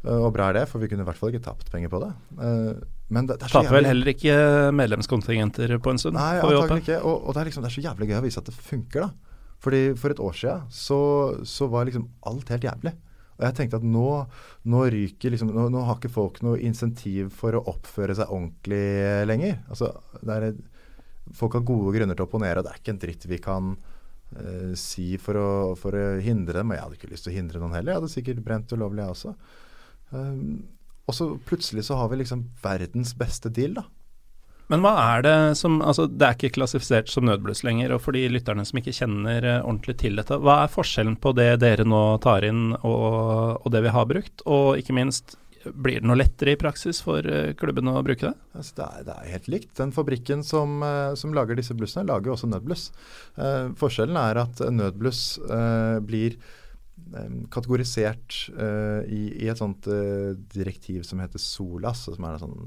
Uh, 0.05 0.19
og 0.19 0.31
bra 0.35 0.51
er 0.51 0.59
det, 0.59 0.65
for 0.71 0.81
vi 0.81 0.89
kunne 0.91 1.05
i 1.05 1.07
hvert 1.07 1.19
fall 1.19 1.33
ikke 1.33 1.45
tapt 1.47 1.71
penger 1.73 1.91
på 1.93 2.01
det. 2.03 2.11
Uh, 2.37 2.73
men 3.13 3.29
det, 3.29 3.39
det 3.41 3.49
Taper 3.53 3.79
vel 3.79 3.89
heller 3.89 4.11
ikke 4.11 4.35
medlemskontingenter 4.75 5.77
på 5.83 5.93
en 5.93 6.01
stund? 6.01 6.19
Nei, 6.19 6.37
antakelig 6.43 6.85
ikke. 6.85 7.01
Og, 7.01 7.23
og 7.23 7.35
det, 7.35 7.41
er 7.41 7.51
liksom, 7.51 7.65
det, 7.65 7.71
er 7.71 7.77
så 7.77 7.85
jævlig 7.87 8.11
gøy 8.11 8.19
å 8.19 8.25
vise 8.27 8.43
at 8.43 8.51
det 8.51 8.55
funker, 8.57 9.07
da. 9.07 9.37
Fordi 9.63 9.81
For 9.97 10.13
et 10.13 10.21
år 10.21 10.35
siden 10.37 10.65
så, 10.69 11.01
så 11.49 11.65
var 11.71 11.87
liksom 11.87 12.05
alt 12.29 12.51
helt 12.53 12.67
jævlig. 12.67 12.93
Og 13.37 13.45
jeg 13.45 13.55
tenkte 13.57 13.77
at 13.77 13.85
nå, 13.85 14.07
nå 14.69 14.83
ryker 14.93 15.33
liksom, 15.33 15.51
nå, 15.53 15.67
nå, 15.73 15.83
har 15.85 15.99
ikke 15.99 16.13
folk 16.13 16.39
noe 16.45 16.61
insentiv 16.65 17.29
for 17.37 17.57
å 17.57 17.63
oppføre 17.69 18.15
seg 18.17 18.33
ordentlig 18.33 18.85
lenger. 19.29 19.59
Altså, 19.69 19.91
det 20.21 20.37
er 20.37 20.47
folk 21.35 21.57
har 21.57 21.67
gode 21.67 21.93
grunner 21.97 22.17
til 22.17 22.25
å 22.25 22.29
opponere, 22.29 22.61
og 22.61 22.67
det 22.67 22.73
er 22.73 22.81
ikke 22.81 22.95
en 22.95 23.01
dritt 23.01 23.27
vi 23.29 23.39
kan 23.43 23.73
uh, 23.73 24.71
si 24.79 25.09
for 25.21 25.39
å, 25.41 25.49
for 25.79 25.97
å, 25.97 26.07
hindre 26.23 26.61
dem. 26.61 26.71
Og 26.71 26.77
jeg 26.77 26.85
hadde 26.85 26.99
ikke 26.99 27.11
lyst 27.11 27.27
til 27.27 27.33
å 27.33 27.37
hindre 27.37 27.61
noen 27.63 27.77
heller. 27.77 27.93
Jeg 27.93 28.01
hadde 28.01 28.15
sikkert 28.15 28.43
brent 28.45 28.73
ulovlig, 28.75 29.03
jeg 29.03 29.15
også. 29.15 29.35
Um, 30.15 30.41
og 31.07 31.15
så 31.15 31.29
plutselig 31.47 31.87
så 31.87 31.99
har 31.99 32.11
vi 32.11 32.21
liksom 32.21 32.47
verdens 32.63 33.13
beste 33.17 33.51
deal, 33.53 33.79
da. 33.79 33.87
Men 34.67 34.81
hva 34.83 34.91
er 34.99 35.21
det 35.23 35.35
som 35.55 35.77
Altså, 35.79 36.09
det 36.11 36.25
er 36.27 36.35
ikke 36.35 36.57
klassifisert 36.57 37.07
som 37.07 37.23
nødbluss 37.23 37.63
lenger. 37.63 37.93
Og 37.95 38.01
for 38.03 38.17
de 38.17 38.25
lytterne 38.27 38.65
som 38.67 38.79
ikke 38.81 38.95
kjenner 38.95 39.45
uh, 39.47 39.61
ordentlig 39.61 39.97
til 40.03 40.19
dette, 40.19 40.39
hva 40.43 40.61
er 40.65 40.73
forskjellen 40.73 41.15
på 41.23 41.31
det 41.37 41.53
dere 41.63 41.87
nå 41.87 42.03
tar 42.23 42.47
inn 42.47 42.73
og, 42.81 43.61
og 43.63 43.69
det 43.73 43.85
vi 43.87 43.93
har 43.95 44.09
brukt? 44.09 44.43
Og 44.45 44.81
ikke 44.81 44.95
minst, 44.97 45.37
Blir 45.65 46.01
det 46.01 46.07
noe 46.07 46.17
lettere 46.17 46.53
i 46.53 46.59
praksis 46.59 46.99
for 47.03 47.25
eh, 47.25 47.53
klubben 47.57 47.89
å 47.91 48.01
bruke 48.05 48.29
det? 48.29 48.35
Altså, 48.57 48.75
det, 48.77 48.85
er, 48.85 49.07
det, 49.07 49.15
er, 49.15 49.31
helt 49.35 49.49
likt. 49.51 49.71
Den 49.79 49.93
fabrikken 49.95 50.43
som, 50.45 50.77
eh, 50.85 51.15
som 51.19 51.33
lager 51.35 51.57
disse 51.59 51.75
blussene, 51.77 52.07
lager 52.09 52.31
jo 52.31 52.37
også 52.37 52.49
nødbluss. 52.51 52.87
Eh, 53.39 53.73
forskjellen 53.79 54.19
er 54.21 54.41
at 54.43 54.61
nødbluss 54.73 55.21
eh, 55.43 55.97
blir 56.05 56.37
eh, 56.37 57.37
kategorisert 57.53 58.39
eh, 58.53 59.01
i, 59.07 59.21
i, 59.43 59.49
et 59.51 59.61
sånt 59.61 59.89
direktiv 60.53 61.05
som 61.07 61.23
heter 61.23 61.41
SOLAS, 61.41 62.07
som 62.11 62.27
er 62.29 62.37
en 62.37 62.45
sånn 62.45 62.57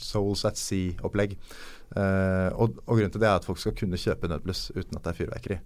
Souls 0.00 0.46
at 0.48 0.56
Sea-opplegg. 0.58 1.34
Og, 1.94 2.78
og, 2.80 2.94
grunnen 2.96 3.12
til 3.12 3.20
det 3.22 3.28
er 3.28 3.36
at 3.36 3.44
folk 3.46 3.60
skal 3.60 3.74
kunne 3.76 4.00
kjøpe 4.00 4.30
nødbluss 4.32 4.70
uten 4.72 4.96
at 4.96 5.04
det 5.04 5.12
er 5.12 5.18
fyrverkeri. 5.18 5.58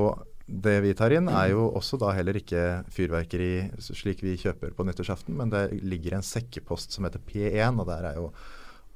og 0.00 0.24
det 0.46 0.78
vi 0.84 0.94
tar 0.98 1.14
inn, 1.14 1.28
er 1.30 1.52
jo 1.52 1.68
også 1.70 1.98
da 2.00 2.10
heller 2.16 2.36
ikke 2.38 2.82
fyrverkeri 2.92 3.52
slik 3.82 4.24
vi 4.24 4.38
kjøper 4.40 4.74
på 4.76 4.86
nyttårsaften, 4.86 5.36
men 5.38 5.52
det 5.52 5.68
ligger 5.82 6.18
en 6.18 6.26
sekkepost 6.26 6.94
som 6.94 7.06
heter 7.06 7.22
P1, 7.22 7.78
og 7.78 7.88
der 7.88 8.10
er 8.10 8.18
jo 8.18 8.28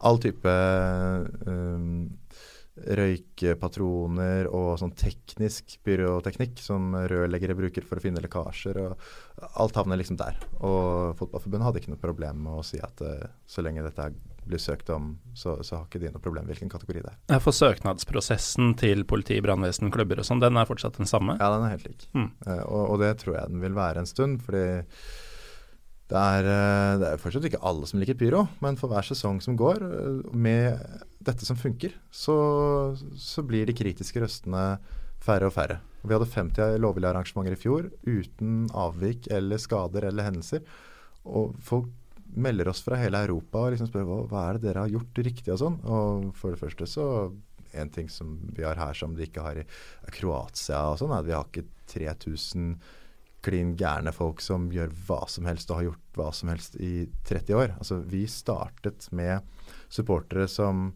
all 0.05 0.19
type 0.21 0.53
um, 1.47 2.09
røykepatroner 2.77 4.51
og 4.53 4.75
sånn 4.83 4.93
teknisk 4.99 5.79
byråteknikk 5.87 6.61
som 6.61 6.93
rørleggere 7.09 7.57
bruker 7.57 7.87
for 7.89 7.97
å 7.97 8.05
finne 8.05 8.21
lekkasjer. 8.21 8.83
og 8.83 9.49
Alt 9.63 9.79
havner 9.81 9.97
liksom 10.01 10.19
der. 10.21 10.37
Og 10.61 11.17
Fotballforbundet 11.17 11.71
hadde 11.71 11.81
ikke 11.81 11.95
noe 11.95 12.03
problem 12.03 12.43
med 12.45 12.61
å 12.61 12.67
si 12.67 12.83
at 12.83 13.01
uh, 13.07 13.31
så 13.49 13.65
lenge 13.65 13.87
dette 13.87 14.11
blir 14.49 14.61
søkt 14.63 14.91
om, 14.95 15.13
så, 15.35 15.57
så, 15.67 15.79
har 15.79 15.87
ikke 15.87 16.01
de 16.03 16.11
noe 16.15 16.23
problem 16.23 16.49
hvilken 16.49 16.71
kategori 16.73 17.05
det 17.05 17.13
er. 17.13 17.41
For 17.43 17.55
søknadsprosessen 17.57 18.75
til 18.81 19.05
politi, 19.09 19.39
brannvesen, 19.45 19.93
klubber 19.95 20.23
og 20.23 20.29
sånn, 20.29 20.43
den 20.43 20.59
er 20.59 20.69
fortsatt 20.69 20.99
den 21.01 21.11
samme? 21.11 21.39
Ja, 21.41 21.51
den 21.55 21.67
er 21.67 21.77
helt 21.77 21.87
lik. 21.89 22.09
Mm. 22.17 22.29
Uh, 22.47 22.63
og, 22.65 22.83
og, 22.83 22.99
det 23.05 23.15
tror 23.23 23.39
jeg 23.39 23.55
den 23.55 23.65
vil 23.65 23.79
være 23.79 24.03
en 24.03 24.11
stund. 24.11 24.41
fordi 24.47 24.67
det 26.07 26.23
er, 26.23 26.47
uh, 26.47 26.93
det 27.03 27.11
er 27.11 27.23
fortsatt 27.23 27.49
ikke 27.51 27.65
alle 27.67 27.91
som 27.91 28.03
liker 28.03 28.19
pyro, 28.19 28.47
men 28.63 28.79
for 28.81 28.93
hver 28.93 29.07
sesong 29.07 29.43
som 29.45 29.59
går, 29.59 29.83
uh, 29.83 30.33
med 30.33 30.79
dette 31.27 31.49
som 31.49 31.59
funker, 31.59 31.97
så, 32.15 32.39
så 33.19 33.45
blir 33.47 33.67
de 33.67 33.77
kritiske 33.77 34.23
røstene 34.23 34.69
færre 35.27 35.51
og 35.51 35.57
færre. 35.57 35.81
Vi 36.07 36.15
hadde 36.15 36.29
50 36.31 36.79
lovlige 36.83 37.11
arrangementer 37.11 37.57
i 37.57 37.59
fjor 37.59 37.89
uten 38.07 38.67
avvik 38.77 39.27
eller 39.35 39.59
skader 39.59 40.07
eller 40.07 40.29
hendelser. 40.29 40.63
Og 41.27 41.57
folk 41.67 41.91
melder 42.37 42.69
oss 42.71 42.83
fra 42.85 42.99
hele 43.01 43.23
Europa 43.25 43.65
og 43.65 43.75
liksom 43.75 43.89
spør 43.91 44.07
hva, 44.09 44.19
hva 44.31 44.45
er 44.47 44.59
det 44.59 44.69
dere 44.69 44.85
har 44.85 44.93
gjort 44.93 45.23
riktig 45.25 45.55
og 45.55 45.61
sånn. 45.63 45.79
Og 45.89 46.29
for 46.37 46.53
det 46.53 46.61
første 46.61 46.89
så 46.91 47.07
en 47.77 47.91
ting 47.93 48.09
som 48.13 48.37
vi 48.57 48.65
har 48.65 48.79
her 48.81 48.97
som 48.97 49.17
de 49.17 49.27
ikke 49.27 49.45
har 49.45 49.59
i 49.61 49.67
Kroatia 50.15 50.83
og 50.93 51.01
sånn, 51.01 51.13
er 51.13 51.25
at 51.25 51.29
vi 51.29 51.35
har 51.37 51.49
ikke 51.49 51.67
3000 51.93 52.77
klin 53.47 53.75
gærne 53.79 54.11
folk 54.15 54.41
som 54.43 54.71
gjør 54.75 54.91
hva 55.07 55.21
som 55.31 55.47
helst 55.47 55.71
og 55.71 55.79
har 55.79 55.89
gjort 55.91 56.19
hva 56.19 56.29
som 56.35 56.51
helst 56.51 56.79
i 56.83 57.07
30 57.29 57.59
år. 57.59 57.75
Altså 57.79 58.01
Vi 58.11 58.25
startet 58.31 59.07
med 59.15 59.47
supportere 59.93 60.49
som, 60.51 60.91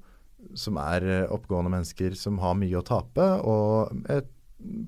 som 0.59 0.81
er 0.83 1.29
oppgående 1.31 1.73
mennesker 1.77 2.17
som 2.19 2.41
har 2.43 2.59
mye 2.59 2.81
å 2.81 2.87
tape, 2.87 3.27
og 3.47 4.11
et 4.11 4.31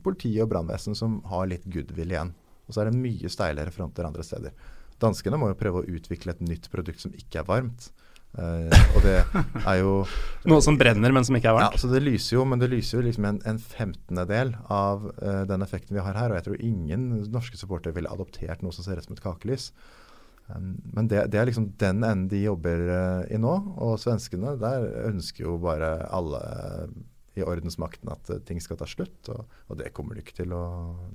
politi 0.05 0.35
og 0.43 0.51
brannvesen 0.53 0.97
som 0.99 1.21
har 1.31 1.49
litt 1.49 1.65
goodwill 1.71 2.13
igjen. 2.13 2.35
Og 2.67 2.75
så 2.75 2.83
er 2.83 2.91
det 2.91 2.99
mye 2.99 3.31
steilere 3.33 3.75
fronter 3.75 4.09
andre 4.09 4.27
steder. 4.27 4.55
Danskene 5.03 5.41
må 5.41 5.51
jo 5.51 5.59
prøve 5.59 5.83
å 5.83 5.99
utvikle 5.99 6.35
et 6.35 6.43
nytt 6.45 6.71
produkt 6.73 7.03
som 7.03 7.15
ikke 7.17 7.43
er 7.43 7.49
varmt. 7.49 7.91
Uh, 8.33 8.73
og 8.97 9.03
det 9.05 9.19
er 9.61 9.75
jo 9.83 9.91
Noe 10.49 10.65
som 10.65 10.79
brenner, 10.81 11.13
men 11.13 11.27
som 11.29 11.37
ikke 11.37 11.51
er 11.51 11.57
varmt? 11.59 11.75
Ja, 11.77 11.81
så 11.83 11.91
det 11.93 12.01
lyser 12.01 12.39
jo, 12.39 12.47
men 12.49 12.63
det 12.63 12.71
lyser 12.73 12.97
jo 12.97 13.05
liksom 13.05 13.27
en, 13.29 13.41
en 13.45 13.59
femtendedel 13.61 14.55
av 14.73 15.05
uh, 15.19 15.43
den 15.49 15.65
effekten 15.65 15.99
vi 15.99 16.05
har 16.05 16.17
her. 16.17 16.33
Og 16.33 16.41
jeg 16.41 16.47
tror 16.49 16.63
ingen 16.65 17.11
norske 17.33 17.61
supportere 17.61 17.97
ville 17.97 18.13
adoptert 18.13 18.65
noe 18.65 18.73
som 18.73 18.87
ser 18.87 19.01
ut 19.01 19.09
som 19.09 19.19
et 19.19 19.25
kakelys. 19.25 19.71
Um, 20.49 20.79
men 20.97 21.13
det, 21.13 21.27
det, 21.35 21.43
er 21.43 21.51
liksom 21.51 21.75
den 21.83 22.01
enden 22.01 22.31
de 22.33 22.41
jobber 22.47 22.87
uh, 22.89 23.23
i 23.29 23.41
nå. 23.41 23.53
Og 23.85 23.99
svenskene, 24.01 24.57
der 24.61 24.89
ønsker 25.11 25.45
jo 25.51 25.59
bare 25.61 25.99
alle 26.09 26.43
i 27.37 27.45
ordensmakten 27.45 28.11
at 28.13 28.29
ting 28.49 28.59
skal 28.65 28.81
ta 28.81 28.89
slutt. 28.89 29.21
Og, 29.33 29.45
og 29.69 29.81
det 29.81 29.93
kommer 29.97 30.17
de 30.17 30.25
ikke 30.25 30.41
til 30.41 30.57
å, 30.57 30.65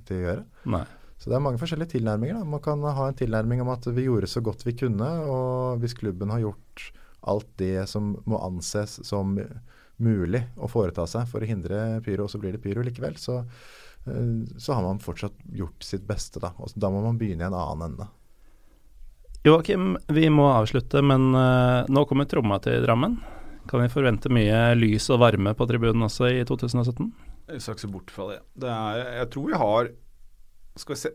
til 0.06 0.22
å 0.22 0.26
gjøre. 0.28 0.48
Nei. 0.70 0.86
Så 1.18 1.30
det 1.30 1.36
er 1.38 1.42
mange 1.42 1.58
forskjellige 1.58 1.96
tilnærminger. 1.96 2.38
Da. 2.38 2.46
Man 2.46 2.62
kan 2.62 2.84
ha 2.84 3.08
en 3.08 3.18
tilnærming 3.18 3.64
om 3.64 3.72
at 3.74 3.86
vi 3.90 4.06
gjorde 4.06 4.30
så 4.30 4.42
godt 4.44 4.62
vi 4.66 4.76
kunne, 4.78 5.08
og 5.26 5.82
hvis 5.82 5.96
klubben 5.98 6.30
har 6.30 6.44
gjort 6.44 6.90
alt 7.28 7.48
det 7.58 7.88
som 7.90 8.12
må 8.30 8.38
anses 8.38 9.00
som 9.06 9.34
mulig 9.98 10.44
å 10.62 10.68
foreta 10.70 11.06
seg 11.10 11.26
for 11.30 11.42
å 11.42 11.48
hindre 11.48 11.98
pyro, 12.06 12.28
og 12.28 12.32
så 12.32 12.38
blir 12.40 12.54
det 12.54 12.62
pyro 12.62 12.84
likevel, 12.86 13.18
så, 13.18 13.40
eh, 14.06 14.46
så 14.56 14.76
har 14.78 14.86
man 14.86 15.02
fortsatt 15.02 15.34
gjort 15.50 15.82
sitt 15.82 16.06
beste. 16.06 16.38
Da, 16.42 16.52
og 16.56 16.70
da 16.74 16.90
må 16.90 17.02
man 17.02 17.18
begynne 17.18 17.46
i 17.46 17.50
en 17.50 17.58
annen 17.58 17.90
ende. 17.90 18.08
Joakim, 19.46 19.96
vi 20.10 20.26
må 20.34 20.48
avslutte, 20.50 21.00
men 21.02 21.30
uh, 21.34 21.86
nå 21.88 22.02
kommer 22.10 22.26
tromma 22.26 22.58
til 22.62 22.82
Drammen. 22.82 23.16
Kan 23.70 23.84
vi 23.84 23.92
forvente 23.92 24.32
mye 24.32 24.74
lys 24.74 25.06
og 25.14 25.22
varme 25.22 25.52
på 25.54 25.66
tribunen 25.68 26.06
også 26.08 26.30
i 26.32 26.42
2017? 26.48 27.06
Jeg 27.48 27.62
skal 27.62 27.76
ikke 27.76 27.84
se 27.84 27.90
bort 27.92 28.12
fra 28.12 28.26
det. 28.32 28.38
det 28.60 28.72
er, 28.72 29.02
jeg 29.20 29.30
tror 29.32 29.46
vi 29.48 29.60
har 29.62 29.90
skal 30.78 30.94
vi, 30.94 31.00
se, 31.00 31.10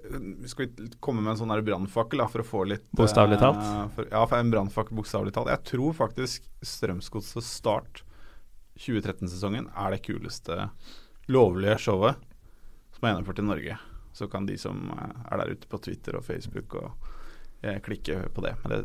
skal 0.51 0.67
vi, 0.67 0.87
komme 1.03 1.23
med 1.23 1.33
en 1.33 1.39
sånn 1.43 1.53
brannfakkel 1.65 2.23
for 2.31 2.43
å 2.43 2.47
få 2.47 2.63
litt 2.69 2.85
Bokstavelig 2.95 3.39
talt? 3.41 3.61
Uh, 3.63 3.85
for, 3.95 4.09
ja, 4.11 4.23
for 4.27 4.39
en 4.39 4.51
brannfakkel 4.53 4.97
bokstavelig 4.99 5.33
talt. 5.35 5.51
Jeg 5.53 5.63
tror 5.71 5.95
faktisk 5.97 6.49
Strømsgodset 6.63 7.47
start 7.47 8.03
2013-sesongen 8.79 9.69
er 9.77 9.93
det 9.93 10.03
kuleste 10.05 10.67
lovlige 11.31 11.77
showet 11.85 12.21
som 12.93 13.05
er 13.05 13.13
gjennomført 13.13 13.41
i 13.41 13.47
Norge. 13.47 13.77
Så 14.13 14.27
kan 14.29 14.45
de 14.49 14.57
som 14.61 14.89
eh, 14.93 15.21
er 15.31 15.41
der 15.41 15.53
ute 15.55 15.69
på 15.69 15.79
Twitter 15.83 16.17
og 16.19 16.25
Facebook 16.27 16.75
og 16.79 17.07
eh, 17.61 17.79
klikke 17.83 18.27
på 18.33 18.45
det. 18.45 18.53
Men 18.63 18.75
det, 18.75 18.81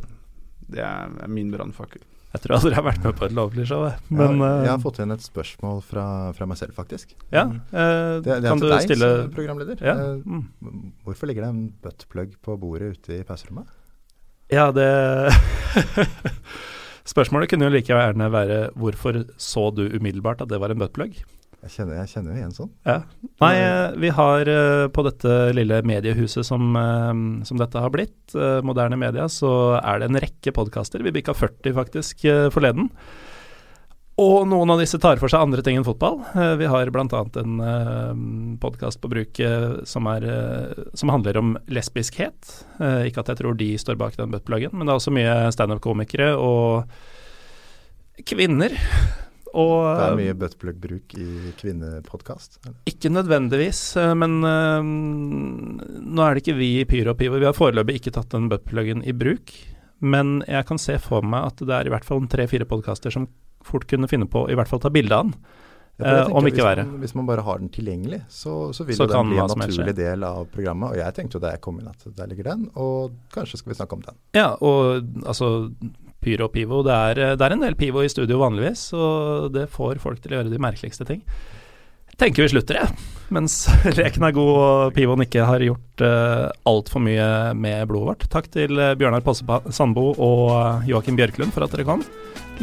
det 0.79 0.85
er 0.85 1.33
min 1.33 1.53
brannfakkel. 1.53 2.05
Jeg 2.29 2.43
tror 2.45 2.59
aldri 2.59 2.71
jeg 2.75 2.77
har 2.77 2.85
vært 2.85 3.05
med 3.07 3.15
på 3.17 3.25
et 3.25 3.35
lovlig 3.37 3.65
show. 3.71 3.87
Men, 4.13 4.43
jeg 4.43 4.69
har 4.69 4.75
eh, 4.75 4.83
fått 4.83 4.99
inn 5.01 5.15
et 5.15 5.25
spørsmål 5.25 5.79
fra, 5.87 6.05
fra 6.37 6.49
meg 6.51 6.59
selv, 6.61 6.75
faktisk. 6.77 7.15
Ja, 7.33 7.47
eh, 7.49 8.19
det, 8.21 8.43
det 8.45 8.53
kan 8.53 8.61
du 8.61 8.67
deg, 8.69 8.85
stille 8.85 9.09
programleder. 9.33 9.81
Ja. 9.81 9.95
Eh, 9.97 10.27
mm. 10.29 10.93
Hvorfor 11.07 11.31
ligger 11.31 11.47
det 11.47 11.53
en 11.55 11.63
buttplug 11.85 12.37
på 12.45 12.59
bordet 12.61 12.99
ute 12.99 13.17
i 13.17 13.25
pauserommet? 13.29 13.73
Ja, 14.53 14.69
det 14.73 14.89
Spørsmålet 17.09 17.49
kunne 17.49 17.69
jo 17.69 17.73
like 17.73 17.89
gjerne 17.89 18.29
være 18.33 18.61
hvorfor 18.77 19.23
så 19.41 19.69
du 19.73 19.87
umiddelbart 19.89 20.45
at 20.45 20.53
det 20.53 20.61
var 20.61 20.73
en 20.73 20.81
buttplug? 20.83 21.17
Jeg 21.59 21.73
kjenner, 21.75 21.97
jeg 21.99 22.11
kjenner 22.13 22.31
jo 22.31 22.39
igjen 22.39 22.53
sånn. 22.55 22.69
Ja. 22.87 22.99
Nei, 23.43 23.55
eh, 23.59 23.95
vi 23.99 24.11
har 24.15 24.47
uh, 24.47 24.85
på 24.95 25.03
dette 25.09 25.33
lille 25.57 25.81
mediehuset 25.87 26.47
som, 26.47 26.71
uh, 26.79 27.11
som, 27.49 27.59
dette 27.59 27.83
har 27.83 27.91
blitt, 27.95 28.15
moderne 28.63 28.99
media, 29.01 29.25
så 29.33 29.51
er 29.81 29.99
det 29.99 30.11
en 30.11 30.21
rekke 30.23 30.53
podkaster. 30.55 31.03
Vi 31.03 31.15
bikka 31.17 31.35
40 31.35 31.75
faktisk 31.75 32.23
forleden. 32.55 32.91
Og 34.19 34.43
noen 34.51 34.71
av 34.75 34.83
disse 34.83 34.99
tar 35.01 35.21
for 35.21 35.31
seg 35.31 35.47
andre 35.47 35.63
ting 35.65 35.79
enn 35.79 35.87
fotball. 35.87 36.19
vi 36.59 36.67
har 36.69 36.91
bl.a. 36.91 37.21
en 37.41 38.57
podkast 38.61 38.99
på 39.01 39.11
bruk 39.13 39.39
som, 39.87 40.09
som, 40.99 41.13
handler 41.15 41.39
om 41.39 41.55
lesbiskhet. 41.71 42.51
ikke 43.07 43.23
at 43.23 43.31
jeg 43.31 43.41
tror 43.41 43.57
de 43.57 43.71
står 43.79 43.97
bak 44.01 44.19
den 44.19 44.35
buttpluggen, 44.35 44.75
men 44.75 44.85
det 44.85 44.93
er 44.93 45.01
også 45.01 45.15
mye 45.15 45.39
standup-komikere 45.55 46.35
og 46.35 46.91
kvinner 48.27 48.75
og, 49.59 49.75
det 49.99 50.05
er 50.07 50.19
mye 50.21 50.37
buttplug-bruk 50.39 51.17
i 51.19 51.53
kvinnepodkast? 51.59 52.61
Ikke 52.91 53.11
nødvendigvis, 53.13 53.83
eh, 54.01 54.15
men 54.19 54.39
uh, 54.45 54.85
nå 54.85 56.25
er 56.25 56.37
det 56.37 56.45
ikke 56.45 56.59
vi 56.61 56.71
i 56.81 56.87
Pyropivo. 56.89 57.41
Vi 57.41 57.49
har 57.49 57.57
foreløpig 57.57 57.99
ikke 58.01 58.15
tatt 58.19 58.31
den 58.37 58.49
buttpluggen 58.53 59.03
i 59.03 59.17
bruk. 59.17 59.55
Men 59.99 60.45
jeg 60.47 60.67
kan 60.69 60.79
se 60.79 60.95
for 61.03 61.27
meg 61.27 61.49
at 61.51 61.63
det 61.67 61.75
er 61.75 61.89
i 61.89 61.93
hvert 61.93 62.07
fall 62.07 62.23
tre-fire 62.31 62.69
podkaster 62.71 63.11
som 63.11 63.27
fort 63.67 63.89
kunne 63.91 64.07
finne 64.11 64.29
på 64.31 64.45
i 64.47 64.55
hvert 64.55 64.71
fall 64.71 64.83
ta 64.83 64.93
bilde 64.95 65.17
av 65.17 65.27
den. 65.27 65.35
Ja, 65.99 66.29
om 66.31 66.47
ikke 66.47 66.63
verre. 66.63 66.85
Hvis 67.03 67.17
man 67.19 67.27
bare 67.27 67.43
har 67.43 67.59
den 67.59 67.73
tilgjengelig, 67.75 68.21
så, 68.31 68.71
så 68.73 68.85
vil 68.87 68.95
så 68.95 69.09
den 69.11 69.33
bli 69.33 69.41
en 69.43 69.51
naturlig 69.59 69.97
del 69.99 70.23
av 70.23 70.45
programmet. 70.53 70.93
Og 70.95 71.01
jeg 71.01 71.17
tenkte 71.17 71.39
jo 71.39 71.43
da 71.43 71.51
jeg 71.57 71.63
kom 71.65 71.81
inn 71.81 71.89
at 71.91 72.05
der 72.15 72.31
ligger 72.31 72.53
den, 72.53 72.69
og 72.79 73.17
kanskje 73.35 73.59
skal 73.59 73.73
vi 73.73 73.79
snakke 73.81 73.99
om 73.99 74.05
den. 74.07 74.21
Ja, 74.39 74.53
og 74.63 75.03
altså 75.27 75.49
Pyro 76.25 76.49
og 76.49 76.55
Pivo. 76.55 76.83
Det 76.87 76.95
er, 76.95 77.21
det 77.39 77.45
er, 77.45 77.55
en 77.55 77.63
del 77.65 77.77
Pivo 77.79 78.03
i 78.05 78.11
studio 78.11 78.41
vanligvis, 78.43 78.89
og 78.97 79.53
det 79.55 79.69
får 79.73 80.03
folk 80.03 80.23
til 80.23 80.35
å 80.35 80.41
gjøre 80.41 80.53
de 80.53 80.61
merkeligste 80.63 81.07
ting. 81.09 81.23
Jeg 82.09 82.19
tenker 82.25 82.45
vi 82.45 82.53
slutter, 82.57 82.81
jeg. 82.83 83.15
Mens 83.35 83.61
leken 83.99 84.27
er 84.27 84.35
god 84.37 84.53
og 84.57 84.97
Pivoen 84.97 85.23
ikke 85.27 85.47
har 85.47 85.63
gjort 85.63 86.05
uh, 86.05 86.49
altfor 86.69 87.05
mye 87.05 87.29
med 87.55 87.87
blodet 87.91 88.13
vårt. 88.13 88.29
Takk 88.33 88.51
til 88.55 88.75
uh, 88.81 88.95
Bjørnar 88.99 89.25
Posse 89.27 89.45
Sandbo 89.75 90.11
og 90.17 90.89
Joakim 90.89 91.19
Bjørklund 91.19 91.55
for 91.55 91.67
at 91.67 91.77
dere 91.77 91.87
kom. 91.89 92.05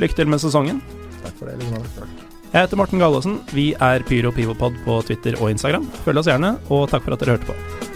Lykke 0.01 0.20
til 0.20 0.32
med 0.32 0.43
sesongen. 0.43 0.84
Takk 1.22 1.38
for 1.39 1.49
det. 1.49 1.60
Liksom. 1.62 2.16
Jeg 2.51 2.62
heter 2.62 2.80
Morten 2.80 3.01
Gallaasen. 3.01 3.41
Vi 3.56 3.74
er 3.80 4.06
Pyro 4.08 4.32
Pivopod 4.36 4.78
på 4.86 5.01
Twitter 5.08 5.39
og 5.41 5.51
Instagram. 5.56 5.88
Følg 6.06 6.24
oss 6.24 6.32
gjerne, 6.32 6.58
og 6.70 6.89
takk 6.91 7.08
for 7.08 7.16
at 7.16 7.24
dere 7.24 7.38
hørte 7.38 7.53
på. 7.53 7.95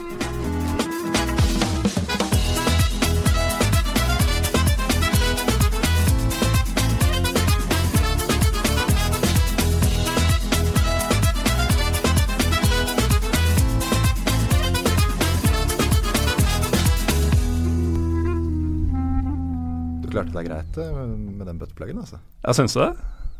Klarte 20.45 20.45
er 20.45 20.49
greit 20.49 20.77
eh, 20.77 21.15
med 21.39 21.47
den 21.47 21.59
buttpluggen, 21.59 21.99
altså. 22.03 22.19
Ja, 22.45 22.53
syns 22.53 22.73
du 22.73 22.79
det? 22.81 22.91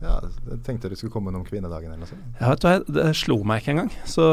Ja, 0.01 0.13
jeg 0.47 0.61
tenkte 0.63 0.89
du 0.89 0.95
skulle 0.95 1.11
komme 1.11 1.33
om 1.35 1.43
kvinnedagen 1.43 1.91
eller 1.91 1.99
noe 2.05 2.07
sånt. 2.07 2.23
Ja, 2.39 2.49
vet 2.53 2.61
du 2.63 2.67
hva, 2.69 2.77
det 2.87 3.15
slo 3.19 3.41
meg 3.43 3.61
ikke 3.63 3.73
engang. 3.75 3.89
Så 4.07 4.23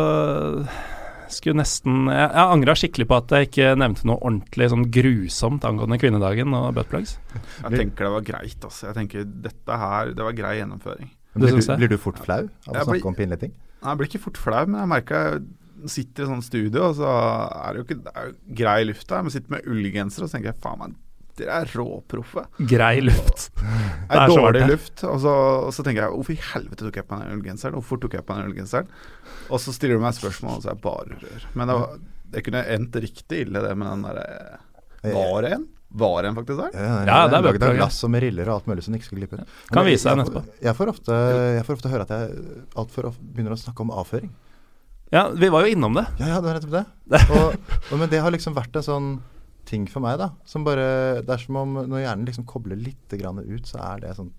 skulle 1.28 1.58
nesten 1.58 2.04
Jeg, 2.06 2.28
jeg 2.30 2.52
angra 2.54 2.74
skikkelig 2.78 3.06
på 3.10 3.16
at 3.18 3.32
jeg 3.34 3.48
ikke 3.48 3.72
nevnte 3.82 4.06
noe 4.06 4.20
ordentlig 4.22 4.68
sånn 4.70 4.84
grusomt 4.94 5.64
angående 5.66 5.98
kvinnedagen 5.98 6.54
og 6.54 6.68
buttplugs. 6.76 7.16
Jeg 7.64 7.72
tenker 7.80 8.06
det 8.06 8.12
var 8.14 8.26
greit, 8.28 8.58
altså. 8.62 8.86
Jeg 8.92 8.98
tenker 9.00 9.26
dette 9.48 9.78
her, 9.82 10.12
det 10.14 10.22
var 10.28 10.36
grei 10.38 10.54
gjennomføring. 10.60 11.10
Blir 11.36 11.52
du, 11.58 11.62
blir 11.82 11.90
du 11.92 11.98
fort 12.00 12.22
flau 12.22 12.44
av 12.46 12.70
å 12.70 12.76
Jeg 12.78 12.86
snakke 12.86 12.94
blir- 12.94 13.06
om 13.10 13.14
pinlige 13.18 13.40
ting? 13.42 13.52
Nei, 13.82 13.90
Jeg 13.90 13.98
blir 13.98 14.08
ikke 14.08 14.22
fort 14.22 14.38
flau, 14.40 14.62
men 14.70 14.80
jeg 14.80 14.88
merker 14.94 15.26
jeg 15.26 15.90
sitter 15.92 16.24
i 16.24 16.28
sånn 16.30 16.42
studio, 16.46 16.86
og 16.88 16.94
så 16.96 17.10
er 17.10 17.74
det 17.74 17.82
jo 17.82 17.84
ikke 17.84 17.98
det 18.06 18.12
er 18.16 18.30
jo 18.30 18.54
grei 18.62 18.78
luft 18.88 19.06
der. 19.10 19.22
Men 19.26 19.30
sitter 19.34 19.50
med 19.58 19.66
ullgenser, 19.66 20.22
og 20.22 20.30
så 20.30 20.36
tenker 20.38 20.52
jeg 20.54 20.62
faen 20.62 20.78
meg, 20.80 20.94
dere 21.38 21.60
er 21.62 21.70
råproffe. 21.76 22.46
Grei 22.70 23.00
luft. 23.04 23.46
Det 23.56 23.66
Det 24.10 24.18
er 24.22 24.32
så 24.32 24.40
dårlig 24.40 24.64
luft. 24.70 25.04
Og 25.08 25.20
så, 25.22 25.34
og 25.68 25.72
så 25.76 25.84
tenker 25.86 26.06
jeg 26.06 26.14
hvorfor 26.16 26.34
i 26.36 26.40
helvete 26.52 26.86
tok 26.88 26.98
jeg 27.02 27.08
på 27.10 27.20
den 27.20 27.36
ullgenseren? 27.38 27.76
Hvorfor 27.78 28.00
tok 28.02 28.16
jeg 28.18 28.26
på 28.28 28.36
den 28.38 28.50
ullgenseren? 28.50 28.90
Og 29.50 29.60
så 29.62 29.74
stiller 29.76 29.98
du 30.00 30.04
meg 30.06 30.16
spørsmål, 30.16 30.58
og 30.58 30.64
så 30.64 30.72
er 30.72 30.78
det 30.78 30.84
bare 30.86 31.20
rør. 31.22 31.46
Men 31.54 31.70
det, 31.72 31.78
var, 31.80 31.96
det 32.36 32.44
kunne 32.48 32.64
endt 32.76 33.00
riktig 33.06 33.42
ille, 33.46 33.62
det 33.64 33.72
med 33.78 33.90
den 33.92 34.06
derre 34.08 34.28
Var 35.16 35.42
det 35.46 35.52
en? 35.58 35.66
Var 35.96 36.16
det 36.22 36.28
en 36.32 36.34
faktisk 36.36 36.58
der? 36.60 36.72
Ja, 36.74 36.94
Ja, 37.06 37.18
det 37.30 37.36
er 37.38 37.44
laget 37.46 37.62
av 37.62 37.76
glass 37.78 38.00
og 38.04 38.10
med 38.12 38.24
riller 38.26 38.48
og 38.50 38.56
alt 38.58 38.66
mulig 38.68 38.82
som 38.84 38.96
ikke 38.96 39.06
skal 39.06 39.20
glippe 39.20 39.38
ut. 39.38 39.52
Kan 39.72 39.86
vise 39.86 40.08
deg 40.08 40.18
jeg- 40.18 40.26
etterpå. 40.26 40.42
Jeg 40.66 40.76
får, 40.76 40.90
ofte, 40.92 41.20
jeg 41.56 41.64
får 41.68 41.78
ofte 41.78 41.92
høre 41.92 42.02
at 42.08 42.10
jeg 42.16 42.42
altfor 42.82 43.08
ofte 43.12 43.22
begynner 43.36 43.54
å 43.54 43.60
snakke 43.60 43.84
om 43.86 43.92
avføring. 43.94 44.32
Ja, 45.14 45.28
vi 45.30 45.48
var 45.54 45.62
jo 45.64 45.70
innom 45.76 45.94
det. 45.94 46.02
Ja, 46.18 46.32
ja, 46.34 46.40
det 46.42 46.50
var 46.50 46.58
nettopp 46.58 46.74
det. 46.74 46.84
Og, 47.38 47.54
og, 47.92 47.98
men 48.02 48.10
det 48.10 48.18
har 48.24 48.34
liksom 48.34 48.56
vært 48.58 48.74
en 48.76 48.82
sånn 48.88 49.08
ting 49.66 49.86
for 49.90 50.04
meg, 50.04 50.18
da. 50.20 50.30
Som 50.48 50.64
bare 50.66 51.22
Det 51.26 51.32
er 51.34 51.42
som 51.42 51.58
om 51.60 51.78
når 51.82 52.04
hjernen 52.04 52.26
liksom 52.28 52.46
kobler 52.48 52.78
litt 52.80 53.16
grann 53.18 53.42
ut, 53.42 53.68
så 53.68 53.80
er 53.82 54.04
det 54.04 54.16
sånn 54.18 54.32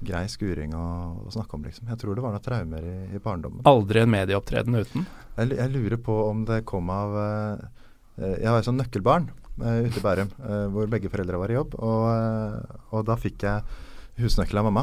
grei 0.00 0.22
skuring 0.32 0.72
å, 0.76 0.84
å 1.26 1.32
snakke 1.32 1.56
om, 1.56 1.66
liksom. 1.68 1.88
Jeg 1.90 2.00
tror 2.00 2.16
det 2.16 2.24
var 2.24 2.32
noen 2.34 2.44
traumer 2.44 2.86
i, 2.86 2.96
i 3.16 3.20
barndommen. 3.22 3.60
Aldri 3.68 4.00
en 4.02 4.12
medieopptreden 4.12 4.78
uten. 4.80 5.04
Jeg, 5.36 5.52
jeg 5.58 5.72
lurer 5.74 6.00
på 6.00 6.16
om 6.30 6.46
det 6.48 6.62
kom 6.68 6.88
av 6.92 7.16
eh, 7.20 8.32
Jeg 8.40 8.48
har 8.48 8.58
et 8.60 8.68
sånn 8.68 8.80
nøkkelbarn 8.80 9.28
uh, 9.60 9.78
ute 9.84 10.00
i 10.00 10.04
Bærum 10.04 10.32
uh, 10.40 10.66
hvor 10.72 10.88
begge 10.92 11.12
foreldre 11.12 11.40
var 11.40 11.52
i 11.52 11.58
jobb. 11.58 11.76
Og, 11.84 12.76
og 12.96 13.04
da 13.08 13.16
fikk 13.20 13.44
jeg 13.48 13.78
husnøkkel 14.20 14.60
av 14.60 14.66
mamma. 14.68 14.82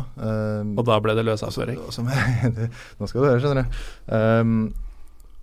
Og 0.74 0.86
da 0.88 0.96
ble 1.04 1.14
det 1.18 1.36
som- 1.38 2.10
Nå 2.98 3.10
skal 3.10 3.22
du 3.22 3.28
høre, 3.28 3.42
skjønner 3.42 3.66
du. 3.68 3.82
Um, 4.10 4.56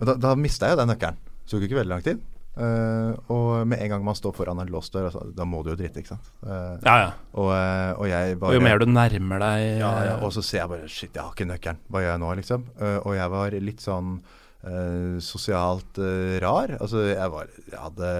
da 0.03 0.16
da 0.18 0.35
mista 0.39 0.70
jeg 0.70 0.80
den 0.80 0.91
nøkkelen. 0.91 1.18
Så 1.45 1.59
tok 1.59 1.66
ikke 1.68 1.78
veldig 1.82 1.93
lang 1.93 2.03
tid. 2.07 2.22
Eh, 2.55 3.17
og 3.35 3.67
med 3.67 3.81
en 3.83 3.89
gang 3.91 4.05
man 4.07 4.15
står 4.15 4.35
foran 4.37 4.61
en 4.63 4.71
låst 4.71 4.95
dør, 4.95 5.09
altså, 5.09 5.25
da 5.35 5.43
må 5.49 5.65
du 5.65 5.73
jo 5.73 5.77
drite, 5.81 5.99
ikke 6.05 6.13
sant. 6.15 6.29
Uh, 6.45 6.79
Ja, 6.87 6.95
ja. 7.01 7.09
og, 7.35 7.51
uh, 7.51 7.91
og 7.99 8.07
jeg 8.07 8.39
bare 8.39 8.53
Og 8.53 8.55
jo 8.55 8.63
mer 8.63 8.79
du 8.79 8.87
nærmer 8.87 9.43
deg 9.43 9.65
ja, 9.81 9.91
ja, 10.07 10.15
Og 10.23 10.31
så 10.37 10.43
ser 10.45 10.61
jeg 10.63 10.71
bare 10.71 10.89
Shit, 10.89 11.15
jeg 11.15 11.23
har 11.25 11.35
ikke 11.35 11.49
nøkkelen. 11.51 11.81
Hva 11.91 12.05
gjør 12.05 12.13
jeg 12.13 12.23
nå, 12.23 12.31
liksom? 12.39 12.65
Og 13.03 13.13
jeg 13.19 13.31
var 13.35 13.59
litt 13.71 13.83
sånn 13.85 14.17
sosialt 15.21 15.99
rar. 16.41 16.71
Altså, 16.81 17.03
jeg 17.11 17.29
var 17.35 17.51
Jeg 17.69 17.81
hadde 17.83 18.13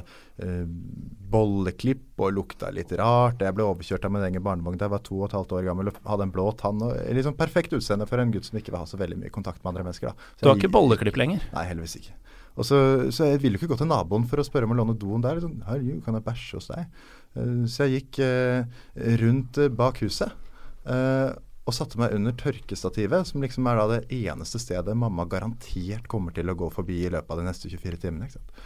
bolleklipp 1.35 2.21
og 2.21 2.35
lukta 2.37 2.69
litt 2.75 2.93
rart. 3.01 3.41
Jeg 3.43 3.57
ble 3.57 3.65
overkjørt 3.65 4.05
av 4.07 4.13
min 4.15 4.27
egen 4.29 4.45
barnevogn 4.45 4.77
da 4.79 4.87
jeg 4.89 4.95
var 4.95 5.03
to 5.07 5.17
og 5.23 5.29
et 5.31 5.37
halvt 5.39 5.55
år 5.57 5.65
gammel 5.71 5.89
og 5.91 6.03
hadde 6.11 6.27
en 6.29 6.35
blå 6.35 6.51
tann. 6.61 6.83
Og 6.85 6.93
liksom 7.17 7.37
perfekt 7.39 7.73
utseende 7.77 8.07
for 8.11 8.21
en 8.23 8.35
gutt 8.35 8.45
som 8.51 8.59
ikke 8.61 8.75
vil 8.75 8.83
ha 8.83 8.89
så 8.91 9.01
veldig 9.01 9.19
mye 9.23 9.33
kontakt 9.35 9.63
med 9.65 9.73
andre 9.73 9.87
mennesker. 9.89 10.13
Da. 10.13 10.15
Så 10.37 10.43
Du 10.45 10.49
har 10.51 10.57
jeg- 10.57 10.65
ikke 10.65 10.75
bolleklipp 10.77 11.17
lenger. 11.17 11.41
Nei, 11.55 11.65
heldigvis 11.71 11.97
ikke. 12.03 12.13
Og 12.55 12.67
så, 12.69 12.79
så 13.15 13.33
jeg 13.33 13.41
ville 13.43 13.59
jo 13.59 13.65
ikke 13.65 13.73
gå 13.75 13.81
til 13.81 13.91
naboen 13.91 14.27
for 14.31 14.39
å 14.39 14.47
spørre 14.47 14.69
om 14.69 14.75
å 14.75 14.79
låne 14.79 14.95
doen 14.99 15.25
der. 15.25 15.41
Sånn, 15.43 15.59
Herregud, 15.67 16.05
kan 16.05 16.19
jeg 16.19 16.27
bæsje 16.27 16.61
hos 16.61 16.71
deg? 16.71 17.01
Eh, 17.35 17.65
så 17.71 17.89
jeg 17.89 18.05
gikk 18.05 18.21
eh, 18.23 18.85
rundt 19.25 19.59
eh, 19.59 19.73
bak 19.75 19.99
huset 20.05 20.31
eh, 20.87 21.35
og 21.65 21.73
satte 21.75 21.99
meg 21.99 22.15
under 22.15 22.37
tørkestativet, 22.37 23.31
som 23.31 23.43
liksom 23.43 23.67
er 23.71 23.81
da 23.81 23.85
det 23.95 24.01
eneste 24.13 24.61
stedet 24.61 24.95
mamma 25.01 25.25
garantert 25.27 26.07
kommer 26.13 26.35
til 26.37 26.53
å 26.53 26.57
gå 26.61 26.69
forbi 26.75 27.01
i 27.07 27.13
løpet 27.13 27.33
av 27.33 27.41
de 27.41 27.47
neste 27.49 27.73
24 27.73 28.03
timene. 28.05 28.29
ikke 28.29 28.39
sant? 28.39 28.65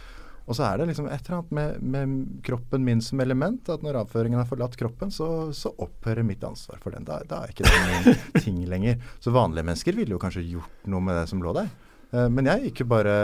Og 0.49 0.57
så 0.57 0.65
er 0.65 0.79
det 0.81 0.87
liksom 0.89 1.05
et 1.07 1.27
eller 1.27 1.37
annet 1.37 1.51
med, 1.53 1.81
med 1.93 2.29
kroppen 2.45 2.81
min 2.83 3.03
som 3.05 3.21
element, 3.21 3.69
at 3.69 3.83
når 3.85 4.01
avføringen 4.01 4.41
har 4.41 4.49
forlatt 4.49 4.75
kroppen, 4.79 5.13
så, 5.13 5.27
så 5.53 5.71
opphører 5.77 6.25
mitt 6.25 6.43
ansvar 6.43 6.81
for 6.81 6.95
den. 6.95 7.05
Da, 7.05 7.19
da 7.29 7.43
er 7.43 7.53
ikke 7.53 7.69
det 7.69 7.83
min 7.85 8.17
ting 8.43 8.63
lenger. 8.67 8.97
Så 9.21 9.33
vanlige 9.35 9.67
mennesker 9.69 9.97
ville 9.97 10.17
jo 10.17 10.21
kanskje 10.21 10.47
gjort 10.49 10.89
noe 10.89 11.05
med 11.05 11.21
det 11.21 11.27
som 11.29 11.43
lå 11.45 11.53
der. 11.55 11.69
Eh, 12.11 12.27
Men 12.33 12.47
jeg 12.49 12.69
gikk 12.69 12.83
jo 12.83 12.89
bare 12.89 13.15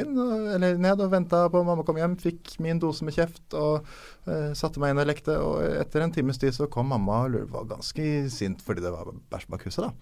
inn, 0.00 0.14
eller 0.56 0.78
ned 0.80 1.02
og 1.04 1.10
venta 1.12 1.44
på 1.52 1.60
mamma 1.66 1.84
kom 1.84 1.98
hjem, 2.00 2.16
fikk 2.20 2.54
min 2.64 2.80
dose 2.80 3.04
med 3.04 3.16
kjeft 3.16 3.56
og 3.58 3.84
uh, 4.28 4.52
satte 4.56 4.80
meg 4.80 4.94
inn 4.94 5.02
og 5.02 5.08
lekte. 5.10 5.36
Og 5.40 5.60
etter 5.82 6.04
en 6.04 6.14
times 6.14 6.40
tid 6.40 6.56
så 6.56 6.68
kom 6.72 6.88
mamma 6.92 7.24
og 7.26 7.36
var 7.52 7.68
ganske 7.76 8.06
sint 8.32 8.64
fordi 8.64 8.84
det 8.84 8.94
var 8.94 9.12
bæsj 9.32 9.50
bak 9.52 9.66
huset, 9.68 9.84
da. 9.84 9.92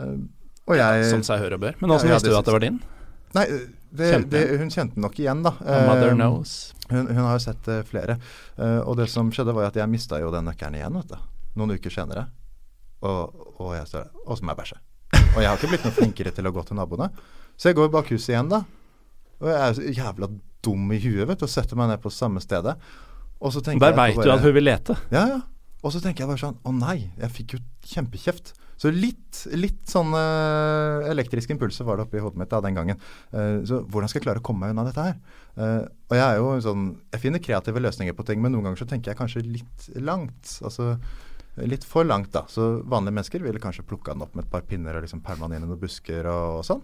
Uh, 0.00 0.18
og 0.64 0.78
jeg 0.80 1.08
Som 1.12 1.22
seg 1.26 1.42
hør 1.44 1.58
og 1.58 1.64
bør. 1.66 1.78
Men 1.82 1.92
åssen 1.94 2.08
Ja, 2.08 2.14
ja, 2.14 2.18
visste 2.18 2.32
du 2.32 2.38
at 2.38 2.48
det 2.48 2.54
var 2.56 2.64
din? 2.64 2.78
Nei, 3.34 3.44
det, 3.94 4.08
Kjente 4.14 4.30
det, 4.32 4.42
hun 4.58 4.70
kjente 4.72 4.94
den 4.96 5.04
nok 5.04 5.18
igjen, 5.20 5.42
da. 5.44 5.52
Mother 5.60 6.12
Eh, 6.12 6.14
knows. 6.14 6.72
Hun, 6.88 7.06
hun 7.10 7.20
har 7.26 7.34
jo 7.36 7.42
sett 7.42 7.68
flere. 7.88 8.14
Og 8.86 8.94
det 8.96 9.08
som 9.10 9.28
skjedde, 9.34 9.52
var 9.52 9.68
at 9.68 9.76
jeg 9.76 9.90
mista 9.90 10.20
jo 10.22 10.30
den 10.32 10.46
nøkkelen 10.48 10.78
igjen, 10.78 10.96
vet 11.02 11.10
du. 11.12 11.18
Noen 11.58 11.74
uker 11.76 11.92
senere. 11.92 12.28
Og, 13.04 13.34
og 13.58 13.74
jeg 13.74 13.90
står 13.90 14.06
der. 14.06 14.12
Og 14.24 14.38
så 14.38 14.46
må 14.46 14.54
jeg 14.54 14.60
bæsje. 14.62 14.78
Og 15.34 15.40
jeg 15.42 15.50
har 15.50 15.58
ikke 15.58 15.72
blitt 15.74 15.84
noe 15.84 15.96
flinkere 15.98 16.32
til 16.32 16.46
å 16.48 16.54
gå 16.54 16.64
til 16.64 16.78
naboene. 16.78 17.10
Så 17.56 17.70
jeg 17.70 17.78
går 17.78 17.92
bak 17.94 18.10
huset 18.12 18.34
igjen, 18.34 18.50
da. 18.52 18.64
Og 19.42 19.50
jeg 19.50 19.58
er 19.60 19.74
så 19.76 19.96
jævla 20.00 20.30
dum 20.64 20.92
i 20.94 21.00
huet, 21.02 21.26
vet 21.28 21.40
du, 21.40 21.46
og 21.46 21.52
setter 21.52 21.78
meg 21.78 21.90
ned 21.92 22.02
på 22.02 22.12
samme 22.12 22.42
stedet. 22.42 22.76
Og 23.44 23.52
så 23.54 23.62
tenker 23.64 23.90
Der 23.90 23.96
veit 23.98 24.18
du 24.18 24.30
at 24.32 24.44
hun 24.44 24.54
vil 24.56 24.66
lete. 24.70 24.96
ja, 25.12 25.26
ja. 25.36 25.42
Og 25.84 25.92
så 25.92 26.00
tenker 26.00 26.24
jeg 26.24 26.30
bare 26.30 26.40
sånn 26.40 26.60
Å 26.64 26.70
nei, 26.72 27.10
jeg 27.20 27.32
fikk 27.34 27.56
jo 27.56 27.58
kjempekjeft. 27.90 28.54
Så 28.80 28.90
litt, 28.90 29.44
litt 29.54 29.84
sånne 29.86 30.20
elektriske 31.12 31.54
impulser 31.54 31.86
var 31.86 32.00
det 32.00 32.06
oppi 32.08 32.22
hodet 32.24 32.40
mitt 32.40 32.50
da 32.50 32.58
den 32.64 32.74
gangen. 32.74 32.98
Uh, 33.30 33.60
så 33.68 33.82
hvordan 33.84 34.10
skal 34.10 34.18
jeg 34.18 34.26
klare 34.26 34.42
å 34.42 34.46
komme 34.46 34.64
meg 34.64 34.74
unna 34.74 34.86
dette 34.88 35.04
her? 35.04 35.20
Uh, 35.54 35.84
og 36.10 36.16
jeg 36.18 36.24
er 36.24 36.40
jo 36.40 36.48
sånn 36.64 36.88
Jeg 37.12 37.22
finner 37.22 37.42
kreative 37.44 37.84
løsninger 37.84 38.16
på 38.16 38.26
ting, 38.26 38.40
men 38.42 38.56
noen 38.56 38.66
ganger 38.66 38.82
så 38.82 38.88
tenker 38.90 39.12
jeg 39.12 39.20
kanskje 39.20 39.44
litt 39.46 39.86
langt. 40.00 40.56
Altså 40.64 40.96
litt 41.62 41.86
for 41.86 42.08
langt, 42.08 42.32
da. 42.34 42.42
Så 42.50 42.80
vanlige 42.82 43.14
mennesker 43.14 43.44
ville 43.44 43.62
kanskje 43.62 43.86
plukka 43.86 44.16
den 44.16 44.24
opp 44.26 44.34
med 44.34 44.48
et 44.48 44.50
par 44.50 44.64
pinner 44.66 44.96
og 44.98 45.04
liksom 45.04 45.22
pælma 45.22 45.46
den 45.46 45.60
inn 45.60 45.68
i 45.68 45.70
noen 45.70 45.84
busker 45.84 46.26
og, 46.26 46.58
og 46.58 46.66
sånn. 46.66 46.82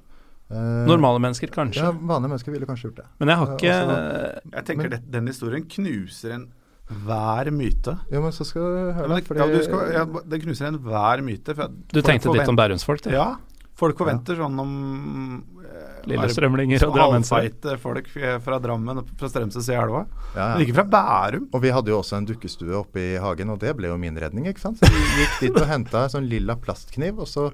Eh, 0.51 0.87
Normale 0.87 1.21
mennesker, 1.23 1.47
kanskje. 1.55 1.83
Ja, 1.85 1.93
vanlige 1.93 2.31
mennesker 2.33 2.53
ville 2.53 2.67
kanskje 2.67 2.89
gjort 2.91 2.97
det. 2.97 3.07
Men 3.21 3.29
jeg 3.29 3.37
har 3.39 3.47
Eh, 3.47 3.55
ikke 3.55 3.75
også- 3.75 4.53
Jeg 4.57 4.65
tenker 4.67 4.91
det, 4.91 5.11
den 5.11 5.27
historien 5.27 5.65
knuser 5.69 6.33
en 6.35 6.49
hver 6.91 7.51
myte. 7.55 7.99
Ja, 8.11 8.21
men 8.21 8.33
så 8.33 8.45
skal 8.45 8.63
du 8.63 8.93
høre, 8.93 9.09
Ja, 9.09 9.21
fordi, 9.21 9.39
ja, 9.39 9.47
du 9.47 9.63
skal, 9.63 9.93
ja, 9.93 10.05
det 10.29 10.43
knuser 10.43 10.67
enhver 10.73 11.23
myte. 11.23 11.55
For 11.55 11.69
Du 11.93 12.03
tenkte 12.03 12.33
litt 12.35 12.49
om 12.49 12.57
bærumsfolk, 12.57 13.03
du? 13.03 13.11
Ja. 13.11 13.37
Folk 13.77 13.97
forventer 13.97 14.37
sånn 14.37 14.59
om 14.61 15.45
eh, 15.65 16.03
Lillestrømlinger 16.07 16.83
og 16.89 16.95
drammensere. 16.97 17.79
Folk 17.79 18.09
fra 18.43 18.59
Drammen 18.59 18.99
og 18.99 19.07
fra 19.17 19.29
Strømsø 19.29 19.63
i 19.73 19.77
elva. 19.77 20.07
Ja, 20.35 20.49
ja. 20.49 20.57
Men 20.59 20.67
ikke 20.67 20.75
fra 20.75 20.85
Bærum. 20.85 21.47
Og 21.55 21.63
vi 21.63 21.71
hadde 21.71 21.87
jo 21.89 22.01
også 22.03 22.17
en 22.19 22.27
dukkestue 22.27 22.75
oppe 22.77 22.97
i 22.99 23.19
hagen, 23.19 23.49
og 23.51 23.59
det 23.61 23.75
ble 23.77 23.87
jo 23.89 23.97
min 23.97 24.17
redning, 24.17 24.47
ikke 24.47 24.59
sant. 24.61 24.79
Så 24.81 24.91
vi 24.91 25.25
gikk 25.25 25.41
dit 25.41 25.57
og 25.63 25.67
henta 25.69 26.03
en 26.05 26.11
sånn 26.11 26.29
lilla 26.29 26.57
plastkniv, 26.57 27.21
og 27.21 27.27
så, 27.31 27.53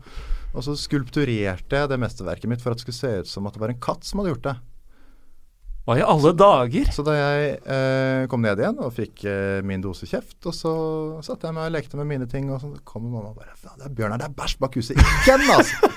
og 0.57 0.64
så 0.64 0.72
skulpturerte 0.80 1.82
jeg 1.82 1.90
det 1.90 1.98
mesterverket 2.00 2.48
mitt 2.48 2.62
for 2.64 2.72
at 2.72 2.80
det 2.80 2.86
skulle 2.86 2.96
se 2.96 3.12
ut 3.20 3.28
som 3.28 3.46
at 3.48 3.57
det 3.57 3.62
var 3.62 3.74
en 3.74 3.84
katt 3.84 4.07
som 4.09 4.22
hadde 4.22 4.32
gjort 4.32 4.46
det. 4.48 4.57
Hva 5.86 5.94
i 6.00 6.02
alle 6.02 6.32
dager? 6.34 6.88
Så 6.90 7.04
da 7.07 7.12
jeg 7.14 7.50
eh, 7.62 8.24
kom 8.32 8.42
ned 8.42 8.59
igjen 8.59 8.80
og 8.82 8.94
fikk 8.96 9.22
eh, 9.30 9.61
min 9.62 9.84
dose 9.84 10.09
kjeft, 10.11 10.40
og 10.48 10.57
så 10.57 10.72
satte 11.22 11.46
jeg 11.46 11.54
meg 11.54 11.68
og 11.68 11.76
lekte 11.76 12.00
med 12.00 12.09
mine 12.11 12.26
ting, 12.30 12.48
og 12.50 12.59
så 12.59 12.72
kommer 12.88 13.12
mamma 13.12 13.30
og 13.30 13.38
bare 13.38 13.54
Faen, 13.54 13.78
det 13.78 13.86
er 13.86 13.94
Bjørnar, 14.00 14.18
det 14.18 14.26
er 14.26 14.34
bæsj 14.40 14.57
bak 14.64 14.78
huset 14.80 14.98
igjen, 14.98 15.46
altså! 15.54 15.92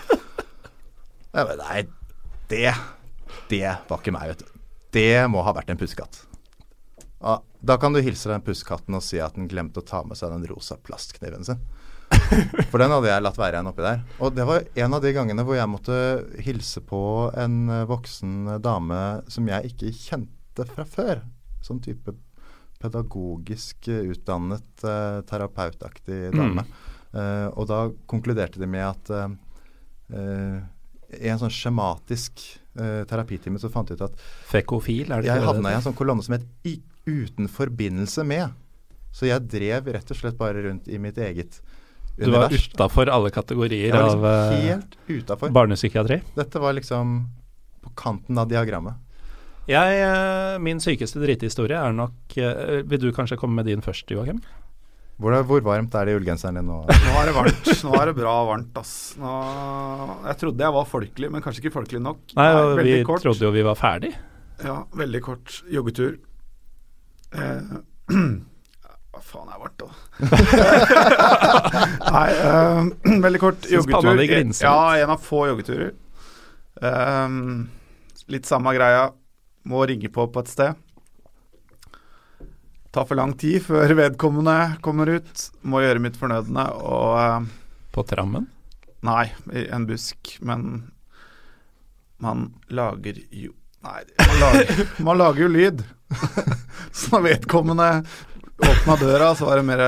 Jeg 1.30 1.46
bare, 1.46 1.58
Nei, 1.62 1.82
det 2.50 2.72
Det 3.50 3.66
var 3.90 4.00
ikke 4.02 4.14
meg, 4.14 4.32
vet 4.32 4.42
du. 4.42 4.62
Det 4.94 5.12
må 5.30 5.42
ha 5.46 5.54
vært 5.54 5.70
en 5.70 5.78
pussekatt. 5.78 6.24
Ja, 7.20 7.36
da 7.66 7.76
kan 7.82 7.94
du 7.94 8.00
hilse 8.02 8.32
den 8.32 8.46
pussekatten 8.46 8.98
og 8.98 9.04
si 9.06 9.20
at 9.22 9.36
den 9.38 9.50
glemte 9.50 9.82
å 9.82 9.86
ta 9.86 10.04
med 10.08 10.18
seg 10.18 10.34
den 10.34 10.46
rosa 10.50 10.78
plastkniven 10.82 11.46
sin. 11.46 11.62
For 12.72 12.82
den 12.82 12.94
hadde 12.94 13.10
jeg 13.12 13.24
latt 13.26 13.40
være 13.40 13.58
igjen 13.58 13.72
oppi 13.72 13.86
der. 13.86 14.02
Og 14.24 14.34
det 14.36 14.46
var 14.50 14.66
en 14.84 14.96
av 14.98 15.04
de 15.04 15.14
gangene 15.16 15.46
hvor 15.48 15.58
jeg 15.58 15.72
måtte 15.72 16.00
hilse 16.46 16.84
på 16.86 17.02
en 17.38 17.60
eh, 17.70 17.86
voksen 17.90 18.56
dame 18.64 19.02
som 19.32 19.50
jeg 19.50 19.74
ikke 19.74 19.94
kjente 19.96 20.68
fra 20.70 20.86
før. 20.88 21.24
Sånn 21.66 21.82
type 21.84 22.16
pedagogisk 22.80 23.90
eh, 23.92 24.08
utdannet 24.14 24.86
uh, 24.88 25.20
terapeutaktig 25.28 26.30
dame. 26.32 26.64
Eh, 27.10 27.48
og 27.58 27.66
da 27.70 27.88
konkluderte 28.10 28.62
de 28.62 28.68
med 28.70 28.86
at 28.86 29.10
uh, 29.10 29.32
eh, 30.14 30.60
i 31.18 31.30
en 31.32 31.40
sånn 31.42 31.54
skjematisk 31.54 32.44
eh, 32.78 33.02
terapitime 33.10 33.58
så 33.62 33.72
fant 33.74 33.90
de 33.90 33.98
ut 33.98 34.04
at 34.06 34.20
Fekofil, 34.52 35.10
er 35.10 35.24
det 35.24 35.32
jeg 35.32 35.46
havna 35.46 35.72
i 35.74 35.78
en 35.80 35.86
sånn 35.88 35.98
kolonne 35.98 36.22
som 36.26 36.36
het 36.38 36.46
'uten 37.10 37.50
forbindelse 37.50 38.22
med'. 38.30 38.54
Så 39.12 39.26
jeg 39.26 39.48
drev 39.50 39.90
rett 39.90 40.12
og 40.12 40.18
slett 40.18 40.38
bare 40.38 40.62
rundt 40.62 40.88
i 40.88 41.00
mitt 41.02 41.18
eget 41.18 41.62
Du 42.20 42.32
var 42.34 42.54
utafor 42.54 43.12
alle 43.12 43.32
kategorier 43.34 43.96
liksom 43.96 44.26
av 44.26 44.56
helt 44.60 45.54
barnepsykiatri. 45.56 46.22
Dette 46.36 46.62
var 46.62 46.76
liksom 46.78 47.20
på 47.84 47.94
kanten 47.96 48.38
av 48.38 48.50
diagrammet. 48.52 49.00
Jeg, 49.70 50.00
eh, 50.02 50.56
min 50.66 50.80
sykeste 50.82 51.22
drithistorie 51.22 51.78
er 51.78 51.94
nok 51.94 52.34
eh, 52.42 52.80
Vil 52.90 53.04
du 53.04 53.12
kanskje 53.14 53.38
komme 53.38 53.60
med 53.60 53.70
din 53.70 53.84
først, 53.86 54.10
Joakim? 54.10 54.40
Hvor, 55.20 55.36
hvor 55.46 55.62
varmt 55.62 55.94
er 56.00 56.08
det 56.08 56.14
i 56.16 56.18
ullgenseren 56.18 56.58
din 56.58 56.70
nå? 56.70 56.80
Nå 56.88 57.16
er 57.20 57.28
det 57.28 57.36
varmt. 57.36 57.70
Nå 57.84 57.94
er 58.00 58.10
det 58.10 58.16
bra 58.18 58.34
varmt, 58.48 58.78
ass. 58.80 58.94
Nå, 59.20 59.34
jeg 60.30 60.40
trodde 60.40 60.64
jeg 60.64 60.76
var 60.78 60.88
folkelig, 60.88 61.30
men 61.34 61.44
kanskje 61.44 61.66
ikke 61.66 61.76
folkelig 61.76 62.00
nok. 62.06 62.22
Nei, 62.40 62.48
veldig 62.56 62.86
vi 62.88 63.08
kort. 63.10 63.26
trodde 63.26 63.46
jo 63.46 63.52
vi 63.52 63.66
var 63.68 63.76
ferdig. 63.78 64.14
Ja, 64.64 64.78
veldig 64.96 65.22
kort 65.28 65.60
joggetur. 65.70 66.16
Eh, 67.36 67.76
hva 69.20 69.26
faen 69.26 69.50
er 69.52 69.60
vårt, 69.60 69.80
da? 69.80 69.88
Nei, 72.16 72.28
eh, 72.34 73.18
veldig 73.26 73.42
kort 73.42 73.68
joggetur. 73.70 74.22
Ja, 74.64 74.98
en 74.98 75.14
av 75.16 75.24
få 75.24 75.48
joggeturer. 75.52 75.92
Um, 76.80 77.68
litt 78.32 78.48
samme 78.48 78.74
greia. 78.78 79.10
Må 79.68 79.84
ringe 79.90 80.10
på 80.14 80.28
på 80.32 80.44
et 80.44 80.52
sted. 80.52 80.86
Tar 82.96 83.06
for 83.06 83.20
lang 83.20 83.36
tid 83.38 83.62
før 83.66 83.92
vedkommende 84.00 84.56
kommer 84.86 85.12
ut. 85.20 85.44
Må 85.62 85.84
gjøre 85.84 86.02
mitt 86.02 86.18
fornødne 86.18 86.70
og 86.80 87.20
uh, 87.20 87.52
På 87.94 88.06
trammen. 88.08 88.48
Nei, 89.06 89.30
i 89.56 89.68
en 89.72 89.86
busk, 89.88 90.38
men 90.44 90.90
man 92.20 92.50
lager 92.68 93.16
jo 93.32 93.54
Nei, 93.80 94.02
man 94.20 94.42
lager, 94.42 94.80
man 95.08 95.20
lager 95.22 95.46
jo 95.46 95.52
lyd. 95.54 95.84
Så 96.92 97.14
når 97.14 97.22
vedkommende 97.30 97.86
åpna 98.60 99.00
døra, 99.02 99.34
så 99.36 99.50
var 99.50 99.62
det 99.62 99.68
mer 99.70 99.86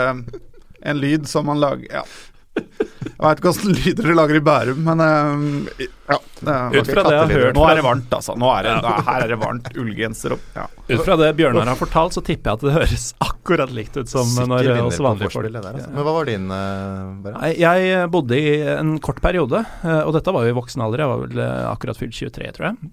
en 0.81 1.01
lyd 1.01 1.27
som 1.29 1.45
man 1.49 1.61
lager 1.61 1.87
Ja. 2.01 2.05
Jeg 2.51 3.15
veit 3.21 3.39
ikke 3.39 3.51
åssen 3.51 3.71
lyder 3.71 4.07
du 4.09 4.13
lager 4.17 4.37
i 4.37 4.41
Bærum, 4.43 4.79
men 4.83 5.01
eh, 5.05 5.85
ja. 6.09 6.17
Ut 6.17 6.89
fra 6.89 7.03
det 7.05 7.13
jeg 7.13 7.21
har 7.21 7.31
hørt 7.31 7.55
Nå 7.55 7.63
er 7.69 7.77
det 7.77 7.83
varmt, 7.85 8.15
altså. 8.17 8.33
Nå 8.39 8.49
er 8.51 8.65
det, 8.67 8.73
her 9.07 9.25
er 9.25 9.31
det 9.31 9.37
varmt. 9.39 9.69
Ullgenser 9.77 10.35
opp. 10.35 10.47
Ja. 10.57 10.65
Ut 10.89 11.03
fra 11.05 11.17
det 11.21 11.29
Bjørnar 11.37 11.69
har 11.71 11.79
fortalt, 11.79 12.15
så 12.17 12.23
tipper 12.25 12.51
jeg 12.51 12.59
at 12.59 12.65
det 12.65 12.73
høres 12.75 13.05
akkurat 13.23 13.71
likt 13.75 13.99
ut 13.99 14.09
som 14.11 14.25
Sikker 14.25 14.49
når 14.51 14.67
vinner 14.67 14.89
oss 14.89 14.99
vanlige 15.05 15.31
folk 15.35 15.51
der, 15.53 15.69
altså. 15.69 15.91
Men 15.93 16.07
hva 16.07 16.15
var 16.17 16.31
din, 16.31 16.49
uh, 16.51 17.45
Jeg 17.55 18.09
bodde 18.11 18.41
i 18.41 18.55
en 18.73 18.97
kort 19.03 19.21
periode, 19.23 19.63
eh, 19.85 20.01
og 20.01 20.15
dette 20.17 20.33
var 20.35 20.47
jo 20.47 20.55
i 20.55 20.57
voksen 20.57 20.83
alder, 20.83 21.05
jeg 21.05 21.13
var 21.13 21.23
vel 21.23 21.43
eh, 21.45 21.69
akkurat 21.69 22.01
fylt 22.01 22.17
23, 22.17 22.51
tror 22.57 22.71
jeg. 22.71 22.91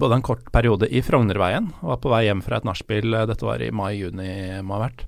Bodde 0.00 0.16
en 0.16 0.24
kort 0.24 0.46
periode 0.54 0.88
i 0.88 1.02
Frognerveien, 1.04 1.70
og 1.82 1.94
var 1.94 2.02
på 2.02 2.12
vei 2.12 2.24
hjem 2.26 2.42
fra 2.44 2.60
et 2.60 2.68
nachspiel, 2.68 3.12
eh, 3.14 3.26
dette 3.28 3.46
var 3.46 3.62
i 3.62 3.72
mai-juni, 3.74 4.30
må 4.64 4.78
ha 4.78 4.86
vært. 4.88 5.06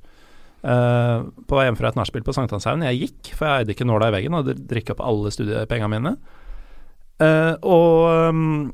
Uh, 0.62 1.26
på 1.50 1.56
vei 1.58 1.64
hjem 1.66 1.76
fra 1.80 1.90
et 1.90 1.98
nachspiel 1.98 2.22
på 2.22 2.34
Sankthanshaugen. 2.36 2.84
Jeg 2.86 3.08
gikk, 3.08 3.32
for 3.34 3.48
jeg 3.48 3.64
eide 3.64 3.74
ikke 3.74 3.88
nåla 3.88 4.12
i 4.12 4.14
veggen 4.14 4.36
og 4.38 4.52
drikke 4.70 4.94
opp 4.94 5.02
alle 5.02 5.32
studiepengene 5.34 5.90
mine. 5.90 6.14
Uh, 7.22 7.54
og 7.66 8.30
um, 8.30 8.70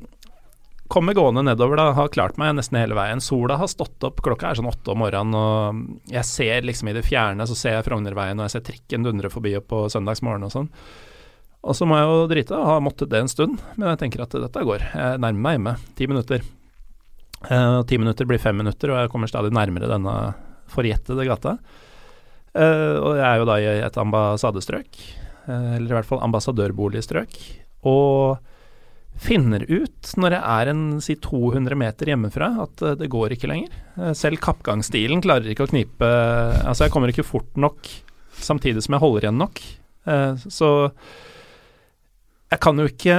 kommer 0.89 1.17
gående 1.17 1.43
nedover, 1.45 1.77
da, 1.79 1.87
har 1.97 2.13
klart 2.13 2.37
meg 2.41 2.55
nesten 2.57 2.77
hele 2.81 2.97
veien. 2.97 3.21
Sola 3.21 3.57
har 3.61 3.69
stått 3.69 4.05
opp, 4.05 4.21
klokka 4.25 4.51
er 4.51 4.59
sånn 4.59 4.69
åtte 4.69 4.93
om 4.93 5.01
morgenen, 5.01 5.37
og 5.37 6.13
jeg 6.13 6.25
ser 6.29 6.65
liksom 6.65 6.89
i 6.89 6.95
det 6.97 7.05
fjerne, 7.05 7.45
så 7.49 7.57
ser 7.57 7.77
jeg 7.77 7.87
Frognerveien, 7.89 8.37
og 8.37 8.47
jeg 8.47 8.57
ser 8.57 8.65
trikken 8.69 9.05
dundre 9.05 9.33
forbi 9.33 9.55
opp 9.59 9.69
på 9.73 9.83
søndagsmorgen 9.93 10.45
og 10.49 10.53
sånn. 10.55 10.71
Og 11.67 11.75
så 11.75 11.85
må 11.87 11.97
jeg 11.99 12.07
jo 12.07 12.19
drite, 12.31 12.55
og 12.55 12.69
har 12.69 12.83
måttet 12.85 13.09
det 13.11 13.19
en 13.19 13.31
stund, 13.31 13.59
men 13.75 13.89
jeg 13.91 13.99
tenker 14.05 14.23
at 14.23 14.35
dette 14.45 14.63
går. 14.63 14.85
Jeg 14.95 15.19
nærmer 15.19 15.43
meg 15.43 15.57
hjemme. 15.57 15.73
Ti 15.99 16.07
minutter. 16.07 16.45
Eh, 17.49 17.79
Ti 17.89 17.99
minutter 17.99 18.27
blir 18.29 18.39
fem 18.39 18.55
minutter, 18.61 18.93
og 18.93 19.01
jeg 19.01 19.11
kommer 19.11 19.31
stadig 19.31 19.51
nærmere 19.55 19.89
denne 19.91 20.13
forjettede 20.71 21.25
gata. 21.27 21.57
Eh, 22.55 22.95
og 22.99 23.17
jeg 23.19 23.25
er 23.27 23.41
jo 23.41 23.49
da 23.49 23.57
i 23.59 23.67
et 23.83 23.99
ambassadestrøk, 24.05 25.01
eh, 25.49 25.73
eller 25.77 25.89
i 25.91 25.97
hvert 25.97 26.07
fall 26.07 26.23
ambassadørboligstrøk, 26.29 27.35
og 27.89 28.39
finner 29.19 29.65
ut 29.67 30.13
når 30.15 30.31
jeg 30.37 30.43
er 30.55 30.69
en 30.71 30.83
si 31.03 31.17
200 31.19 31.75
meter 31.75 32.13
hjemmefra 32.13 32.53
at 32.63 32.83
eh, 32.87 32.95
det 33.01 33.11
går 33.11 33.35
ikke 33.35 33.49
lenger. 33.51 33.73
Eh, 33.99 34.13
selv 34.15 34.39
kappgangsstilen 34.43 35.19
klarer 35.25 35.51
ikke 35.51 35.67
å 35.67 35.71
knipe 35.73 36.07
Altså, 36.07 36.85
jeg 36.85 36.93
kommer 36.95 37.11
ikke 37.11 37.27
fort 37.27 37.51
nok 37.59 37.89
samtidig 38.39 38.85
som 38.85 38.95
jeg 38.95 39.03
holder 39.03 39.27
igjen 39.27 39.41
nok. 39.43 39.59
Eh, 40.07 40.45
så 40.47 40.71
jeg 42.49 42.61
kan 42.63 42.81
jo 42.81 42.87
ikke 42.89 43.15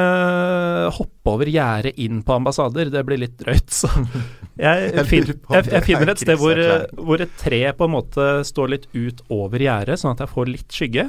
hoppe 0.96 1.30
over 1.30 1.50
gjerdet 1.50 1.98
inn 2.02 2.18
på 2.26 2.34
ambassader, 2.34 2.90
det 2.90 3.02
blir 3.06 3.20
litt 3.22 3.36
drøyt. 3.38 3.70
Så 3.70 3.90
jeg, 4.64 4.90
Jeg 4.90 5.06
fin, 5.06 5.26
lurer 5.28 5.38
på 5.38 5.52
om 5.52 5.58
jeg, 5.58 5.70
jeg 5.76 5.86
finner 5.86 6.08
er 6.08 6.12
et 6.14 6.24
sted 6.24 6.40
hvor, 6.40 6.62
hvor 6.98 7.22
et 7.22 7.36
tre 7.38 7.60
på 7.78 7.86
en 7.86 7.94
måte 7.94 8.28
står 8.48 8.74
litt 8.74 8.88
ut 8.96 9.22
over 9.30 9.62
gjerdet, 9.62 10.00
sånn 10.02 10.16
at 10.16 10.24
jeg 10.24 10.34
får 10.34 10.50
litt 10.50 10.80
skygge. 10.80 11.06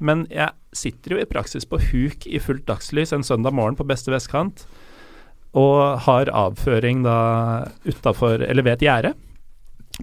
Men 0.00 0.24
jeg 0.32 0.54
sitter 0.78 1.16
jo 1.16 1.20
i 1.20 1.28
praksis 1.28 1.68
på 1.68 1.80
huk 1.90 2.24
i 2.30 2.40
fullt 2.40 2.64
dagslys 2.70 3.12
en 3.12 3.26
søndag 3.26 3.56
morgen 3.56 3.76
på 3.76 3.86
beste 3.88 4.14
vestkant, 4.14 4.64
og 5.58 6.06
har 6.06 6.32
avføring 6.32 7.04
da 7.04 7.18
utafor, 7.84 8.40
eller 8.48 8.64
ved 8.64 8.78
et 8.78 8.88
gjerde 8.88 9.12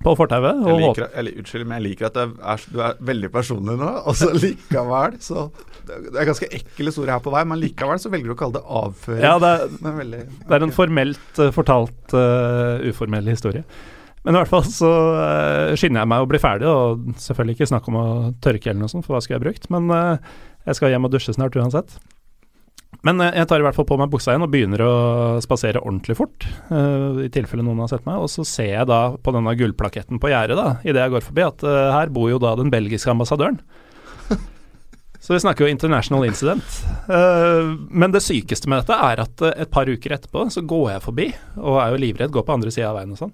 på 0.03 0.13
fortauet. 0.19 0.59
Jeg 0.67 0.81
liker, 0.81 1.07
jeg, 1.07 1.33
unnskyld, 1.39 1.65
men 1.65 1.77
jeg 1.79 1.85
liker 1.85 2.09
at 2.09 2.19
er, 2.19 2.67
du 2.71 2.81
er 2.83 3.01
veldig 3.11 3.31
personlig 3.33 3.77
nå. 3.79 3.91
Og 4.03 4.17
så 4.19 4.31
likevel 4.35 5.17
så 5.23 5.47
Det 5.85 6.17
er 6.19 6.29
ganske 6.29 6.49
ekle 6.59 6.93
ord 7.01 7.11
her 7.13 7.23
på 7.23 7.33
vei, 7.33 7.43
men 7.47 7.61
likevel 7.61 8.01
så 8.01 8.11
velger 8.13 8.31
du 8.31 8.35
å 8.35 8.39
kalle 8.39 8.57
det 8.57 8.63
avføring. 8.81 9.25
Ja, 9.25 9.35
det 9.41 9.51
er, 9.55 9.99
veldig 10.01 10.23
Det 10.41 10.57
er 10.57 10.65
en 10.67 10.75
formelt 10.75 11.43
eh, 11.43 11.53
fortalt 11.55 12.17
uh, 12.17 12.81
uformell 12.89 13.29
historie. 13.31 13.63
Men 14.25 14.33
i 14.33 14.41
hvert 14.41 14.49
fall 14.49 14.65
så 14.65 14.91
uh, 15.13 15.75
skynder 15.77 16.01
jeg 16.01 16.09
meg 16.09 16.23
å 16.23 16.29
bli 16.29 16.41
ferdig, 16.41 16.65
og 16.65 17.05
selvfølgelig 17.21 17.59
ikke 17.59 17.69
snakk 17.69 17.89
om 17.91 17.99
å 18.01 18.07
tørke 18.41 18.71
eller 18.71 18.81
noe 18.81 18.91
sånt, 18.91 19.05
for 19.05 19.15
hva 19.15 19.21
skulle 19.21 19.37
jeg 19.37 19.45
brukt? 19.45 19.69
Men 19.73 19.91
eh, 19.93 20.31
jeg 20.65 20.79
skal 20.79 20.95
hjem 20.95 21.05
og 21.05 21.13
dusje 21.13 21.35
snart 21.35 21.57
uansett. 21.61 21.99
Men 23.03 23.21
eh, 23.21 23.35
jeg 23.41 23.49
tar 23.49 23.61
i 23.61 23.65
hvert 23.65 23.77
fall 23.77 23.87
på 23.89 23.97
meg 23.99 24.11
buksa 24.13 24.33
igjen 24.33 24.45
og 24.45 24.51
begynner 24.53 24.83
å 24.85 24.93
spasere 25.43 25.83
ordentlig 25.83 26.17
fort, 26.19 26.47
Uh, 26.65 27.21
i 27.21 27.29
tilfelle 27.29 27.63
noen 27.63 27.83
har 27.83 27.89
sett 27.91 28.05
meg. 28.07 28.19
Og 28.23 28.29
så 28.31 28.45
ser 28.47 28.71
jeg 28.71 28.87
da 28.89 28.99
på 29.21 29.33
denne 29.35 29.53
gullplaketten 29.57 30.19
på 30.21 30.31
gjerdet, 30.31 30.57
da, 30.57 30.77
idet 30.83 31.03
jeg 31.03 31.13
går 31.13 31.25
forbi, 31.25 31.43
at 31.45 31.65
uh, 31.67 31.93
her 31.93 32.11
bor 32.13 32.29
jo 32.31 32.39
da 32.41 32.55
den 32.57 32.71
belgiske 32.73 33.11
ambassadøren. 33.11 33.59
Så 35.25 35.33
vi 35.33 35.41
snakker 35.41 35.65
jo 35.65 35.71
international 35.71 36.25
incident. 36.27 36.79
Uh, 37.09 37.75
men 37.89 38.13
det 38.13 38.23
sykeste 38.25 38.69
med 38.69 38.83
dette 38.83 38.97
er 38.97 39.21
at 39.23 39.45
et 39.51 39.71
par 39.73 39.89
uker 39.89 40.17
etterpå 40.17 40.47
så 40.53 40.61
går 40.65 40.89
jeg 40.95 41.05
forbi, 41.05 41.27
og 41.61 41.79
er 41.81 41.93
jo 41.93 42.01
livredd, 42.01 42.33
går 42.33 42.45
på 42.45 42.57
andre 42.57 42.73
sida 42.73 42.91
av 42.91 42.99
veien 42.99 43.13
og 43.15 43.21
sånn. 43.21 43.33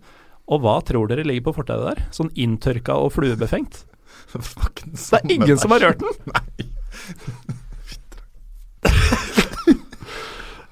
Og 0.52 0.64
hva 0.64 0.78
tror 0.88 1.12
dere 1.12 1.26
ligger 1.28 1.50
på 1.50 1.56
fortauet 1.62 1.90
der? 1.90 2.06
Sånn 2.16 2.32
inntørka 2.40 3.00
og 3.00 3.14
fluebefengt? 3.16 3.84
Det 4.36 5.20
er 5.20 5.36
ingen 5.36 5.60
som 5.60 5.74
har 5.76 5.88
rørt 5.88 6.04
den! 6.04 7.60